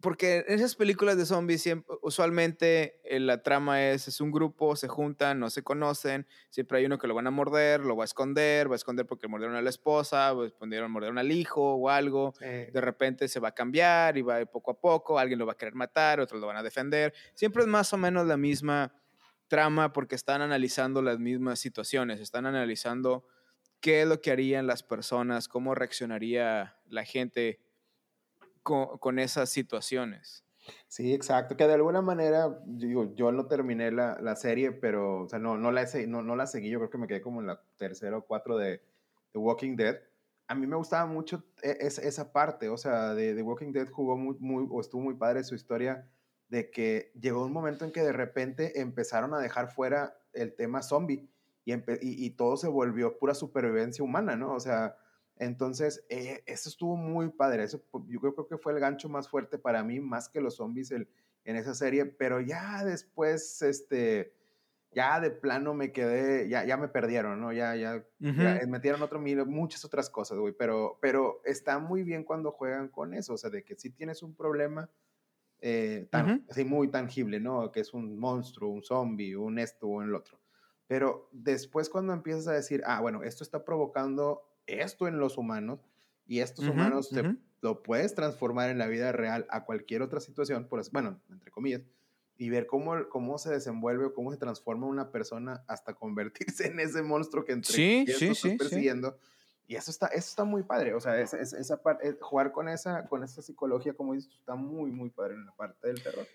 Porque 0.00 0.44
en 0.48 0.54
esas 0.54 0.74
películas 0.74 1.16
de 1.16 1.24
zombies 1.24 1.62
siempre, 1.62 1.96
usualmente 2.02 3.00
eh, 3.04 3.20
la 3.20 3.44
trama 3.44 3.88
es, 3.88 4.08
es 4.08 4.20
un 4.20 4.32
grupo, 4.32 4.74
se 4.74 4.88
juntan, 4.88 5.38
no 5.38 5.48
se 5.48 5.62
conocen, 5.62 6.26
siempre 6.50 6.78
hay 6.78 6.86
uno 6.86 6.98
que 6.98 7.06
lo 7.06 7.14
van 7.14 7.28
a 7.28 7.30
morder, 7.30 7.82
lo 7.82 7.94
va 7.94 8.02
a 8.02 8.06
esconder, 8.06 8.68
va 8.68 8.74
a 8.74 8.76
esconder 8.76 9.06
porque 9.06 9.28
mordieron 9.28 9.54
a 9.54 9.62
la 9.62 9.70
esposa, 9.70 10.32
pues, 10.34 10.54
mordieron, 10.60 11.18
al 11.18 11.30
hijo 11.30 11.76
o 11.76 11.88
algo, 11.88 12.34
de 12.40 12.80
repente 12.80 13.28
se 13.28 13.38
va 13.38 13.50
a 13.50 13.54
cambiar 13.54 14.18
y 14.18 14.22
va 14.22 14.34
a 14.34 14.40
ir 14.40 14.48
poco 14.48 14.72
a 14.72 14.80
poco, 14.80 15.20
alguien 15.20 15.38
lo 15.38 15.46
va 15.46 15.52
a 15.52 15.56
querer 15.56 15.76
matar, 15.76 16.18
otros 16.18 16.40
lo 16.40 16.48
van 16.48 16.56
a 16.56 16.64
defender. 16.64 17.14
Siempre 17.34 17.62
es 17.62 17.68
más 17.68 17.92
o 17.92 17.96
menos 17.96 18.26
la 18.26 18.36
misma 18.36 18.92
trama 19.46 19.92
porque 19.92 20.16
están 20.16 20.42
analizando 20.42 21.00
las 21.00 21.20
mismas 21.20 21.60
situaciones, 21.60 22.18
están 22.18 22.46
analizando 22.46 23.24
qué 23.82 24.02
es 24.02 24.08
lo 24.08 24.22
que 24.22 24.30
harían 24.30 24.66
las 24.66 24.82
personas, 24.82 25.48
cómo 25.48 25.74
reaccionaría 25.74 26.78
la 26.88 27.04
gente 27.04 27.60
con, 28.62 28.98
con 28.98 29.18
esas 29.18 29.50
situaciones. 29.50 30.44
Sí, 30.86 31.12
exacto. 31.12 31.56
Que 31.56 31.66
de 31.66 31.74
alguna 31.74 32.02
manera, 32.02 32.60
digo, 32.64 33.14
yo 33.16 33.32
no 33.32 33.46
terminé 33.48 33.90
la, 33.90 34.16
la 34.20 34.36
serie, 34.36 34.70
pero, 34.72 35.22
o 35.24 35.28
sea, 35.28 35.40
no, 35.40 35.58
no, 35.58 35.72
la, 35.72 35.86
no, 36.06 36.22
no 36.22 36.36
la 36.36 36.46
seguí. 36.46 36.70
Yo 36.70 36.78
creo 36.78 36.90
que 36.90 36.98
me 36.98 37.08
quedé 37.08 37.20
como 37.20 37.40
en 37.40 37.48
la 37.48 37.60
tercera 37.76 38.16
o 38.16 38.24
cuatro 38.24 38.56
de 38.56 38.80
The 39.32 39.38
Walking 39.38 39.74
Dead. 39.76 39.98
A 40.46 40.54
mí 40.54 40.66
me 40.66 40.76
gustaba 40.76 41.06
mucho 41.06 41.44
e- 41.62 41.78
es- 41.80 41.98
esa 41.98 42.32
parte, 42.32 42.68
o 42.68 42.76
sea, 42.76 43.14
de 43.14 43.34
The 43.34 43.42
Walking 43.42 43.72
Dead 43.72 43.88
jugó 43.88 44.16
muy, 44.16 44.36
muy, 44.38 44.66
o 44.70 44.80
estuvo 44.80 45.02
muy 45.02 45.14
padre 45.14 45.42
su 45.42 45.56
historia 45.56 46.08
de 46.48 46.70
que 46.70 47.10
llegó 47.20 47.44
un 47.44 47.52
momento 47.52 47.84
en 47.84 47.90
que 47.90 48.02
de 48.02 48.12
repente 48.12 48.80
empezaron 48.80 49.34
a 49.34 49.38
dejar 49.40 49.72
fuera 49.72 50.20
el 50.32 50.54
tema 50.54 50.82
zombie 50.82 51.28
y, 51.64 51.72
empe- 51.72 51.98
y, 52.02 52.24
y 52.26 52.30
todo 52.30 52.56
se 52.56 52.68
volvió 52.68 53.18
pura 53.18 53.34
supervivencia 53.34 54.04
humana, 54.04 54.36
¿no? 54.36 54.54
O 54.54 54.60
sea, 54.60 54.96
entonces, 55.36 56.04
eh, 56.08 56.42
eso 56.46 56.68
estuvo 56.68 56.96
muy 56.96 57.30
padre. 57.30 57.64
Eso, 57.64 57.82
yo 58.08 58.20
creo 58.20 58.46
que 58.48 58.58
fue 58.58 58.72
el 58.72 58.80
gancho 58.80 59.08
más 59.08 59.28
fuerte 59.28 59.58
para 59.58 59.82
mí, 59.84 60.00
más 60.00 60.28
que 60.28 60.40
los 60.40 60.56
zombies 60.56 60.90
el- 60.90 61.08
en 61.44 61.56
esa 61.56 61.74
serie. 61.74 62.04
Pero 62.06 62.40
ya 62.40 62.84
después, 62.84 63.62
este, 63.62 64.34
ya 64.90 65.20
de 65.20 65.30
plano 65.30 65.74
me 65.74 65.92
quedé, 65.92 66.48
ya, 66.48 66.64
ya 66.64 66.76
me 66.76 66.88
perdieron, 66.88 67.40
¿no? 67.40 67.52
Ya, 67.52 67.74
ya, 67.76 68.04
metieron 68.68 69.02
otro 69.02 69.18
mil, 69.20 69.44
muchas 69.46 69.84
otras 69.84 70.10
cosas, 70.10 70.38
güey. 70.38 70.54
Pero, 70.56 70.98
pero 71.00 71.40
está 71.44 71.78
muy 71.78 72.02
bien 72.04 72.24
cuando 72.24 72.52
juegan 72.52 72.88
con 72.88 73.14
eso, 73.14 73.34
o 73.34 73.38
sea, 73.38 73.50
de 73.50 73.64
que 73.64 73.76
si 73.76 73.90
tienes 73.90 74.22
un 74.22 74.34
problema 74.36 74.90
eh, 75.60 76.08
tan, 76.10 76.30
así 76.50 76.64
muy 76.64 76.90
tangible, 76.90 77.40
¿no? 77.40 77.72
Que 77.72 77.80
es 77.80 77.94
un 77.94 78.18
monstruo, 78.18 78.70
un 78.70 78.82
zombie, 78.84 79.36
un 79.36 79.58
esto 79.60 79.88
o 79.88 80.02
el 80.02 80.14
otro. 80.14 80.41
Pero 80.86 81.28
después 81.32 81.88
cuando 81.88 82.12
empiezas 82.12 82.48
a 82.48 82.52
decir, 82.52 82.82
ah, 82.86 83.00
bueno, 83.00 83.22
esto 83.22 83.44
está 83.44 83.64
provocando 83.64 84.42
esto 84.66 85.08
en 85.08 85.18
los 85.18 85.38
humanos 85.38 85.80
y 86.26 86.40
estos 86.40 86.68
Ujú, 86.68 86.68
humanos 86.68 87.12
te- 87.12 87.24
ujú. 87.24 87.30
lo 87.60 87.82
puedes 87.82 88.14
transformar 88.14 88.70
en 88.70 88.78
la 88.78 88.86
vida 88.88 89.12
real 89.12 89.46
a 89.50 89.64
cualquier 89.64 90.02
otra 90.02 90.20
situación, 90.20 90.68
por, 90.68 90.82
bueno, 90.92 91.20
entre 91.30 91.50
comillas, 91.50 91.82
y 92.36 92.50
ver 92.50 92.66
cómo, 92.66 93.08
cómo 93.08 93.38
se 93.38 93.50
desenvuelve 93.50 94.06
o 94.06 94.14
cómo 94.14 94.32
se 94.32 94.38
transforma 94.38 94.86
una 94.86 95.12
persona 95.12 95.64
hasta 95.68 95.94
convertirse 95.94 96.66
en 96.68 96.80
ese 96.80 97.02
monstruo 97.02 97.44
que 97.44 97.52
entre 97.52 97.84
Sí, 97.84 98.06
sí, 98.08 98.34
estás 98.34 98.52
sí, 98.58 98.58
persiguiendo. 98.58 99.18
Y 99.66 99.76
eso 99.76 99.90
está, 99.90 100.08
eso 100.08 100.28
está 100.28 100.44
muy 100.44 100.64
padre, 100.64 100.92
o 100.94 101.00
sea, 101.00 101.18
esa, 101.20 101.38
esa, 101.38 101.56
esa 101.58 101.82
parte, 101.82 102.08
eh, 102.08 102.18
jugar 102.20 102.50
con 102.52 102.68
esa, 102.68 103.06
con 103.08 103.22
esa 103.22 103.42
psicología, 103.42 103.94
como 103.94 104.12
dices, 104.14 104.32
está 104.34 104.54
muy, 104.56 104.90
muy 104.90 105.10
padre 105.10 105.34
en 105.34 105.46
la 105.46 105.52
parte 105.52 105.86
del 105.88 106.02
terror. 106.02 106.28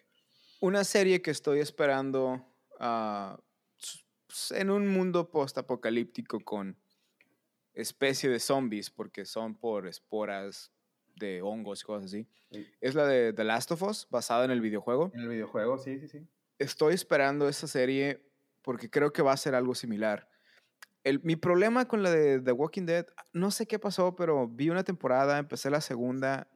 Una 0.60 0.84
serie 0.84 1.22
que 1.22 1.32
estoy 1.32 1.60
esperando 1.60 2.44
ah, 2.80 3.40
s- 4.30 4.54
s- 4.54 4.60
en 4.62 4.70
un 4.70 4.88
mundo 4.88 5.30
post-apocalíptico 5.32 6.40
con 6.40 6.78
especie 7.74 8.30
de 8.30 8.40
zombies, 8.40 8.90
porque 8.90 9.26
son 9.26 9.56
por 9.56 9.88
esporas 9.88 10.72
de 11.16 11.42
hongos 11.42 11.82
y 11.82 11.86
cosas 11.86 12.06
así, 12.06 12.28
Sí. 12.52 12.66
es 12.82 12.96
la 12.96 13.06
de 13.06 13.34
The 13.34 13.44
Last 13.44 13.72
of 13.72 13.82
Us, 13.84 14.08
basada 14.10 14.46
en 14.46 14.52
el 14.52 14.62
videojuego. 14.62 15.12
En 15.14 15.22
el 15.22 15.28
videojuego, 15.30 15.78
sí, 15.78 16.00
sí, 16.00 16.08
sí. 16.08 16.28
Estoy 16.60 16.94
esperando 16.94 17.48
esa 17.48 17.68
serie 17.68 18.24
porque 18.62 18.90
creo 18.90 19.14
que 19.14 19.22
va 19.22 19.32
a 19.34 19.38
ser 19.38 19.54
algo 19.56 19.76
similar. 19.76 20.30
El, 21.04 21.22
mi 21.24 21.36
problema 21.36 21.88
con 21.88 22.04
la 22.04 22.12
de 22.12 22.40
The 22.42 22.52
Walking 22.52 22.86
Dead, 22.86 23.06
no 23.34 23.52
sé 23.52 23.66
qué 23.68 23.80
pasó, 23.80 24.16
pero 24.16 24.48
vi 24.48 24.70
una 24.70 24.84
temporada, 24.84 25.38
empecé 25.38 25.70
la 25.70 25.82
segunda. 25.82 26.48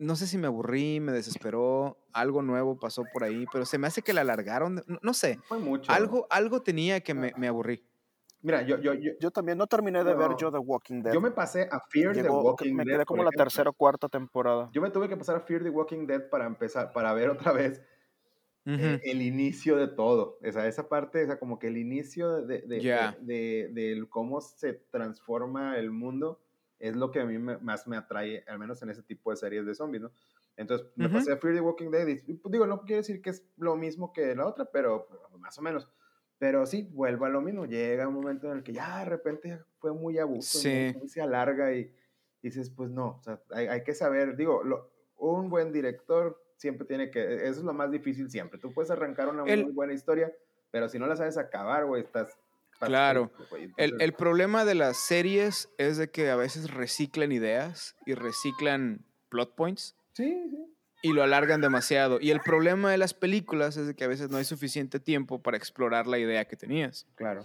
No 0.00 0.16
sé 0.16 0.26
si 0.26 0.38
me 0.38 0.46
aburrí, 0.46 0.98
me 0.98 1.12
desesperó, 1.12 1.98
algo 2.14 2.40
nuevo 2.40 2.78
pasó 2.78 3.04
por 3.12 3.22
ahí, 3.22 3.44
pero 3.52 3.66
se 3.66 3.76
me 3.76 3.86
hace 3.86 4.00
que 4.00 4.14
la 4.14 4.22
alargaron. 4.22 4.76
No, 4.86 4.98
no 5.02 5.12
sé, 5.14 5.38
Fue 5.44 5.58
mucho. 5.58 5.92
algo, 5.92 6.26
algo 6.30 6.62
tenía 6.62 7.00
que 7.00 7.12
me, 7.12 7.32
me 7.36 7.46
aburrí. 7.48 7.84
Mira, 8.40 8.62
yo, 8.62 8.78
yo, 8.78 8.94
yo, 8.94 9.12
Yo 9.20 9.30
también 9.30 9.58
no 9.58 9.66
terminé 9.66 10.02
de 10.02 10.14
ver 10.14 10.30
yo 10.38 10.50
The 10.50 10.56
Walking 10.56 11.02
Dead. 11.02 11.12
yo 11.12 11.20
me 11.20 11.30
pasé 11.30 11.68
a 11.70 11.78
Fear 11.90 12.14
the 12.14 12.22
Llegó- 12.22 12.40
Walking 12.42 12.72
me 12.74 12.84
Dead. 12.86 12.94
quedé 12.96 13.04
como 13.04 13.22
la 13.22 13.28
ejemplo. 13.28 13.44
tercera 13.44 13.68
o 13.68 13.72
cuarta 13.74 14.08
temporada. 14.08 14.70
Yo 14.72 14.80
me 14.80 14.88
tuve 14.90 15.06
que 15.10 15.16
pasar 15.18 15.36
a 15.36 15.40
Fear 15.40 15.62
the 15.64 15.68
Walking 15.68 16.06
Dead 16.06 16.30
para 16.30 16.46
empezar, 16.46 16.92
para 16.94 17.12
ver 17.12 17.28
otra 17.28 17.52
vez 17.52 17.82
eh, 18.64 19.00
el 19.04 19.20
inicio 19.20 19.76
de 19.76 19.88
todo. 19.88 20.38
O 20.42 20.52
sea, 20.52 20.66
esa 20.66 20.88
parte, 20.88 21.24
o 21.24 21.26
sea, 21.26 21.38
como 21.38 21.58
que 21.58 21.66
el 21.66 21.76
inicio 21.76 22.40
de, 22.46 22.62
de, 22.62 22.80
Ya. 22.80 23.14
de, 23.20 23.68
de- 23.72 24.06
cómo 24.08 24.40
se 24.40 24.72
transforma 24.90 25.76
el 25.76 25.90
mundo 25.90 26.40
es 26.80 26.96
lo 26.96 27.10
que 27.12 27.20
a 27.20 27.24
mí 27.24 27.38
me- 27.38 27.58
más 27.58 27.86
me 27.86 27.96
atrae, 27.96 28.42
al 28.48 28.58
menos 28.58 28.82
en 28.82 28.90
ese 28.90 29.02
tipo 29.02 29.30
de 29.30 29.36
series 29.36 29.64
de 29.66 29.74
zombies, 29.74 30.02
¿no? 30.02 30.10
Entonces 30.56 30.88
me 30.96 31.06
Ujú. 31.06 31.14
pasé 31.14 31.32
a 31.32 31.36
Fear 31.36 31.54
the 31.54 31.60
Walking 31.60 31.90
Dead 31.90 32.08
y 32.08 32.34
pues, 32.34 32.50
digo, 32.50 32.66
no 32.66 32.80
quiero 32.82 32.96
decir 33.02 33.22
que 33.22 33.30
es 33.30 33.46
lo 33.56 33.76
mismo 33.76 34.12
que 34.12 34.34
la 34.34 34.46
otra, 34.46 34.64
pero 34.64 35.06
pues, 35.08 35.40
más 35.40 35.56
o 35.58 35.62
menos. 35.62 35.88
Pero 36.38 36.64
sí, 36.66 36.88
vuelvo 36.92 37.26
a 37.26 37.28
lo 37.28 37.40
mismo. 37.42 37.66
Llega 37.66 38.08
un 38.08 38.14
momento 38.14 38.50
en 38.50 38.58
el 38.58 38.62
que 38.64 38.72
ya 38.72 39.00
de 39.00 39.04
repente 39.04 39.60
fue 39.78 39.92
muy 39.92 40.18
abuso, 40.18 40.58
Sí. 40.58 40.94
muy, 40.98 41.06
se 41.08 41.20
alarga 41.20 41.72
y 41.74 41.94
dices, 42.42 42.70
pues 42.70 42.90
no, 42.90 43.18
o 43.18 43.22
sea, 43.22 43.40
hay, 43.50 43.66
hay 43.66 43.84
que 43.84 43.94
saber, 43.94 44.36
digo, 44.36 44.62
lo- 44.64 44.90
un 45.18 45.50
buen 45.50 45.70
director 45.70 46.42
siempre 46.56 46.86
tiene 46.86 47.10
que, 47.10 47.34
eso 47.46 47.60
es 47.60 47.62
lo 47.62 47.74
más 47.74 47.90
difícil 47.90 48.30
siempre. 48.30 48.58
Tú 48.58 48.72
puedes 48.72 48.90
arrancar 48.90 49.28
una 49.28 49.44
El- 49.44 49.64
muy 49.64 49.72
buena 49.72 49.92
historia, 49.92 50.34
pero 50.70 50.88
si 50.88 50.98
no 50.98 51.06
la 51.06 51.16
sabes 51.16 51.36
acabar, 51.36 51.84
güey, 51.84 52.02
estás... 52.02 52.38
Claro. 52.88 53.30
El, 53.76 54.00
el 54.00 54.12
problema 54.14 54.64
de 54.64 54.74
las 54.74 54.96
series 54.96 55.68
es 55.78 55.96
de 55.96 56.10
que 56.10 56.30
a 56.30 56.36
veces 56.36 56.70
reciclan 56.70 57.32
ideas 57.32 57.96
y 58.06 58.14
reciclan 58.14 59.04
plot 59.28 59.54
points. 59.54 59.94
Sí, 60.12 60.48
sí. 60.50 60.66
y 61.02 61.12
lo 61.12 61.22
alargan 61.22 61.60
demasiado. 61.60 62.18
Y 62.20 62.30
el 62.30 62.40
problema 62.40 62.90
de 62.90 62.98
las 62.98 63.14
películas 63.14 63.76
es 63.76 63.86
de 63.86 63.94
que 63.94 64.04
a 64.04 64.08
veces 64.08 64.28
no 64.30 64.38
hay 64.38 64.44
suficiente 64.44 64.98
tiempo 65.00 65.40
para 65.40 65.56
explorar 65.56 66.06
la 66.06 66.18
idea 66.18 66.44
que 66.46 66.56
tenías. 66.56 67.06
Claro. 67.14 67.44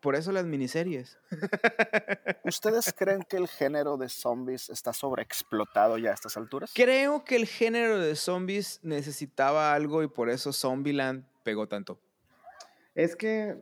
Por 0.00 0.14
eso 0.14 0.30
las 0.30 0.46
miniseries. 0.46 1.18
¿Ustedes 2.44 2.94
creen 2.96 3.22
que 3.28 3.38
el 3.38 3.48
género 3.48 3.96
de 3.96 4.08
zombies 4.08 4.70
está 4.70 4.92
sobreexplotado 4.92 5.98
ya 5.98 6.10
a 6.10 6.14
estas 6.14 6.36
alturas? 6.36 6.70
Creo 6.74 7.24
que 7.24 7.34
el 7.34 7.46
género 7.46 7.98
de 7.98 8.14
zombies 8.14 8.78
necesitaba 8.82 9.74
algo 9.74 10.02
y 10.02 10.08
por 10.08 10.30
eso 10.30 10.52
Zombieland 10.52 11.24
pegó 11.42 11.66
tanto. 11.66 11.98
Es 12.96 13.14
que, 13.14 13.54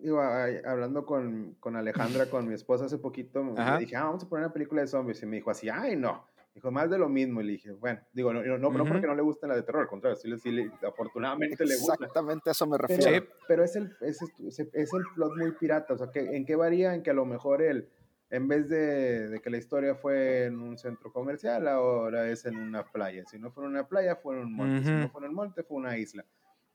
digo, 0.00 0.18
hablando 0.20 1.04
con, 1.04 1.54
con 1.60 1.76
Alejandra, 1.76 2.24
con 2.30 2.48
mi 2.48 2.54
esposa 2.54 2.86
hace 2.86 2.96
poquito, 2.96 3.44
me 3.44 3.52
Ajá. 3.60 3.76
dije, 3.76 3.94
ah, 3.96 4.04
vamos 4.04 4.24
a 4.24 4.28
poner 4.28 4.46
una 4.46 4.52
película 4.54 4.80
de 4.80 4.86
zombies. 4.88 5.22
Y 5.22 5.26
me 5.26 5.36
dijo 5.36 5.50
así, 5.50 5.68
ay, 5.68 5.94
no. 5.94 6.24
Dijo, 6.54 6.70
más 6.70 6.88
de 6.88 6.96
lo 6.96 7.06
mismo. 7.10 7.42
Y 7.42 7.44
le 7.44 7.52
dije, 7.52 7.70
bueno, 7.72 8.00
digo, 8.14 8.32
no, 8.32 8.42
no, 8.42 8.56
no 8.58 8.84
porque 8.86 9.06
no 9.06 9.14
le 9.14 9.20
gusten 9.20 9.50
la 9.50 9.56
de 9.56 9.62
terror, 9.62 9.82
al 9.82 9.88
contrario, 9.88 10.16
sí, 10.16 10.26
le- 10.26 10.38
sí 10.38 10.50
le- 10.50 10.72
afortunadamente 10.86 11.66
le 11.66 11.76
gusta. 11.76 11.94
Exactamente 11.94 12.48
a 12.48 12.52
eso 12.52 12.66
me 12.66 12.78
Pero, 12.78 12.88
refiero. 12.88 13.26
Sí. 13.26 13.32
pero 13.46 13.62
es, 13.62 13.76
el, 13.76 13.94
es, 14.00 14.22
es, 14.48 14.58
el 14.94 15.02
plot 15.14 15.36
muy 15.36 15.52
pirata. 15.52 15.92
O 15.92 15.98
sea, 15.98 16.10
que, 16.10 16.20
¿en 16.20 16.46
qué 16.46 16.56
varía? 16.56 16.94
En 16.94 17.02
que 17.02 17.10
a 17.10 17.14
lo 17.14 17.26
mejor 17.26 17.60
el, 17.60 17.90
en 18.30 18.48
vez 18.48 18.70
de, 18.70 19.28
de 19.28 19.40
que 19.40 19.50
la 19.50 19.58
historia 19.58 19.96
fue 19.96 20.46
en 20.46 20.58
un 20.60 20.78
centro 20.78 21.12
comercial, 21.12 21.68
ahora 21.68 22.26
es 22.30 22.46
en 22.46 22.56
una 22.56 22.84
playa. 22.90 23.24
Si 23.26 23.38
no 23.38 23.50
fue 23.52 23.64
en 23.64 23.70
una 23.70 23.86
playa, 23.86 24.16
fue 24.16 24.34
en 24.36 24.46
un 24.46 24.52
monte. 24.54 24.82
Si 24.82 24.90
no 24.90 25.10
fue 25.10 25.20
en 25.20 25.28
un 25.28 25.34
monte, 25.34 25.62
fue 25.62 25.76
una 25.76 25.98
isla. 25.98 26.24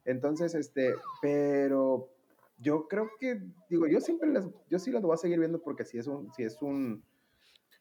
Entonces, 0.06 0.54
este, 0.56 0.96
pero 1.22 2.10
yo 2.58 2.88
creo 2.88 3.10
que, 3.20 3.42
digo, 3.70 3.88
yo 3.88 4.00
siempre 4.02 4.30
las, 4.30 4.48
yo 4.70 4.80
sí 4.80 4.92
las 4.92 5.02
voy 5.02 5.14
a 5.14 5.18
seguir 5.18 5.40
viendo 5.40 5.62
porque 5.62 5.86
sí 5.86 5.98
es 5.98 6.08
un, 6.08 6.32
sí 6.34 6.44
es 6.44 6.62
un, 6.62 7.04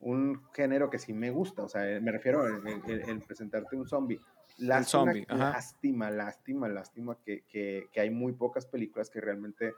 un 0.00 0.42
género 0.52 0.90
que 0.90 0.98
sí 0.98 1.12
me 1.12 1.30
gusta. 1.30 1.62
O 1.64 1.68
sea, 1.68 1.82
me 2.00 2.12
refiero 2.12 2.46
en, 2.48 2.66
en- 2.66 2.90
en- 2.90 3.08
en 3.08 3.20
presentarte 3.20 3.76
un 3.76 3.86
zombie. 3.86 4.20
Lástima, 4.58 4.84
zombie, 5.12 5.26
lástima, 5.28 6.10
lástima, 6.10 6.68
lástima 6.68 7.18
que, 7.24 7.42
que, 7.48 7.88
que 7.92 8.00
hay 8.00 8.10
muy 8.10 8.32
pocas 8.32 8.66
películas 8.66 9.08
que 9.10 9.20
realmente 9.20 9.72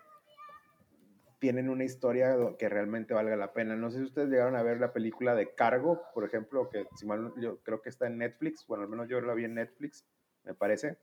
tienen 1.39 1.69
una 1.69 1.85
historia 1.85 2.37
que 2.59 2.69
realmente 2.69 3.13
valga 3.15 3.37
la 3.37 3.53
pena. 3.53 3.77
No 3.77 3.91
sé 3.91 3.99
si 3.99 4.05
ustedes 4.05 4.31
llegaron 4.31 4.57
a 4.57 4.63
ver 4.63 4.81
la 4.81 4.93
película 4.93 5.35
de 5.35 5.55
Cargo, 5.55 6.03
por 6.15 6.25
ejemplo, 6.25 6.71
que 6.71 6.87
si 6.97 7.05
mal 7.07 7.33
yo 7.39 7.59
creo 7.63 7.83
que 7.83 7.91
está 7.91 8.07
en 8.07 8.19
Netflix, 8.19 8.67
bueno, 8.67 8.85
al 8.85 8.89
menos 8.91 9.09
yo 9.09 9.21
la 9.21 9.35
vi 9.35 9.45
en 9.45 9.55
Netflix, 9.55 10.07
me 10.45 10.55
parece. 10.55 10.97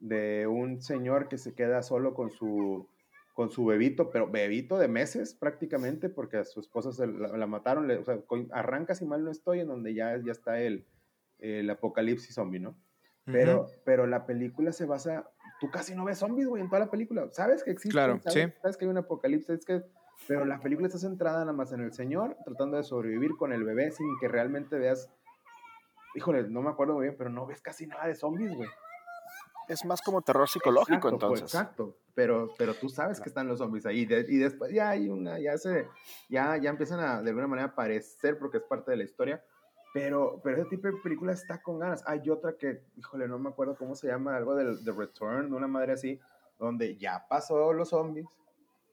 De 0.00 0.46
un 0.46 0.80
señor 0.82 1.28
que 1.28 1.38
se 1.38 1.54
queda 1.54 1.82
solo 1.82 2.14
con 2.14 2.30
su, 2.30 2.88
con 3.34 3.50
su 3.50 3.64
bebito, 3.64 4.10
pero 4.10 4.30
bebito 4.30 4.78
de 4.78 4.88
meses 4.88 5.34
prácticamente, 5.34 6.08
porque 6.08 6.36
a 6.38 6.44
su 6.44 6.60
esposa 6.60 6.92
se 6.92 7.06
la, 7.06 7.28
la 7.36 7.46
mataron. 7.46 7.88
le- 7.88 7.98
o 7.98 8.04
sea, 8.04 8.18
arranca, 8.52 8.94
si 8.94 9.04
mal 9.06 9.24
no 9.24 9.30
estoy, 9.30 9.60
en 9.60 9.68
donde 9.68 9.94
ya, 9.94 10.16
ya 10.24 10.32
está 10.32 10.60
el, 10.60 10.86
el 11.38 11.68
apocalipsis 11.70 12.34
zombie, 12.34 12.60
¿no? 12.60 12.76
Pero, 13.26 13.66
pero 13.84 14.06
la 14.06 14.26
película 14.26 14.70
se 14.72 14.84
basa. 14.84 15.30
Tú 15.58 15.70
casi 15.70 15.94
no 15.94 16.04
ves 16.04 16.18
zombies, 16.18 16.46
güey, 16.46 16.62
en 16.62 16.68
toda 16.68 16.80
la 16.80 16.90
película. 16.90 17.26
Sabes 17.32 17.64
que 17.64 17.70
existen, 17.70 17.92
Claro, 17.92 18.20
sabes, 18.22 18.50
sí. 18.52 18.58
sabes 18.60 18.76
que 18.76 18.84
hay 18.84 18.90
un 18.90 18.98
apocalipsis, 18.98 19.48
es 19.48 19.64
que, 19.64 19.82
pero 20.28 20.44
la 20.44 20.60
película 20.60 20.88
está 20.88 20.98
centrada 20.98 21.38
nada 21.40 21.52
más 21.54 21.72
en 21.72 21.80
el 21.80 21.92
señor 21.94 22.36
tratando 22.44 22.76
de 22.76 22.82
sobrevivir 22.82 23.30
con 23.38 23.52
el 23.54 23.64
bebé 23.64 23.90
sin 23.92 24.06
que 24.20 24.28
realmente 24.28 24.76
veas. 24.78 25.10
Híjole, 26.14 26.48
no 26.48 26.60
me 26.62 26.70
acuerdo 26.70 26.94
muy 26.94 27.04
bien, 27.04 27.14
pero 27.16 27.30
no 27.30 27.46
ves 27.46 27.60
casi 27.62 27.86
nada 27.86 28.06
de 28.06 28.14
zombies, 28.14 28.54
güey. 28.54 28.68
Es 29.68 29.84
más 29.84 30.02
como 30.02 30.22
terror 30.22 30.48
psicológico, 30.48 30.94
Exacto, 31.08 31.18
pues, 31.28 31.40
entonces. 31.40 31.54
exacto, 31.54 31.96
pero, 32.14 32.50
pero 32.58 32.74
tú 32.74 32.88
sabes 32.88 33.20
que 33.20 33.28
están 33.28 33.48
los 33.48 33.58
zombies 33.58 33.86
ahí 33.86 34.04
de- 34.04 34.26
y 34.28 34.36
después 34.38 34.72
ya 34.72 34.90
hay 34.90 35.08
una, 35.08 35.38
ya 35.38 35.56
se, 35.58 35.88
ya, 36.28 36.56
ya 36.58 36.70
empiezan 36.70 37.00
a 37.00 37.22
de 37.22 37.30
alguna 37.30 37.46
manera 37.46 37.68
aparecer 37.68 38.38
porque 38.38 38.58
es 38.58 38.62
parte 38.64 38.90
de 38.90 38.98
la 38.98 39.04
historia, 39.04 39.42
pero, 39.92 40.40
pero 40.42 40.56
ese 40.60 40.70
tipo 40.70 40.88
de 40.88 40.94
película 41.02 41.32
está 41.32 41.62
con 41.62 41.78
ganas. 41.78 42.02
Hay 42.06 42.28
otra 42.28 42.56
que, 42.58 42.82
híjole, 42.96 43.26
no 43.28 43.38
me 43.38 43.48
acuerdo 43.48 43.76
cómo 43.76 43.94
se 43.94 44.08
llama, 44.08 44.36
algo 44.36 44.54
del 44.54 44.82
The 44.84 44.92
Return, 44.92 45.52
una 45.54 45.66
madre 45.68 45.92
así, 45.92 46.20
donde 46.58 46.96
ya 46.96 47.26
pasó 47.28 47.72
los 47.72 47.90
zombies, 47.90 48.26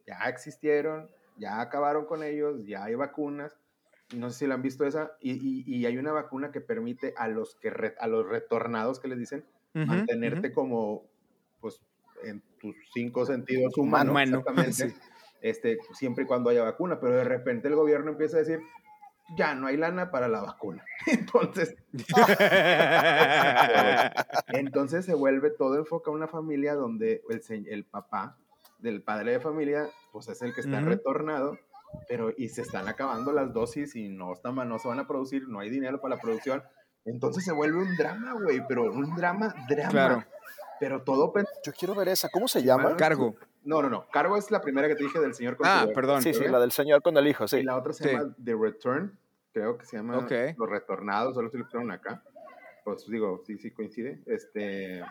ya 0.05 0.17
existieron, 0.29 1.09
ya 1.37 1.59
acabaron 1.61 2.05
con 2.05 2.23
ellos, 2.23 2.65
ya 2.65 2.83
hay 2.85 2.95
vacunas. 2.95 3.57
No 4.15 4.29
sé 4.29 4.39
si 4.39 4.47
la 4.47 4.55
han 4.55 4.61
visto 4.61 4.85
esa, 4.85 5.11
y, 5.21 5.31
y- 5.33 5.63
y 5.65 5.85
hay 5.85 5.97
una 5.97 6.11
vacuna 6.11 6.51
que 6.51 6.59
permite 6.61 7.13
a 7.17 7.27
los, 7.27 7.55
que 7.55 7.69
re- 7.69 7.95
a 7.99 8.07
los 8.07 8.27
retornados 8.27 8.99
que 8.99 9.07
les 9.07 9.17
dicen, 9.17 9.45
Mantenerte 9.73 10.51
como, 10.51 11.09
pues, 11.59 11.81
en 12.23 12.41
tus 12.59 12.75
cinco 12.93 13.25
sentidos 13.25 13.77
humanos, 13.77 14.11
Humano, 14.11 14.21
exactamente, 14.39 14.89
sí. 14.89 14.95
este, 15.41 15.79
siempre 15.93 16.25
y 16.25 16.27
cuando 16.27 16.49
haya 16.49 16.63
vacuna, 16.63 16.99
pero 16.99 17.15
de 17.15 17.23
repente 17.23 17.67
el 17.67 17.75
gobierno 17.75 18.11
empieza 18.11 18.37
a 18.37 18.41
decir, 18.41 18.59
ya 19.35 19.55
no 19.55 19.67
hay 19.67 19.77
lana 19.77 20.11
para 20.11 20.27
la 20.27 20.41
vacuna. 20.41 20.85
Entonces, 21.07 21.75
entonces 24.47 25.05
se 25.05 25.13
vuelve 25.13 25.51
todo 25.51 25.77
enfocado 25.77 26.13
a 26.13 26.17
una 26.17 26.27
familia 26.27 26.75
donde 26.75 27.21
el, 27.29 27.67
el 27.67 27.85
papá 27.85 28.37
del 28.79 29.01
padre 29.01 29.33
de 29.33 29.39
familia, 29.39 29.87
pues 30.11 30.27
es 30.27 30.41
el 30.41 30.53
que 30.53 30.61
está 30.61 30.79
Ujú. 30.79 30.89
retornado, 30.89 31.57
pero 32.07 32.33
y 32.35 32.49
se 32.49 32.61
están 32.61 32.87
acabando 32.87 33.31
las 33.31 33.53
dosis 33.53 33.95
y 33.95 34.09
no, 34.09 34.33
están, 34.33 34.55
no 34.55 34.79
se 34.79 34.87
van 34.87 34.99
a 34.99 35.07
producir, 35.07 35.47
no 35.47 35.59
hay 35.59 35.69
dinero 35.69 36.01
para 36.01 36.15
la 36.15 36.21
producción. 36.21 36.63
Entonces 37.05 37.43
se 37.43 37.51
vuelve 37.51 37.79
un 37.79 37.95
drama, 37.95 38.33
güey, 38.33 38.61
pero 38.67 38.83
un 38.91 39.15
drama, 39.15 39.53
drama. 39.67 39.89
Claro. 39.89 40.23
Pero 40.79 41.03
todo 41.03 41.31
Yo 41.63 41.71
quiero 41.73 41.93
ver 41.95 42.07
esa. 42.09 42.29
¿Cómo 42.29 42.47
se 42.47 42.63
llama? 42.63 42.95
Cargo. 42.95 43.35
No, 43.63 43.81
no, 43.81 43.89
no. 43.89 44.07
Cargo 44.11 44.37
es 44.37 44.49
la 44.49 44.61
primera 44.61 44.87
que 44.87 44.95
te 44.95 45.03
dije 45.03 45.19
del 45.19 45.33
señor 45.35 45.55
con 45.55 45.65
su 45.67 45.71
Ah, 45.71 45.87
perdón. 45.93 46.21
Sí, 46.21 46.33
sí, 46.33 46.47
la 46.47 46.59
del 46.59 46.71
señor 46.71 47.01
con 47.03 47.15
el 47.17 47.27
hijo, 47.27 47.47
sí. 47.47 47.57
Y 47.57 47.63
la 47.63 47.77
otra 47.77 47.93
se 47.93 48.03
Sí. 48.03 48.09
llama 48.09 48.33
The 48.43 48.55
Return, 48.59 49.17
creo 49.53 49.77
que 49.77 49.85
se 49.85 49.97
llama 49.97 50.17
Ok. 50.17 50.31
Los 50.57 50.69
Retornados, 50.69 51.35
solo 51.35 51.49
se 51.51 51.57
lo 51.59 51.65
pusieron 51.65 51.91
acá. 51.91 52.23
Pues 52.83 53.05
digo, 53.07 53.43
sí, 53.45 53.57
sí 53.59 53.69
coincide. 53.71 54.23
Este, 54.25 55.03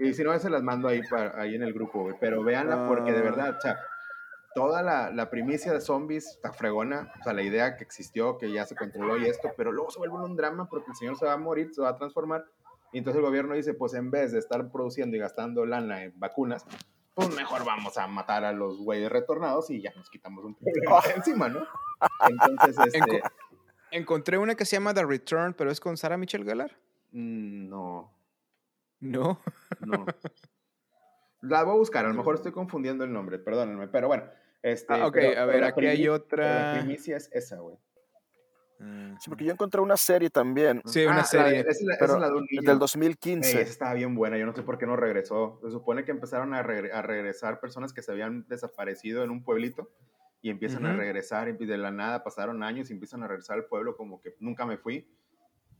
y 0.00 0.12
si 0.14 0.24
no, 0.24 0.36
se 0.36 0.50
las 0.50 0.62
mando 0.64 0.88
ahí, 0.88 1.02
para, 1.08 1.40
ahí 1.40 1.54
en 1.54 1.62
el 1.62 1.72
grupo, 1.72 2.02
güey. 2.02 2.16
Pero 2.20 2.42
véanla 2.42 2.88
porque 2.88 3.12
de 3.12 3.18
Ah. 3.20 3.22
verdad, 3.22 3.56
o 3.56 3.60
sea, 3.60 3.78
toda 4.54 4.82
la, 4.82 5.10
la 5.10 5.30
primicia 5.30 5.72
de 5.72 5.80
zombies 5.80 6.26
está 6.28 6.52
fregona. 6.52 7.12
O 7.20 7.24
sea, 7.24 7.32
la 7.32 7.42
idea 7.42 7.76
que 7.76 7.84
existió, 7.84 8.38
que 8.38 8.50
ya 8.52 8.64
se 8.66 8.76
controló 8.76 9.16
y 9.18 9.26
esto, 9.26 9.50
pero 9.56 9.72
luego 9.72 9.90
se 9.90 9.98
vuelve 9.98 10.16
un 10.16 10.36
drama 10.36 10.68
porque 10.68 10.90
el 10.90 10.96
señor 10.96 11.16
se 11.16 11.26
va 11.26 11.32
a 11.34 11.36
morir, 11.38 11.74
se 11.74 11.82
va 11.82 11.90
a 11.90 11.96
transformar. 11.96 12.44
Y 12.92 12.98
entonces 12.98 13.18
el 13.20 13.26
gobierno 13.26 13.54
dice, 13.54 13.74
pues 13.74 13.94
en 13.94 14.10
vez 14.10 14.32
de 14.32 14.38
estar 14.38 14.70
produciendo 14.70 15.16
y 15.16 15.20
gastando 15.20 15.66
lana 15.66 16.04
en 16.04 16.18
vacunas, 16.18 16.64
pues 17.14 17.34
mejor 17.34 17.64
vamos 17.64 17.98
a 17.98 18.06
matar 18.06 18.44
a 18.44 18.52
los 18.52 18.78
güeyes 18.78 19.10
retornados 19.10 19.70
y 19.70 19.80
ya 19.82 19.92
nos 19.96 20.08
quitamos 20.10 20.44
un 20.44 20.54
problema 20.54 21.00
de 21.06 21.12
encima, 21.14 21.48
¿no? 21.48 21.66
Entonces, 22.28 22.76
este, 22.86 23.00
Enco- 23.00 23.30
Encontré 23.90 24.38
una 24.38 24.54
que 24.56 24.64
se 24.64 24.76
llama 24.76 24.92
The 24.94 25.04
Return, 25.04 25.54
pero 25.54 25.70
es 25.70 25.78
con 25.80 25.96
Sara 25.96 26.16
Michelle 26.16 26.44
Gellar. 26.44 26.76
mm, 27.12 27.68
no, 27.68 28.12
No. 29.00 29.40
no. 29.80 30.06
La 31.42 31.62
voy 31.62 31.74
a 31.74 31.78
buscar, 31.78 32.04
a 32.06 32.08
lo 32.08 32.14
mejor 32.14 32.36
estoy 32.36 32.52
confundiendo 32.52 33.04
el 33.04 33.12
nombre, 33.12 33.38
perdónenme, 33.38 33.86
pero 33.88 34.08
bueno. 34.08 34.24
Este, 34.64 34.94
Ah, 34.94 35.06
ok, 35.08 35.12
pero- 35.12 35.40
a 35.40 35.44
ver, 35.44 35.62
aquí 35.64 35.86
hay 35.86 36.08
otra. 36.08 36.72
La 36.72 36.80
primicia 36.80 37.18
es 37.18 37.28
esa, 37.32 37.58
güey. 37.58 37.76
Sí, 39.20 39.28
porque 39.30 39.44
yo 39.44 39.52
encontré 39.52 39.80
una 39.80 39.96
serie 39.96 40.28
también, 40.30 40.82
Sí, 40.84 41.04
una 41.06 41.20
Ah, 41.20 41.24
serie. 41.24 41.60
esa 41.60 41.70
es 41.70 41.82
la, 41.82 41.94
esa 41.94 42.00
pero 42.00 42.14
es 42.14 42.20
la 42.20 42.26
de 42.28 42.32
un 42.34 42.46
del 42.46 42.56
niño. 42.60 42.72
Ey, 42.72 42.78
2015. 42.78 43.50
esa 43.60 43.70
estaba 43.70 43.94
bien 43.94 44.14
buena, 44.14 44.36
yo 44.36 44.44
no 44.46 44.54
sé 44.54 44.62
por 44.62 44.76
qué 44.78 44.86
no 44.86 44.96
regresó. 44.96 45.58
Se 45.62 45.70
supone 45.70 46.04
que 46.04 46.10
empezaron 46.10 46.52
a, 46.54 46.62
regre- 46.62 46.92
a 46.92 47.00
regresar 47.02 47.60
personas 47.60 47.92
que 47.92 48.02
se 48.02 48.10
habían 48.12 48.46
desaparecido 48.48 49.22
en 49.22 49.30
un 49.30 49.42
pueblito 49.44 49.90
y 50.42 50.50
empiezan 50.50 50.84
a 50.86 50.90
Ujú. 50.90 50.98
regresar 50.98 51.48
y 51.48 51.52
de 51.66 51.78
la 51.78 51.90
nada 51.92 52.24
pasaron 52.24 52.62
años 52.62 52.90
y 52.90 52.94
empiezan 52.94 53.22
a 53.22 53.28
regresar 53.28 53.56
al 53.58 53.66
pueblo 53.66 53.96
como 53.96 54.20
que 54.20 54.34
nunca 54.40 54.66
me 54.66 54.76
fui. 54.76 55.06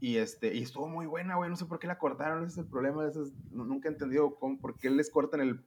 Y, 0.01 0.17
este, 0.19 0.55
y 0.55 0.63
estuvo 0.63 0.87
muy 0.89 1.07
buena, 1.07 1.37
güey, 1.37 1.51
no 1.51 1.57
sé 1.57 1.65
por 1.67 1.79
qué 1.79 1.87
la 1.87 1.99
cortaron, 1.99 2.45
ese 2.45 2.53
es 2.53 2.59
el 2.59 2.67
problema, 2.71 3.07
ese 3.09 3.23
es- 3.23 3.33
nu- 3.51 3.65
nunca 3.65 3.89
he 3.89 3.93
entendido 3.93 4.35
cómo, 4.37 4.59
por 4.61 4.79
qué 4.79 4.89
les 4.91 5.11
cortan 5.11 5.41
el, 5.41 5.65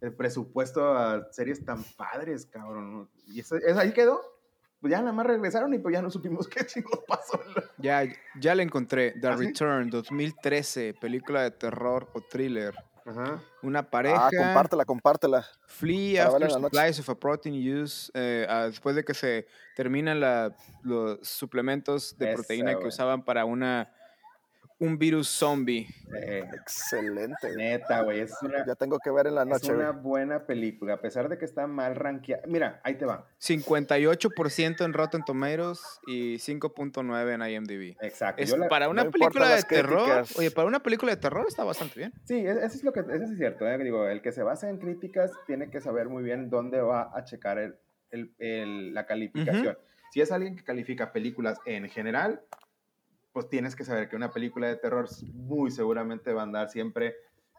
el 0.00 0.12
presupuesto 0.14 0.92
a 0.96 1.26
series 1.32 1.64
tan 1.64 1.82
padres, 1.96 2.46
cabrón. 2.46 3.08
Y 3.26 3.40
esa, 3.40 3.56
esa 3.58 3.80
ahí 3.80 3.92
quedó, 3.92 4.20
pues 4.80 4.90
ya 4.90 4.98
nada 5.00 5.12
más 5.12 5.26
regresaron 5.26 5.72
y 5.74 5.78
pues 5.78 5.94
ya 5.94 6.02
no 6.02 6.10
supimos 6.10 6.46
qué 6.48 6.64
chingos 6.66 7.00
pasó. 7.08 7.40
Ya, 7.78 8.04
ya 8.38 8.54
la 8.54 8.62
encontré. 8.62 9.12
The 9.20 9.28
¿Ah, 9.28 9.36
sí? 9.38 9.46
Return, 9.46 9.90
2013, 9.90 10.94
película 11.00 11.42
de 11.42 11.50
terror 11.50 12.08
o 12.14 12.20
thriller. 12.20 12.74
Ajá. 13.06 13.40
Una 13.62 13.78
Ah, 13.80 13.90
pareja 13.90 14.30
compártela, 14.36 14.84
compártela. 14.84 15.46
flee 15.66 16.16
para 16.16 16.28
after 16.28 16.50
supplies 16.50 16.98
of 16.98 17.08
a 17.08 17.14
protein 17.14 17.54
use 17.54 18.10
eh, 18.14 18.44
ah, 18.48 18.64
después 18.66 18.96
de 18.96 19.04
que 19.04 19.14
se 19.14 19.46
terminan 19.76 20.18
la- 20.20 20.54
los 20.82 21.20
suplementos 21.26 22.18
de 22.18 22.26
Esa, 22.26 22.34
proteína 22.34 22.70
que 22.72 22.76
güey. 22.78 22.88
usaban 22.88 23.24
para 23.24 23.44
una 23.44 23.92
un 24.78 24.98
virus 24.98 25.28
zombie. 25.28 25.86
Eh, 26.14 26.44
Excelente. 26.52 27.54
neta, 27.56 28.02
güey, 28.02 28.20
es 28.20 28.34
una, 28.42 28.64
Ya 28.66 28.74
tengo 28.74 28.98
que 28.98 29.10
ver 29.10 29.26
en 29.26 29.34
la 29.34 29.42
es 29.42 29.48
noche. 29.48 29.72
una 29.74 29.90
güey. 29.90 30.02
buena 30.02 30.46
película, 30.46 30.94
a 30.94 31.00
pesar 31.00 31.28
de 31.28 31.38
que 31.38 31.44
está 31.46 31.66
mal 31.66 31.94
rankeada. 31.96 32.42
Mira, 32.46 32.80
ahí 32.84 32.96
te 32.96 33.06
va. 33.06 33.26
58% 33.40 34.84
en 34.84 34.92
Rotten 34.92 35.22
Tomatoes 35.24 35.80
y 36.06 36.38
5.9 36.38 37.32
en 37.34 37.42
IMDb. 37.50 37.96
Exacto. 38.00 38.42
Es 38.42 38.56
la- 38.56 38.68
para 38.68 38.88
una 38.88 39.04
no 39.04 39.10
película 39.10 39.54
de 39.54 39.62
terror. 39.62 40.04
críticas. 40.04 40.36
Oye, 40.38 40.50
para 40.50 40.68
una 40.68 40.80
película 40.82 41.12
de 41.14 41.20
terror 41.20 41.46
está 41.48 41.64
bastante 41.64 41.98
bien. 42.00 42.12
Sí, 42.24 42.34
e- 42.34 42.50
eso 42.50 42.66
es 42.76 42.84
lo 42.84 42.92
que 42.92 43.00
eso 43.00 43.12
es 43.24 43.36
cierto. 43.38 43.66
¿eh? 43.66 43.78
Digo, 43.78 44.06
el 44.08 44.20
que 44.22 44.32
se 44.32 44.42
basa 44.42 44.68
en 44.68 44.78
críticas 44.78 45.32
tiene 45.46 45.70
que 45.70 45.80
saber 45.80 46.08
muy 46.08 46.22
bien 46.22 46.50
dónde 46.50 46.80
va 46.80 47.10
a 47.14 47.24
checar 47.24 47.58
el, 47.58 47.76
el- 48.10 48.34
el- 48.38 48.94
la 48.94 49.06
calificación. 49.06 49.78
Si 50.12 50.20
es 50.20 50.30
alguien 50.32 50.56
que 50.56 50.64
califica 50.64 51.12
películas 51.12 51.58
en 51.66 51.88
general, 51.88 52.42
pues 53.36 53.50
tienes 53.50 53.76
que 53.76 53.84
saber 53.84 54.08
que 54.08 54.16
una 54.16 54.30
película 54.30 54.66
de 54.66 54.76
terror 54.76 55.06
muy 55.34 55.70
seguramente 55.70 56.32
va 56.32 56.40
a 56.40 56.44
andar 56.44 56.70
siempre 56.70 57.16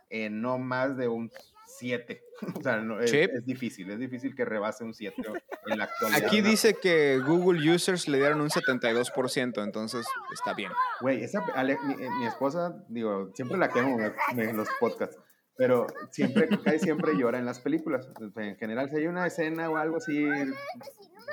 en 0.10 0.42
no 0.42 0.58
más 0.58 0.98
de 0.98 1.08
un 1.08 1.32
7. 1.68 2.24
o 2.60 2.64
sea, 2.64 2.78
no, 2.78 3.00
es, 3.00 3.14
es 3.14 3.46
difícil, 3.46 3.92
es 3.92 4.00
difícil 4.00 4.34
que 4.34 4.44
rebase 4.44 4.84
un 4.84 4.96
7 4.96 5.22
en 5.68 5.78
la 5.78 5.84
actualidad. 5.84 6.26
Aquí 6.26 6.42
¿no? 6.42 6.50
dice 6.50 6.74
que 6.74 7.20
Google 7.20 7.72
users 7.72 8.08
le 8.08 8.18
dieron 8.18 8.42
un 8.42 8.50
72%, 8.50 9.64
entonces 9.64 10.04
está 10.34 10.56
bien. 10.56 10.72
Güey, 11.00 11.24
esa, 11.24 11.46
Ale- 11.54 11.78
mi, 11.84 11.96
mi 11.96 12.26
esposa, 12.26 12.84
digo, 12.90 13.30
siempre 13.36 13.60
la 13.60 13.70
quemo 13.70 14.00
en 14.36 14.58
los 14.58 14.70
podcasts, 14.80 15.20
pero 15.58 15.86
siempre, 16.10 16.50
siempre 16.80 17.16
llora 17.16 17.38
en 17.38 17.46
las 17.46 17.60
películas. 17.60 18.10
En 18.36 18.56
general, 18.56 18.90
si 18.90 18.96
hay 18.96 19.06
una 19.06 19.28
escena 19.28 19.70
o 19.70 19.78
algo 19.78 19.98
así, 19.98 20.28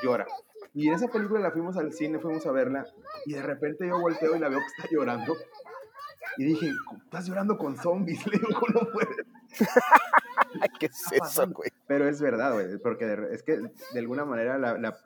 llora. 0.03 0.26
Y 0.75 0.89
en 0.89 0.95
esa 0.95 1.09
película 1.09 1.41
la 1.41 1.53
fuimos 1.53 1.77
al 1.77 1.93
cine, 1.93 2.18
fuimos 2.18 2.45
a 2.47 2.53
verla, 2.53 2.85
y 3.27 3.33
de 3.35 3.43
repente 3.43 3.87
yo 3.87 3.99
volteo 4.01 4.35
y 4.35 4.39
la 4.41 4.49
veo 4.49 4.59
que 4.59 4.66
está 4.83 4.89
llorando. 4.91 5.35
Y 6.37 6.45
dije, 6.45 6.70
estás 7.05 7.27
llorando 7.27 7.57
con 7.57 7.77
zombies, 7.77 8.27
le 8.27 8.39
digo, 8.39 8.61
no 8.75 8.91
puede. 8.93 9.25
Ay, 10.61 10.68
¿Qué 10.79 10.87
es 10.87 11.12
eso, 11.12 11.47
güey? 11.49 11.70
Pero 11.87 12.09
es 12.09 12.20
verdad, 12.20 12.55
güey, 12.55 12.77
porque 12.79 13.07
de- 13.07 13.35
es 13.35 13.43
que 13.43 13.59
de 13.59 13.99
alguna 13.99 14.25
manera 14.25 14.59
la, 14.59 14.77
la, 14.79 14.97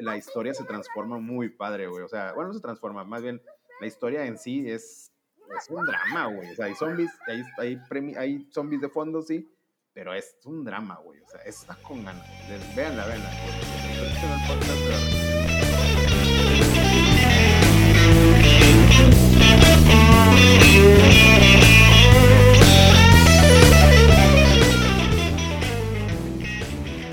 la 0.00 0.16
historia 0.16 0.54
se 0.54 0.64
transforma 0.64 1.18
muy 1.18 1.50
padre, 1.50 1.88
güey. 1.88 2.02
O 2.04 2.08
sea, 2.08 2.32
bueno, 2.32 2.48
no 2.48 2.54
se 2.54 2.60
transforma, 2.60 3.04
más 3.04 3.22
bien 3.22 3.42
la 3.80 3.86
historia 3.86 4.24
en 4.26 4.38
sí 4.38 4.70
es, 4.70 5.12
es 5.58 5.70
un 5.70 5.84
drama, 5.84 6.26
güey. 6.34 6.50
O 6.52 6.54
sea, 6.54 6.66
hay 6.66 6.74
zombies, 6.74 7.10
hay, 7.26 7.42
hay, 7.58 7.76
premi- 7.90 8.16
hay 8.16 8.46
zombies 8.50 8.80
de 8.80 8.88
fondo, 8.88 9.20
sí, 9.22 9.50
pero 9.94 10.14
es 10.14 10.36
un 10.44 10.64
drama, 10.64 10.98
güey. 11.04 11.20
O 11.20 11.28
sea, 11.28 11.40
está 11.42 11.76
con 11.76 12.04
ganas. 12.04 12.26
Véanla, 12.74 13.06
véanla. 13.06 13.30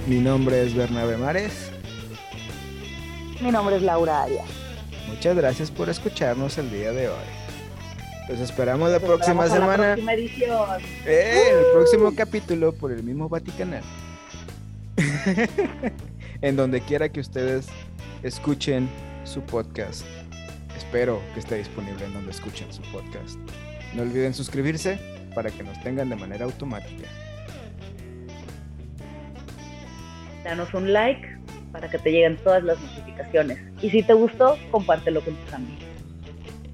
Mi 0.08 0.20
nombre 0.20 0.64
es 0.64 0.74
Bernabe 0.74 1.18
Mares. 1.18 1.72
Mi 3.42 3.52
nombre 3.52 3.76
es 3.76 3.82
Laura 3.84 4.24
Arias. 4.24 4.50
Muchas 5.08 5.36
gracias 5.36 5.72
por 5.72 5.90
escucharnos 5.90 6.58
el 6.58 6.72
día 6.72 6.92
de 6.92 7.10
hoy. 7.10 7.39
Los 8.30 8.42
esperamos 8.42 8.92
la 8.92 9.00
Nos 9.00 9.08
próxima 9.08 9.46
esperamos 9.46 9.76
semana. 9.76 9.90
La 9.90 9.96
próxima 9.96 10.14
edición. 10.14 10.82
Eh, 11.04 11.50
el 11.52 11.66
próximo 11.74 12.14
capítulo 12.16 12.74
por 12.74 12.92
el 12.92 13.02
mismo 13.02 13.28
Vaticanal. 13.28 13.82
en 16.42 16.56
donde 16.56 16.82
quiera 16.82 17.10
que 17.10 17.22
ustedes 17.22 17.66
escuchen 18.22 18.88
su 19.24 19.42
podcast. 19.42 20.06
Espero 20.78 21.20
que 21.34 21.40
esté 21.40 21.56
disponible 21.56 22.06
en 22.06 22.14
donde 22.14 22.30
escuchen 22.30 22.72
su 22.72 22.84
podcast. 22.92 23.40
No 23.96 24.04
olviden 24.04 24.36
suscribirse 24.36 25.00
para 25.34 25.50
que 25.50 25.64
nos 25.64 25.82
tengan 25.82 26.10
de 26.10 26.16
manera 26.16 26.46
automática. 26.46 27.08
Danos 30.44 30.72
un 30.76 30.94
like 30.94 31.28
para 31.72 31.90
que 31.90 31.98
te 31.98 32.12
lleguen 32.12 32.38
todas 32.44 32.64
las 32.64 32.80
notificaciones. 32.80 33.58
Y 33.82 33.90
si 33.90 34.04
te 34.04 34.14
gustó, 34.14 34.56
compártelo 34.70 35.22
con 35.22 35.34
tus 35.34 35.54
amigos. 35.54 35.89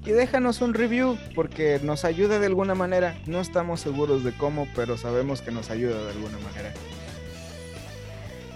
Y 0.06 0.12
déjanos 0.12 0.60
un 0.60 0.72
review 0.72 1.18
porque 1.34 1.80
nos 1.82 2.04
ayuda 2.04 2.38
de 2.38 2.46
alguna 2.46 2.76
manera. 2.76 3.16
No 3.26 3.40
estamos 3.40 3.80
seguros 3.80 4.22
de 4.22 4.32
cómo, 4.32 4.68
pero 4.76 4.96
sabemos 4.96 5.42
que 5.42 5.50
nos 5.50 5.68
ayuda 5.70 6.04
de 6.04 6.10
alguna 6.12 6.38
manera. 6.38 6.72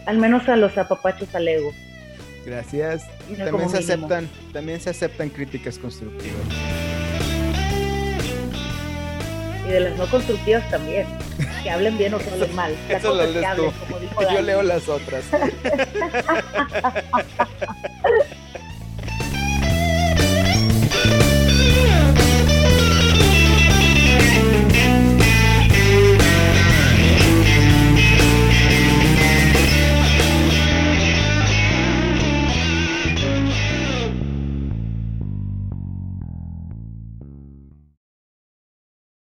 Al 0.06 0.18
menos 0.18 0.48
a 0.48 0.54
los 0.56 0.78
apapachos 0.78 1.34
al 1.34 1.48
ego. 1.48 1.72
Gracias. 2.46 3.02
También 3.36 3.68
se 3.68 3.80
mínimo. 3.80 4.06
aceptan, 4.06 4.28
también 4.52 4.80
se 4.80 4.90
aceptan 4.90 5.28
críticas 5.28 5.78
constructivas. 5.78 6.38
Y 9.66 9.70
de 9.72 9.80
las 9.80 9.98
no 9.98 10.06
constructivas 10.06 10.68
también. 10.70 11.06
Que 11.62 11.70
hablen 11.70 11.98
bien 11.98 12.14
o 12.14 12.18
que 12.18 12.30
hablen 12.30 12.54
mal. 12.54 12.74
La 12.88 12.96
Eso 12.96 13.10
cosa 13.10 13.22
lo 13.22 13.24
es 13.24 13.28
que 13.28 13.34
lees 13.40 13.46
hablen, 13.46 13.70
tú. 13.70 13.76
como 13.86 13.98
dijo 14.00 14.14
Yo 14.22 14.26
Dani. 14.28 14.42
leo 14.46 14.62
las 14.62 14.88
otras. 14.88 15.24